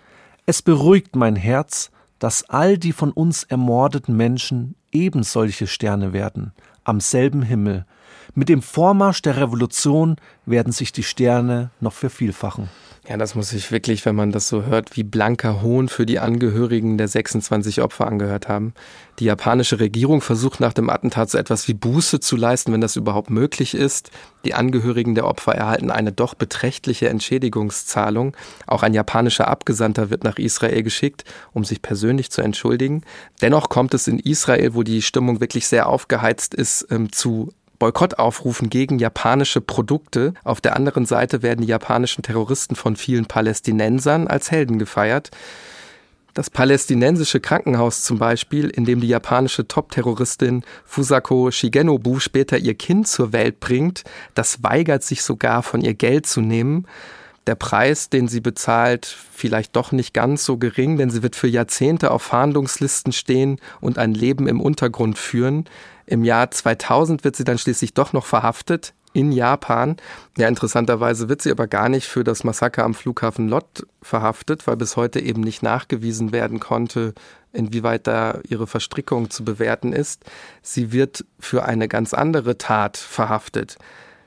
Es 0.48 0.62
beruhigt 0.62 1.16
mein 1.16 1.36
Herz, 1.36 1.92
dass 2.20 2.50
all 2.50 2.78
die 2.78 2.94
von 2.94 3.12
uns 3.12 3.44
ermordeten 3.44 4.16
Menschen 4.16 4.76
eben 4.92 5.24
solche 5.24 5.68
Sterne 5.68 6.14
werden, 6.14 6.54
am 6.84 7.00
selben 7.00 7.42
Himmel. 7.42 7.86
Mit 8.34 8.50
dem 8.50 8.62
Vormarsch 8.62 9.22
der 9.22 9.38
Revolution 9.38 10.16
werden 10.46 10.74
sich 10.74 10.92
die 10.92 11.04
Sterne 11.04 11.72
noch 11.80 11.94
vervielfachen. 11.94 12.70
Ja, 13.10 13.16
das 13.16 13.36
muss 13.36 13.54
ich 13.54 13.72
wirklich, 13.72 14.06
wenn 14.06 14.18
man 14.18 14.34
das 14.34 14.50
so 14.50 14.64
hört, 14.64 14.98
wie 14.98 15.04
blanker 15.04 15.62
Hohn 15.62 15.88
für 15.88 16.06
die 16.06 16.20
Angehörigen 16.20 16.98
der 16.98 17.08
26 17.08 17.82
Opfer 17.82 18.06
angehört 18.06 18.50
haben. 18.50 18.74
Die 19.20 19.26
japanische 19.26 19.80
Regierung 19.80 20.20
versucht 20.20 20.60
nach 20.60 20.74
dem 20.74 20.90
Attentat 20.90 21.30
so 21.30 21.38
etwas 21.38 21.70
wie 21.70 21.74
Buße 21.74 22.20
zu 22.20 22.36
leisten, 22.36 22.74
wenn 22.74 22.82
das 22.82 22.98
überhaupt 22.98 23.30
möglich 23.30 23.76
ist. 23.76 24.12
Die 24.44 24.54
Angehörigen 24.54 25.16
der 25.16 25.26
Opfer 25.26 25.56
erhalten 25.56 25.90
eine 25.90 26.12
doch 26.12 26.34
beträchtliche 26.34 27.08
Entschädigungszahlung. 27.08 28.36
Auch 28.66 28.84
ein 28.84 28.94
japanischer 28.94 29.48
Abgesandter 29.48 30.10
wird 30.10 30.26
nach 30.26 30.38
Israel 30.38 30.84
geschickt, 30.84 31.24
um 31.54 31.64
sich 31.64 31.82
persönlich 31.82 32.30
zu 32.30 32.42
entschuldigen. 32.42 33.04
Dennoch 33.42 33.70
kommt 33.70 33.94
es 33.94 34.10
in 34.10 34.20
Israel, 34.20 34.74
wo 34.74 34.84
die 34.84 35.02
Stimmung 35.02 35.40
wirklich 35.40 35.68
sehr 35.68 35.88
aufgeheizt 35.88 36.54
ist, 36.54 36.86
ähm, 36.92 37.14
zu 37.78 37.80
Boykottaufrufen 37.80 38.70
gegen 38.70 39.00
japanische 39.00 39.62
Produkte. 39.62 40.34
Auf 40.44 40.62
der 40.62 40.76
anderen 40.76 41.06
Seite 41.06 41.42
werden 41.44 41.62
die 41.62 41.68
japanischen 41.68 42.24
Terroristen 42.24 42.76
von 42.76 42.96
vielen 42.96 43.26
Palästinensern 43.26 44.28
als 44.28 44.52
Helden 44.52 44.80
gefeiert. 44.80 45.30
Das 46.34 46.50
palästinensische 46.50 47.40
Krankenhaus 47.40 48.04
zum 48.04 48.20
Beispiel, 48.20 48.70
in 48.70 48.86
dem 48.86 49.02
die 49.02 49.08
japanische 49.08 49.68
Top-Terroristin 49.68 50.64
Fusako 50.86 51.50
Shigenobu 51.50 52.20
später 52.20 52.58
ihr 52.58 52.76
Kind 52.76 53.08
zur 53.08 53.34
Welt 53.34 53.60
bringt, 53.60 54.04
das 54.36 54.64
weigert 54.64 55.04
sich 55.04 55.24
sogar 55.24 55.64
von 55.64 55.82
ihr 55.82 55.96
Geld 55.96 56.28
zu 56.28 56.42
nehmen. 56.42 56.86
der 57.48 57.56
Preis, 57.56 58.10
den 58.10 58.28
sie 58.28 58.42
bezahlt, 58.42 59.06
vielleicht 59.06 59.76
doch 59.78 59.94
nicht 59.94 60.14
ganz 60.14 60.44
so 60.44 60.58
gering, 60.58 60.98
denn 60.98 61.10
sie 61.10 61.24
wird 61.24 61.36
für 61.36 61.48
Jahrzehnte 61.48 62.12
auf 62.12 62.22
Fahndungslisten 62.24 63.14
stehen 63.14 63.60
und 63.80 63.98
ein 63.98 64.14
Leben 64.14 64.48
im 64.48 64.60
Untergrund 64.60 65.18
führen. 65.18 65.64
Im 66.08 66.24
Jahr 66.24 66.50
2000 66.50 67.24
wird 67.24 67.36
sie 67.36 67.44
dann 67.44 67.58
schließlich 67.58 67.94
doch 67.94 68.14
noch 68.14 68.26
verhaftet 68.26 68.94
in 69.14 69.32
Japan. 69.32 69.98
Ja, 70.38 70.48
interessanterweise 70.48 71.30
wird 71.30 71.42
sie 71.42 71.52
aber 71.52 71.68
gar 71.68 71.90
nicht 71.90 72.08
für 72.08 72.24
das 72.24 72.44
Massaker 72.44 72.84
am 72.84 72.94
Flughafen 72.94 73.48
Lott 73.48 73.86
verhaftet, 74.02 74.68
weil 74.68 74.78
bis 74.78 74.96
heute 74.96 75.20
eben 75.20 75.42
nicht 75.42 75.64
nachgewiesen 75.64 76.32
werden 76.32 76.60
konnte, 76.60 77.14
inwieweit 77.52 78.08
da 78.08 78.40
ihre 78.48 78.68
Verstrickung 78.68 79.30
zu 79.30 79.44
bewerten 79.44 79.94
ist. 79.94 80.24
Sie 80.62 80.92
wird 80.92 81.26
für 81.40 81.66
eine 81.66 81.88
ganz 81.88 82.14
andere 82.14 82.58
Tat 82.58 82.98
verhaftet 82.98 83.78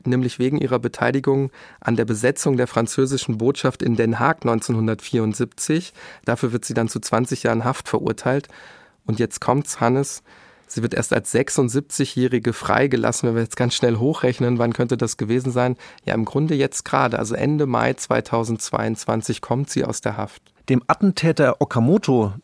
nämlich 0.07 0.39
wegen 0.39 0.59
ihrer 0.59 0.79
Beteiligung 0.79 1.51
an 1.81 1.97
der 1.97 2.05
Besetzung 2.05 2.57
der 2.57 2.67
französischen 2.67 3.39
Botschaft 3.39 3.83
in 3.83 3.97
Den 3.97 4.19
Haag 4.19 4.39
1974. 4.43 5.93
Dafür 6.25 6.53
wird 6.53 6.65
sie 6.65 6.75
dann 6.75 6.89
zu 6.89 7.01
20 7.01 7.43
Jahren 7.43 7.65
Haft 7.65 7.89
verurteilt. 7.89 8.49
Und 9.07 9.19
jetzt 9.19 9.41
kommt's, 9.41 9.81
Hannes. 9.81 10.23
Sie 10.73 10.83
wird 10.83 10.95
erst 10.95 11.13
als 11.13 11.35
76-Jährige 11.35 12.53
freigelassen. 12.53 13.29
Wenn 13.29 13.35
wir 13.35 13.43
jetzt 13.43 13.57
ganz 13.57 13.75
schnell 13.75 13.97
hochrechnen, 13.97 14.59
wann 14.59 14.73
könnte 14.73 14.97
das 14.97 15.17
gewesen 15.17 15.51
sein? 15.51 15.77
Ja, 16.05 16.15
im 16.15 16.25
Grunde 16.25 16.55
jetzt 16.55 16.85
gerade, 16.85 17.19
also 17.19 17.35
Ende 17.35 17.67
Mai 17.67 17.95
2022 17.95 19.41
kommt 19.41 19.69
sie 19.69 19.85
aus 19.85 20.01
der 20.01 20.17
Haft. 20.17 20.55
Dem 20.69 20.85
Attentäter 20.87 21.61
Okamoto, 21.61 22.35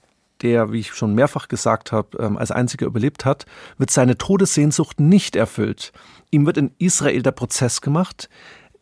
der, 0.43 0.73
wie 0.73 0.81
ich 0.81 0.93
schon 0.93 1.15
mehrfach 1.15 1.47
gesagt 1.47 1.93
habe, 1.93 2.19
ähm, 2.19 2.37
als 2.37 2.51
einziger 2.51 2.87
überlebt 2.87 3.25
hat, 3.25 3.47
wird 3.79 3.93
seine 3.93 4.19
Todessehnsucht 4.19 4.99
nicht 4.99 5.37
erfüllt. 5.37 5.93
Ihm 6.33 6.47
wird 6.47 6.57
in 6.57 6.73
Israel 6.79 7.23
der 7.23 7.31
Prozess 7.31 7.81
gemacht, 7.81 8.29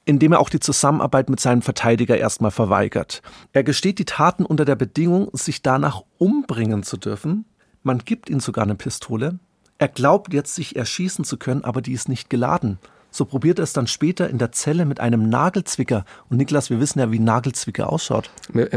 indem 0.06 0.32
er 0.32 0.40
auch 0.40 0.48
die 0.48 0.60
Zusammenarbeit 0.60 1.28
mit 1.28 1.40
seinem 1.40 1.60
Verteidiger 1.60 2.16
erstmal 2.16 2.50
verweigert. 2.50 3.20
Er 3.52 3.62
gesteht 3.62 3.98
die 3.98 4.06
Taten 4.06 4.46
unter 4.46 4.64
der 4.64 4.76
Bedingung, 4.76 5.28
sich 5.34 5.60
danach 5.60 6.02
umbringen 6.16 6.82
zu 6.82 6.96
dürfen, 6.96 7.44
man 7.84 7.98
gibt 7.98 8.28
ihm 8.28 8.40
sogar 8.40 8.64
eine 8.64 8.74
Pistole. 8.74 9.38
Er 9.78 9.88
glaubt 9.88 10.32
jetzt, 10.32 10.54
sich 10.54 10.76
erschießen 10.76 11.24
zu 11.24 11.36
können, 11.36 11.64
aber 11.64 11.82
die 11.82 11.92
ist 11.92 12.08
nicht 12.08 12.30
geladen. 12.30 12.78
So 13.10 13.24
probiert 13.24 13.60
er 13.60 13.62
es 13.62 13.72
dann 13.72 13.86
später 13.86 14.28
in 14.28 14.38
der 14.38 14.50
Zelle 14.50 14.86
mit 14.86 14.98
einem 14.98 15.28
Nagelzwicker. 15.28 16.04
Und 16.28 16.38
Niklas, 16.38 16.68
wir 16.70 16.80
wissen 16.80 16.98
ja, 16.98 17.12
wie 17.12 17.20
Nagelzwicker 17.20 17.92
ausschaut. 17.92 18.30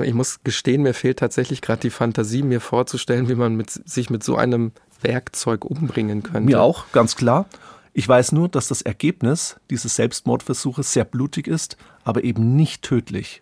Ich 0.03 0.13
muss 0.13 0.43
gestehen, 0.43 0.83
mir 0.83 0.93
fehlt 0.93 1.17
tatsächlich 1.17 1.61
gerade 1.61 1.81
die 1.81 1.89
Fantasie, 1.89 2.43
mir 2.43 2.61
vorzustellen, 2.61 3.29
wie 3.29 3.35
man 3.35 3.55
mit, 3.55 3.71
sich 3.71 4.11
mit 4.11 4.23
so 4.23 4.35
einem 4.35 4.73
Werkzeug 5.01 5.65
umbringen 5.65 6.21
könnte. 6.21 6.41
Mir 6.41 6.61
auch, 6.61 6.91
ganz 6.91 7.15
klar. 7.15 7.47
Ich 7.93 8.07
weiß 8.07 8.31
nur, 8.31 8.47
dass 8.47 8.67
das 8.67 8.83
Ergebnis 8.83 9.55
dieses 9.71 9.95
Selbstmordversuches 9.95 10.93
sehr 10.93 11.05
blutig 11.05 11.47
ist, 11.47 11.77
aber 12.03 12.23
eben 12.23 12.55
nicht 12.55 12.83
tödlich. 12.83 13.41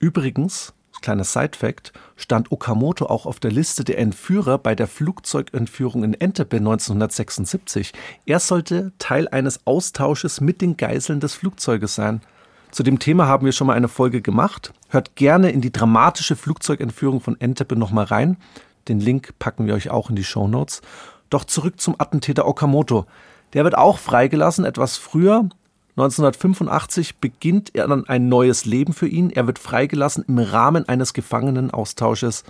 Übrigens 0.00 0.74
kleiner 1.00 1.24
Side-Fact, 1.24 1.92
stand 2.16 2.52
Okamoto 2.52 3.06
auch 3.06 3.26
auf 3.26 3.40
der 3.40 3.50
Liste 3.50 3.84
der 3.84 3.98
Entführer 3.98 4.58
bei 4.58 4.74
der 4.74 4.86
Flugzeugentführung 4.86 6.04
in 6.04 6.14
Entebbe 6.14 6.58
1976. 6.58 7.92
Er 8.26 8.38
sollte 8.38 8.92
Teil 8.98 9.28
eines 9.28 9.66
Austausches 9.66 10.40
mit 10.40 10.60
den 10.60 10.76
Geiseln 10.76 11.20
des 11.20 11.34
Flugzeuges 11.34 11.94
sein. 11.94 12.20
Zu 12.70 12.82
dem 12.82 12.98
Thema 12.98 13.26
haben 13.26 13.44
wir 13.44 13.52
schon 13.52 13.66
mal 13.66 13.76
eine 13.76 13.88
Folge 13.88 14.22
gemacht. 14.22 14.72
Hört 14.88 15.16
gerne 15.16 15.50
in 15.50 15.60
die 15.60 15.72
dramatische 15.72 16.36
Flugzeugentführung 16.36 17.20
von 17.20 17.40
Entebbe 17.40 17.76
nochmal 17.76 18.06
rein. 18.06 18.36
Den 18.88 18.98
Link 18.98 19.34
packen 19.38 19.66
wir 19.66 19.74
euch 19.74 19.90
auch 19.90 20.10
in 20.10 20.16
die 20.16 20.24
Show 20.24 20.48
Notes. 20.48 20.80
Doch 21.30 21.44
zurück 21.44 21.80
zum 21.80 21.96
Attentäter 21.98 22.46
Okamoto. 22.46 23.06
Der 23.52 23.64
wird 23.64 23.76
auch 23.76 23.98
freigelassen, 23.98 24.64
etwas 24.64 24.96
früher, 24.96 25.48
1985 25.96 27.16
beginnt 27.16 27.74
er 27.74 27.86
dann 27.86 28.08
ein 28.08 28.28
neues 28.28 28.64
Leben 28.64 28.94
für 28.94 29.08
ihn. 29.08 29.30
Er 29.30 29.46
wird 29.46 29.58
freigelassen 29.58 30.24
im 30.26 30.38
Rahmen 30.38 30.88
eines 30.88 31.12
Gefangenenaustausches 31.12 32.44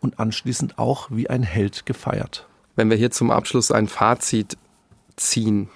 und 0.00 0.18
anschließend 0.18 0.78
auch 0.78 1.08
wie 1.10 1.30
ein 1.30 1.42
Held 1.42 1.86
gefeiert. 1.86 2.46
Wenn 2.76 2.90
wir 2.90 2.96
hier 2.96 3.10
zum 3.10 3.30
Abschluss 3.30 3.70
ein 3.70 3.88
Fazit 3.88 4.58
ziehen, 5.16 5.70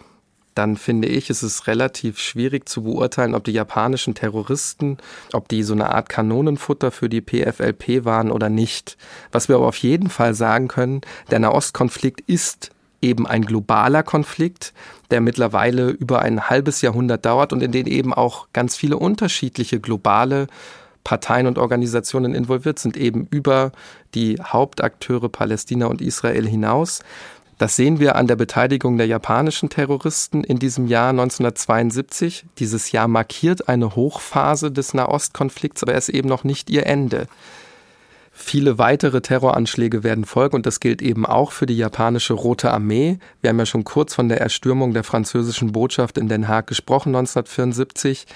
dann 0.55 0.77
finde 0.77 1.09
ich, 1.09 1.29
ist 1.29 1.43
es 1.43 1.67
relativ 1.67 2.19
schwierig 2.19 2.69
zu 2.69 2.83
beurteilen, 2.83 3.35
ob 3.35 3.45
die 3.45 3.53
japanischen 3.53 4.15
Terroristen, 4.15 4.97
ob 5.33 5.49
die 5.49 5.63
so 5.63 5.75
eine 5.75 5.91
Art 5.91 6.09
Kanonenfutter 6.09 6.91
für 6.91 7.09
die 7.09 7.21
PFLP 7.21 8.05
waren 8.05 8.31
oder 8.31 8.49
nicht. 8.49 8.97
Was 9.33 9.49
wir 9.49 9.57
aber 9.57 9.69
auf 9.69 9.77
jeden 9.79 10.09
Fall 10.09 10.35
sagen 10.35 10.69
können, 10.69 11.03
der 11.31 11.41
Nahostkonflikt 11.41 12.23
ist 12.23 12.71
eben 13.03 13.27
ein 13.27 13.45
globaler 13.45 14.03
Konflikt, 14.03 14.73
der 15.11 15.21
mittlerweile 15.21 15.91
über 15.91 16.23
ein 16.23 16.49
halbes 16.49 16.83
Jahrhundert 16.83 17.25
dauert 17.25 17.53
und 17.53 17.63
in 17.63 17.73
den 17.73 17.87
eben 17.87 18.13
auch 18.13 18.49
ganz 18.53 18.77
viele 18.77 18.97
unterschiedliche 18.97 19.81
globale 19.81 20.47
Parteien 21.05 21.47
und 21.47 21.59
Organisationen 21.59 22.35
involviert 22.35 22.81
sind, 22.81 22.97
eben 22.97 23.29
über 23.31 23.71
die 24.15 24.41
Hauptakteure 24.43 25.29
Palästina 25.29 25.87
und 25.87 26.01
Israel 26.01 26.49
hinaus. 26.49 27.01
Das 27.59 27.77
sehen 27.77 28.01
wir 28.01 28.17
an 28.17 28.27
der 28.27 28.37
Beteiligung 28.37 28.99
der 28.99 29.07
japanischen 29.07 29.71
Terroristen 29.71 30.45
in 30.45 30.59
diesem 30.59 30.89
Jahr 30.89 31.11
1972. 31.11 32.45
Dieses 32.59 32.93
Jahr 32.93 33.09
markiert 33.09 33.69
eine 33.69 33.97
Hochphase 33.97 34.71
des 34.71 34.93
Nahostkonflikts, 34.93 35.83
aber 35.83 35.93
er 35.93 35.99
ist 35.99 36.11
eben 36.11 36.29
noch 36.29 36.45
nicht 36.45 36.69
ihr 36.69 36.87
Ende. 36.87 37.29
Viele 38.39 38.77
weitere 38.77 39.23
Terroranschläge 39.23 40.05
werden 40.05 40.27
folgen 40.27 40.57
und 40.57 40.67
das 40.67 40.79
gilt 40.79 41.01
eben 41.01 41.25
auch 41.25 41.53
für 41.53 41.65
die 41.65 41.77
japanische 41.77 42.35
Rote 42.35 42.71
Armee. 42.71 43.19
Wir 43.41 43.49
haben 43.49 43.59
ja 43.59 43.65
schon 43.65 43.85
kurz 43.85 44.15
von 44.15 44.29
der 44.29 44.43
Erstürmung 44.43 44.93
der 44.93 45.05
französischen 45.05 45.73
Botschaft 45.73 46.19
in 46.19 46.29
Den 46.29 46.47
Haag 46.47 46.67
gesprochen 46.67 47.17
1974. 47.17 48.27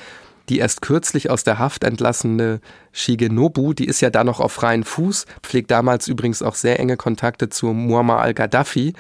Die 0.48 0.58
erst 0.58 0.80
kürzlich 0.80 1.28
aus 1.28 1.44
der 1.44 1.58
Haft 1.58 1.84
entlassene 1.84 2.60
Shigenobu, 2.92 3.74
die 3.74 3.84
ist 3.84 4.00
ja 4.00 4.08
da 4.08 4.24
noch 4.24 4.40
auf 4.40 4.52
freien 4.52 4.84
Fuß, 4.84 5.26
pflegt 5.42 5.70
damals 5.70 6.08
übrigens 6.08 6.42
auch 6.42 6.54
sehr 6.54 6.80
enge 6.80 6.96
Kontakte 6.96 7.50
zu 7.50 7.66
Muammar 7.66 8.20
al-Gaddafi 8.20 8.94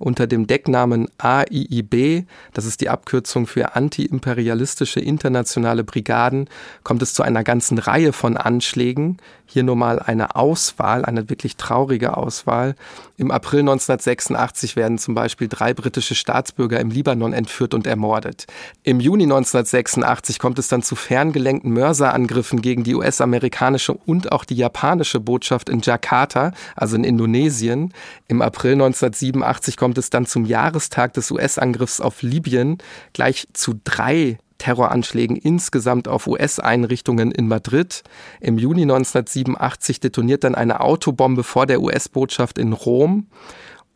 unter 0.00 0.26
dem 0.26 0.46
Decknamen 0.46 1.08
AIIB, 1.18 2.24
das 2.54 2.64
ist 2.64 2.80
die 2.80 2.88
Abkürzung 2.88 3.46
für 3.46 3.76
antiimperialistische 3.76 4.98
internationale 4.98 5.84
Brigaden, 5.84 6.48
kommt 6.82 7.02
es 7.02 7.12
zu 7.12 7.22
einer 7.22 7.44
ganzen 7.44 7.78
Reihe 7.78 8.14
von 8.14 8.38
Anschlägen. 8.38 9.18
Hier 9.52 9.64
nur 9.64 9.74
mal 9.74 9.98
eine 9.98 10.36
Auswahl, 10.36 11.04
eine 11.04 11.28
wirklich 11.28 11.56
traurige 11.56 12.16
Auswahl. 12.16 12.76
Im 13.16 13.32
April 13.32 13.60
1986 13.60 14.76
werden 14.76 14.96
zum 14.96 15.16
Beispiel 15.16 15.48
drei 15.48 15.74
britische 15.74 16.14
Staatsbürger 16.14 16.78
im 16.78 16.90
Libanon 16.90 17.32
entführt 17.32 17.74
und 17.74 17.84
ermordet. 17.84 18.46
Im 18.84 19.00
Juni 19.00 19.24
1986 19.24 20.38
kommt 20.38 20.60
es 20.60 20.68
dann 20.68 20.84
zu 20.84 20.94
ferngelenkten 20.94 21.72
Mörserangriffen 21.72 22.62
gegen 22.62 22.84
die 22.84 22.94
US-amerikanische 22.94 23.92
und 23.92 24.30
auch 24.30 24.44
die 24.44 24.54
japanische 24.54 25.18
Botschaft 25.18 25.68
in 25.68 25.80
Jakarta, 25.80 26.52
also 26.76 26.94
in 26.94 27.02
Indonesien. 27.02 27.92
Im 28.28 28.42
April 28.42 28.74
1987 28.74 29.76
kommt 29.76 29.98
es 29.98 30.10
dann 30.10 30.26
zum 30.26 30.44
Jahrestag 30.44 31.12
des 31.14 31.28
US-Angriffs 31.32 32.00
auf 32.00 32.22
Libyen 32.22 32.78
gleich 33.14 33.48
zu 33.52 33.74
drei 33.82 34.38
Terroranschlägen 34.60 35.36
insgesamt 35.36 36.06
auf 36.06 36.26
US-Einrichtungen 36.26 37.32
in 37.32 37.48
Madrid. 37.48 38.04
Im 38.40 38.58
Juni 38.58 38.82
1987 38.82 40.00
detoniert 40.00 40.44
dann 40.44 40.54
eine 40.54 40.80
Autobombe 40.80 41.42
vor 41.42 41.66
der 41.66 41.80
US-Botschaft 41.80 42.58
in 42.58 42.74
Rom. 42.74 43.26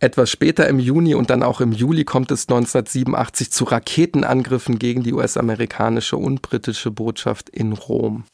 Etwas 0.00 0.30
später 0.30 0.66
im 0.66 0.78
Juni 0.78 1.14
und 1.14 1.30
dann 1.30 1.42
auch 1.42 1.60
im 1.60 1.72
Juli 1.72 2.04
kommt 2.04 2.30
es 2.30 2.48
1987 2.48 3.52
zu 3.52 3.64
Raketenangriffen 3.64 4.78
gegen 4.78 5.02
die 5.02 5.12
US-amerikanische 5.12 6.16
und 6.16 6.42
britische 6.42 6.90
Botschaft 6.90 7.50
in 7.50 7.72
Rom. 7.72 8.24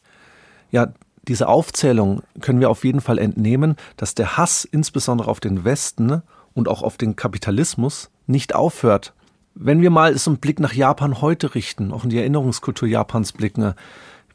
Ja, 0.70 0.92
diese 1.26 1.48
Aufzählung 1.48 2.22
können 2.40 2.60
wir 2.60 2.70
auf 2.70 2.84
jeden 2.84 3.00
Fall 3.00 3.18
entnehmen, 3.18 3.76
dass 3.96 4.14
der 4.14 4.36
Hass 4.36 4.64
insbesondere 4.64 5.28
auf 5.28 5.40
den 5.40 5.64
Westen 5.64 6.22
und 6.54 6.68
auch 6.68 6.82
auf 6.82 6.96
den 6.96 7.16
Kapitalismus 7.16 8.10
nicht 8.26 8.54
aufhört. 8.54 9.14
Wenn 9.54 9.82
wir 9.82 9.90
mal 9.90 10.16
so 10.16 10.30
einen 10.30 10.38
Blick 10.38 10.60
nach 10.60 10.72
Japan 10.72 11.20
heute 11.20 11.54
richten, 11.54 11.92
auch 11.92 12.04
in 12.04 12.10
die 12.10 12.18
Erinnerungskultur 12.18 12.88
Japans 12.88 13.32
blicken, 13.32 13.74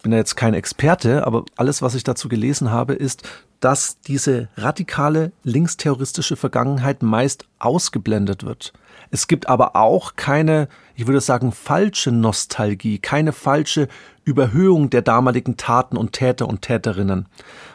bin 0.05 0.11
ja 0.11 0.19
jetzt 0.19 0.35
kein 0.35 0.53
Experte, 0.53 1.25
aber 1.25 1.45
alles, 1.55 1.81
was 1.81 1.95
ich 1.95 2.03
dazu 2.03 2.29
gelesen 2.29 2.69
habe, 2.69 2.93
ist, 2.93 3.27
dass 3.59 3.99
diese 4.01 4.49
radikale 4.55 5.31
linksterroristische 5.41 6.35
Vergangenheit 6.35 7.01
meist 7.01 7.45
ausgeblendet 7.57 8.43
wird. 8.45 8.71
Es 9.09 9.25
gibt 9.27 9.49
aber 9.49 9.75
auch 9.75 10.15
keine, 10.15 10.67
ich 10.95 11.07
würde 11.07 11.21
sagen, 11.21 11.51
falsche 11.51 12.11
Nostalgie, 12.11 12.99
keine 12.99 13.31
falsche 13.31 13.87
Überhöhung 14.25 14.91
der 14.91 15.01
damaligen 15.01 15.57
Taten 15.57 15.97
und 15.97 16.11
Täter 16.11 16.47
und 16.47 16.61
Täterinnen. 16.61 17.25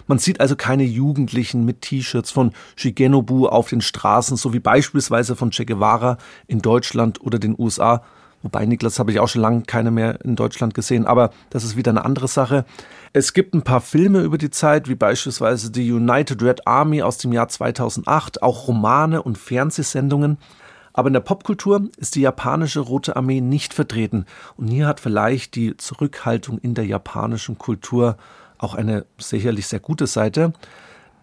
Man 0.07 0.19
sieht 0.21 0.39
also 0.39 0.55
keine 0.55 0.85
Jugendlichen 0.85 1.65
mit 1.65 1.83
T-Shirts 1.83 2.31
von 2.31 2.53
Shigenobu 2.77 3.49
auf 3.49 3.71
den 3.71 3.81
Straßen, 3.81 4.37
so 4.37 4.53
wie 4.53 4.61
beispielsweise 4.61 5.35
von 5.35 5.51
Che 5.51 5.65
Guevara 5.65 6.17
in 6.47 6.63
Deutschland 6.63 7.21
oder 7.23 7.41
den 7.41 7.57
USA. 7.59 8.05
Wobei, 8.43 8.65
Niklas, 8.65 8.99
habe 8.99 9.13
ich 9.13 9.21
auch 9.21 9.29
schon 9.29 9.43
lange 9.43 9.63
keine 9.63 9.91
mehr 9.91 10.25
in 10.25 10.35
Deutschland 10.35 10.73
gesehen, 10.75 11.07
aber 11.07 11.31
das 11.51 11.63
ist 11.63 11.77
wieder 11.77 11.91
eine 11.91 12.05
andere 12.05 12.29
Sache. 12.29 12.65
Es 13.13 13.35
gibt 13.35 13.55
ein 13.55 13.63
paar 13.63 13.81
Filme 13.81 14.21
über 14.21 14.39
die 14.39 14.51
Zeit, 14.51 14.89
wie 14.89 14.95
beispielsweise 14.95 15.71
die 15.71 15.93
United 15.93 16.43
Red 16.43 16.67
Army 16.67 17.03
aus 17.03 17.19
dem 17.19 17.33
Jahr 17.33 17.49
2008, 17.49 18.43
auch 18.43 18.67
Romane 18.67 19.23
und 19.23 19.37
Fernsehsendungen. 19.37 20.39
Aber 20.93 21.09
in 21.09 21.13
der 21.13 21.21
Popkultur 21.21 21.89
ist 21.99 22.15
die 22.15 22.23
japanische 22.23 22.81
Rote 22.81 23.15
Armee 23.15 23.41
nicht 23.41 23.75
vertreten. 23.75 24.27
Und 24.57 24.69
hier 24.69 24.87
hat 24.87 25.01
vielleicht 25.01 25.55
die 25.55 25.77
Zurückhaltung 25.77 26.59
in 26.59 26.75
der 26.75 26.87
japanischen 26.87 27.59
Kultur 27.59 28.17
auch 28.59 28.75
eine 28.75 29.07
sicherlich 29.19 29.67
sehr 29.67 29.81
gute 29.81 30.07
Seite. 30.07 30.53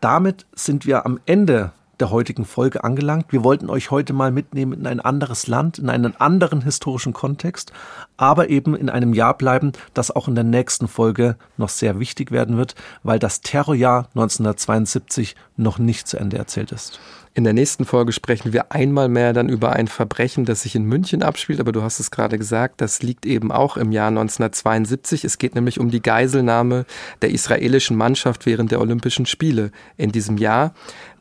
Damit 0.02 0.46
sind 0.54 0.86
wir 0.86 1.06
am 1.06 1.20
Ende 1.26 1.72
der 2.00 2.12
heutigen 2.12 2.46
Folge 2.46 2.84
angelangt. 2.84 3.32
Wir 3.32 3.44
wollten 3.44 3.70
euch 3.70 3.92
heute 3.92 4.14
mal 4.14 4.32
mitnehmen 4.32 4.74
in 4.74 4.88
ein 4.88 5.00
anderes 5.00 5.48
Land, 5.48 5.80
in 5.80 5.90
einen 5.90 6.16
anderen 6.16 6.62
historischen 6.62 7.14
Kontext, 7.14 7.72
aber 8.18 8.50
eben 8.50 8.76
in 8.76 8.90
einem 8.90 9.14
Jahr 9.14 9.38
bleiben, 9.38 9.72
das 9.94 10.12
auch 10.12 10.28
in 10.28 10.36
der 10.36 10.44
nächsten 10.44 10.88
Folge 10.88 11.36
noch 11.58 11.70
sehr 11.70 12.00
wichtig 12.00 12.32
werden 12.32 12.58
wird, 12.58 12.76
weil 13.04 13.20
das 13.20 13.42
Terrorjahr 13.42 14.08
1972 14.16 15.36
noch 15.56 15.80
nicht 15.80 16.08
zu 16.08 16.18
Ende 16.18 16.38
erzählt 16.38 16.72
ist. 16.72 17.00
In 17.38 17.44
der 17.44 17.54
nächsten 17.54 17.86
Folge 17.86 18.14
sprechen 18.14 18.52
wir 18.52 18.72
einmal 18.72 19.10
mehr 19.10 19.32
dann 19.32 19.48
über 19.48 19.74
ein 19.74 19.88
Verbrechen, 19.88 20.44
das 20.46 20.64
sich 20.64 20.74
in 20.74 20.86
München 20.86 21.22
abspielt, 21.22 21.60
aber 21.60 21.72
du 21.72 21.84
hast 21.84 22.00
es 22.00 22.10
gerade 22.10 22.40
gesagt, 22.40 22.82
das 22.82 23.04
liegt 23.04 23.28
eben 23.28 23.52
auch 23.52 23.78
im 23.78 23.92
Jahr 23.92 24.08
1972. 24.08 25.24
Es 25.24 25.38
geht 25.38 25.54
nämlich 25.54 25.80
um 25.80 25.92
die 25.92 26.02
Geiselnahme 26.02 26.88
der 27.22 27.30
israelischen 27.30 27.96
Mannschaft 27.96 28.48
während 28.48 28.72
der 28.72 28.82
Olympischen 28.82 29.28
Spiele 29.28 29.70
in 29.98 30.12
diesem 30.12 30.40
Jahr. 30.40 30.74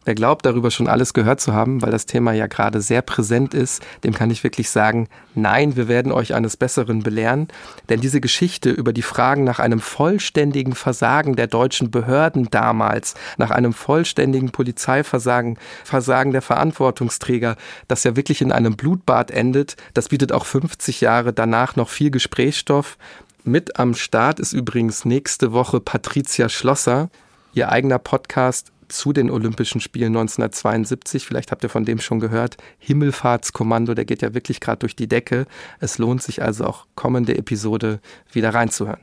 Wer 0.07 0.15
glaubt, 0.15 0.47
darüber 0.47 0.71
schon 0.71 0.87
alles 0.87 1.15
gehört 1.15 1.41
zu 1.41 1.53
haben, 1.53 1.83
weil 1.83 1.91
das 1.91 2.07
Thema 2.07 2.31
ja 2.31 2.47
gerade 2.47 2.81
sehr 2.81 3.03
präsent 3.03 3.55
ist, 3.55 3.85
dem 4.05 4.15
kann 4.15 4.31
ich 4.31 4.45
wirklich 4.45 4.71
sagen, 4.71 5.09
nein, 5.35 5.75
wir 5.75 5.89
werden 5.89 6.13
euch 6.13 6.33
eines 6.33 6.57
Besseren 6.57 7.03
belehren. 7.03 7.49
Denn 7.89 8.01
diese 8.01 8.21
Geschichte 8.21 8.71
über 8.71 8.93
die 8.93 9.03
Fragen 9.03 9.43
nach 9.43 9.59
einem 9.59 9.81
vollständigen 9.81 10.77
Versagen 10.77 11.35
der 11.35 11.49
deutschen 11.49 11.91
Behörden 11.91 12.49
damals, 12.53 13.17
nach 13.37 13.51
einem 13.51 13.73
vollständigen 13.73 14.53
Polizeiversagen, 14.53 15.59
Versagen 15.83 16.31
der 16.31 16.43
Verantwortungsträger, 16.43 17.57
das 17.89 18.05
ja 18.05 18.15
wirklich 18.15 18.41
in 18.41 18.53
einem 18.53 18.77
Blutbad 18.77 19.33
endet, 19.33 19.77
das 19.93 20.11
bietet 20.11 20.31
auch 20.31 20.47
50 20.47 21.01
Jahre 21.01 21.33
danach 21.33 21.75
noch 21.75 21.89
viel 21.89 22.13
Gesprächsstoff. 22.13 22.97
Mit 23.43 23.81
am 23.81 23.95
Start 23.95 24.39
ist 24.39 24.53
übrigens 24.53 25.05
nächste 25.05 25.53
Woche 25.53 25.81
Patricia 25.81 26.49
Schlosser. 26.49 27.11
Ihr 27.55 27.71
eigener 27.71 27.99
Podcast 27.99 28.71
zu 28.89 29.13
den 29.13 29.31
Olympischen 29.31 29.81
Spielen 29.81 30.17
1972. 30.17 31.27
Vielleicht 31.27 31.51
habt 31.53 31.63
ihr 31.63 31.69
von 31.69 31.85
dem 31.85 31.99
schon 31.99 32.21
gehört. 32.21 32.57
Himmelfahrtskommando, 32.79 33.95
der 33.95 34.05
geht 34.05 34.23
ja 34.23 34.35
wirklich 34.35 34.61
gerade 34.61 34.79
durch 34.79 34.97
die 34.97 35.09
Decke. 35.09 35.47
Es 35.81 35.99
lohnt 35.99 36.23
sich 36.23 36.43
also 36.43 36.65
auch 36.65 36.87
kommende 36.95 37.37
Episode 37.37 38.01
wieder 38.33 38.55
reinzuhören. 38.55 39.01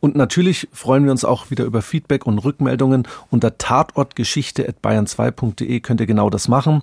Und 0.00 0.16
natürlich 0.16 0.68
freuen 0.72 1.04
wir 1.04 1.10
uns 1.10 1.24
auch 1.24 1.50
wieder 1.50 1.64
über 1.64 1.82
Feedback 1.82 2.24
und 2.26 2.38
Rückmeldungen. 2.38 3.06
Unter 3.30 3.58
tatortgeschichte.bayern2.de 3.58 5.80
könnt 5.80 6.00
ihr 6.00 6.06
genau 6.06 6.30
das 6.30 6.48
machen. 6.48 6.82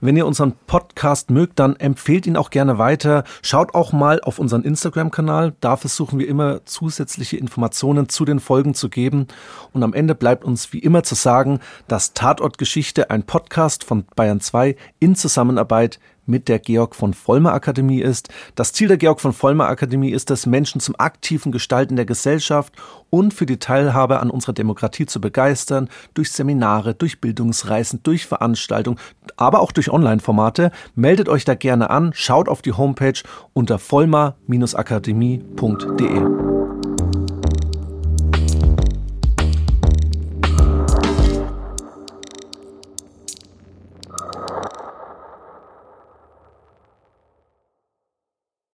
Wenn 0.00 0.16
ihr 0.16 0.26
unseren 0.26 0.52
Podcast 0.66 1.30
mögt, 1.30 1.58
dann 1.58 1.76
empfehlt 1.76 2.26
ihn 2.26 2.36
auch 2.36 2.50
gerne 2.50 2.76
weiter. 2.78 3.24
Schaut 3.42 3.74
auch 3.74 3.92
mal 3.92 4.20
auf 4.20 4.38
unseren 4.38 4.62
Instagram-Kanal. 4.62 5.54
Da 5.60 5.76
versuchen 5.76 6.18
wir 6.18 6.28
immer 6.28 6.64
zusätzliche 6.64 7.36
Informationen 7.36 8.08
zu 8.08 8.24
den 8.24 8.40
Folgen 8.40 8.74
zu 8.74 8.88
geben. 8.88 9.26
Und 9.72 9.82
am 9.82 9.92
Ende 9.94 10.14
bleibt 10.14 10.44
uns 10.44 10.72
wie 10.72 10.80
immer 10.80 11.02
zu 11.02 11.14
sagen, 11.14 11.60
dass 11.88 12.14
Tatortgeschichte 12.14 13.10
ein 13.10 13.24
Podcast 13.24 13.84
von 13.84 14.04
Bayern 14.16 14.40
2 14.40 14.76
in 14.98 15.14
Zusammenarbeit 15.14 16.00
mit 16.26 16.48
der 16.48 16.58
Georg 16.58 16.94
von 16.94 17.14
Vollmer 17.14 17.54
Akademie 17.54 18.00
ist. 18.00 18.28
Das 18.54 18.72
Ziel 18.72 18.88
der 18.88 18.98
Georg 18.98 19.20
von 19.20 19.32
Vollmer 19.32 19.68
Akademie 19.68 20.10
ist 20.10 20.30
es, 20.30 20.46
Menschen 20.46 20.80
zum 20.80 20.94
aktiven 20.98 21.52
Gestalten 21.52 21.96
der 21.96 22.04
Gesellschaft 22.04 22.74
und 23.10 23.34
für 23.34 23.46
die 23.46 23.58
Teilhabe 23.58 24.20
an 24.20 24.30
unserer 24.30 24.52
Demokratie 24.52 25.06
zu 25.06 25.20
begeistern, 25.20 25.88
durch 26.14 26.30
Seminare, 26.32 26.94
durch 26.94 27.20
Bildungsreisen, 27.20 28.00
durch 28.02 28.26
Veranstaltungen, 28.26 28.98
aber 29.36 29.60
auch 29.60 29.70
durch 29.72 29.90
Online-Formate. 29.90 30.70
Meldet 30.94 31.28
euch 31.28 31.44
da 31.44 31.54
gerne 31.54 31.90
an, 31.90 32.12
schaut 32.14 32.48
auf 32.48 32.62
die 32.62 32.72
Homepage 32.72 33.20
unter 33.52 33.78
vollmer-akademie.de. 33.78 36.55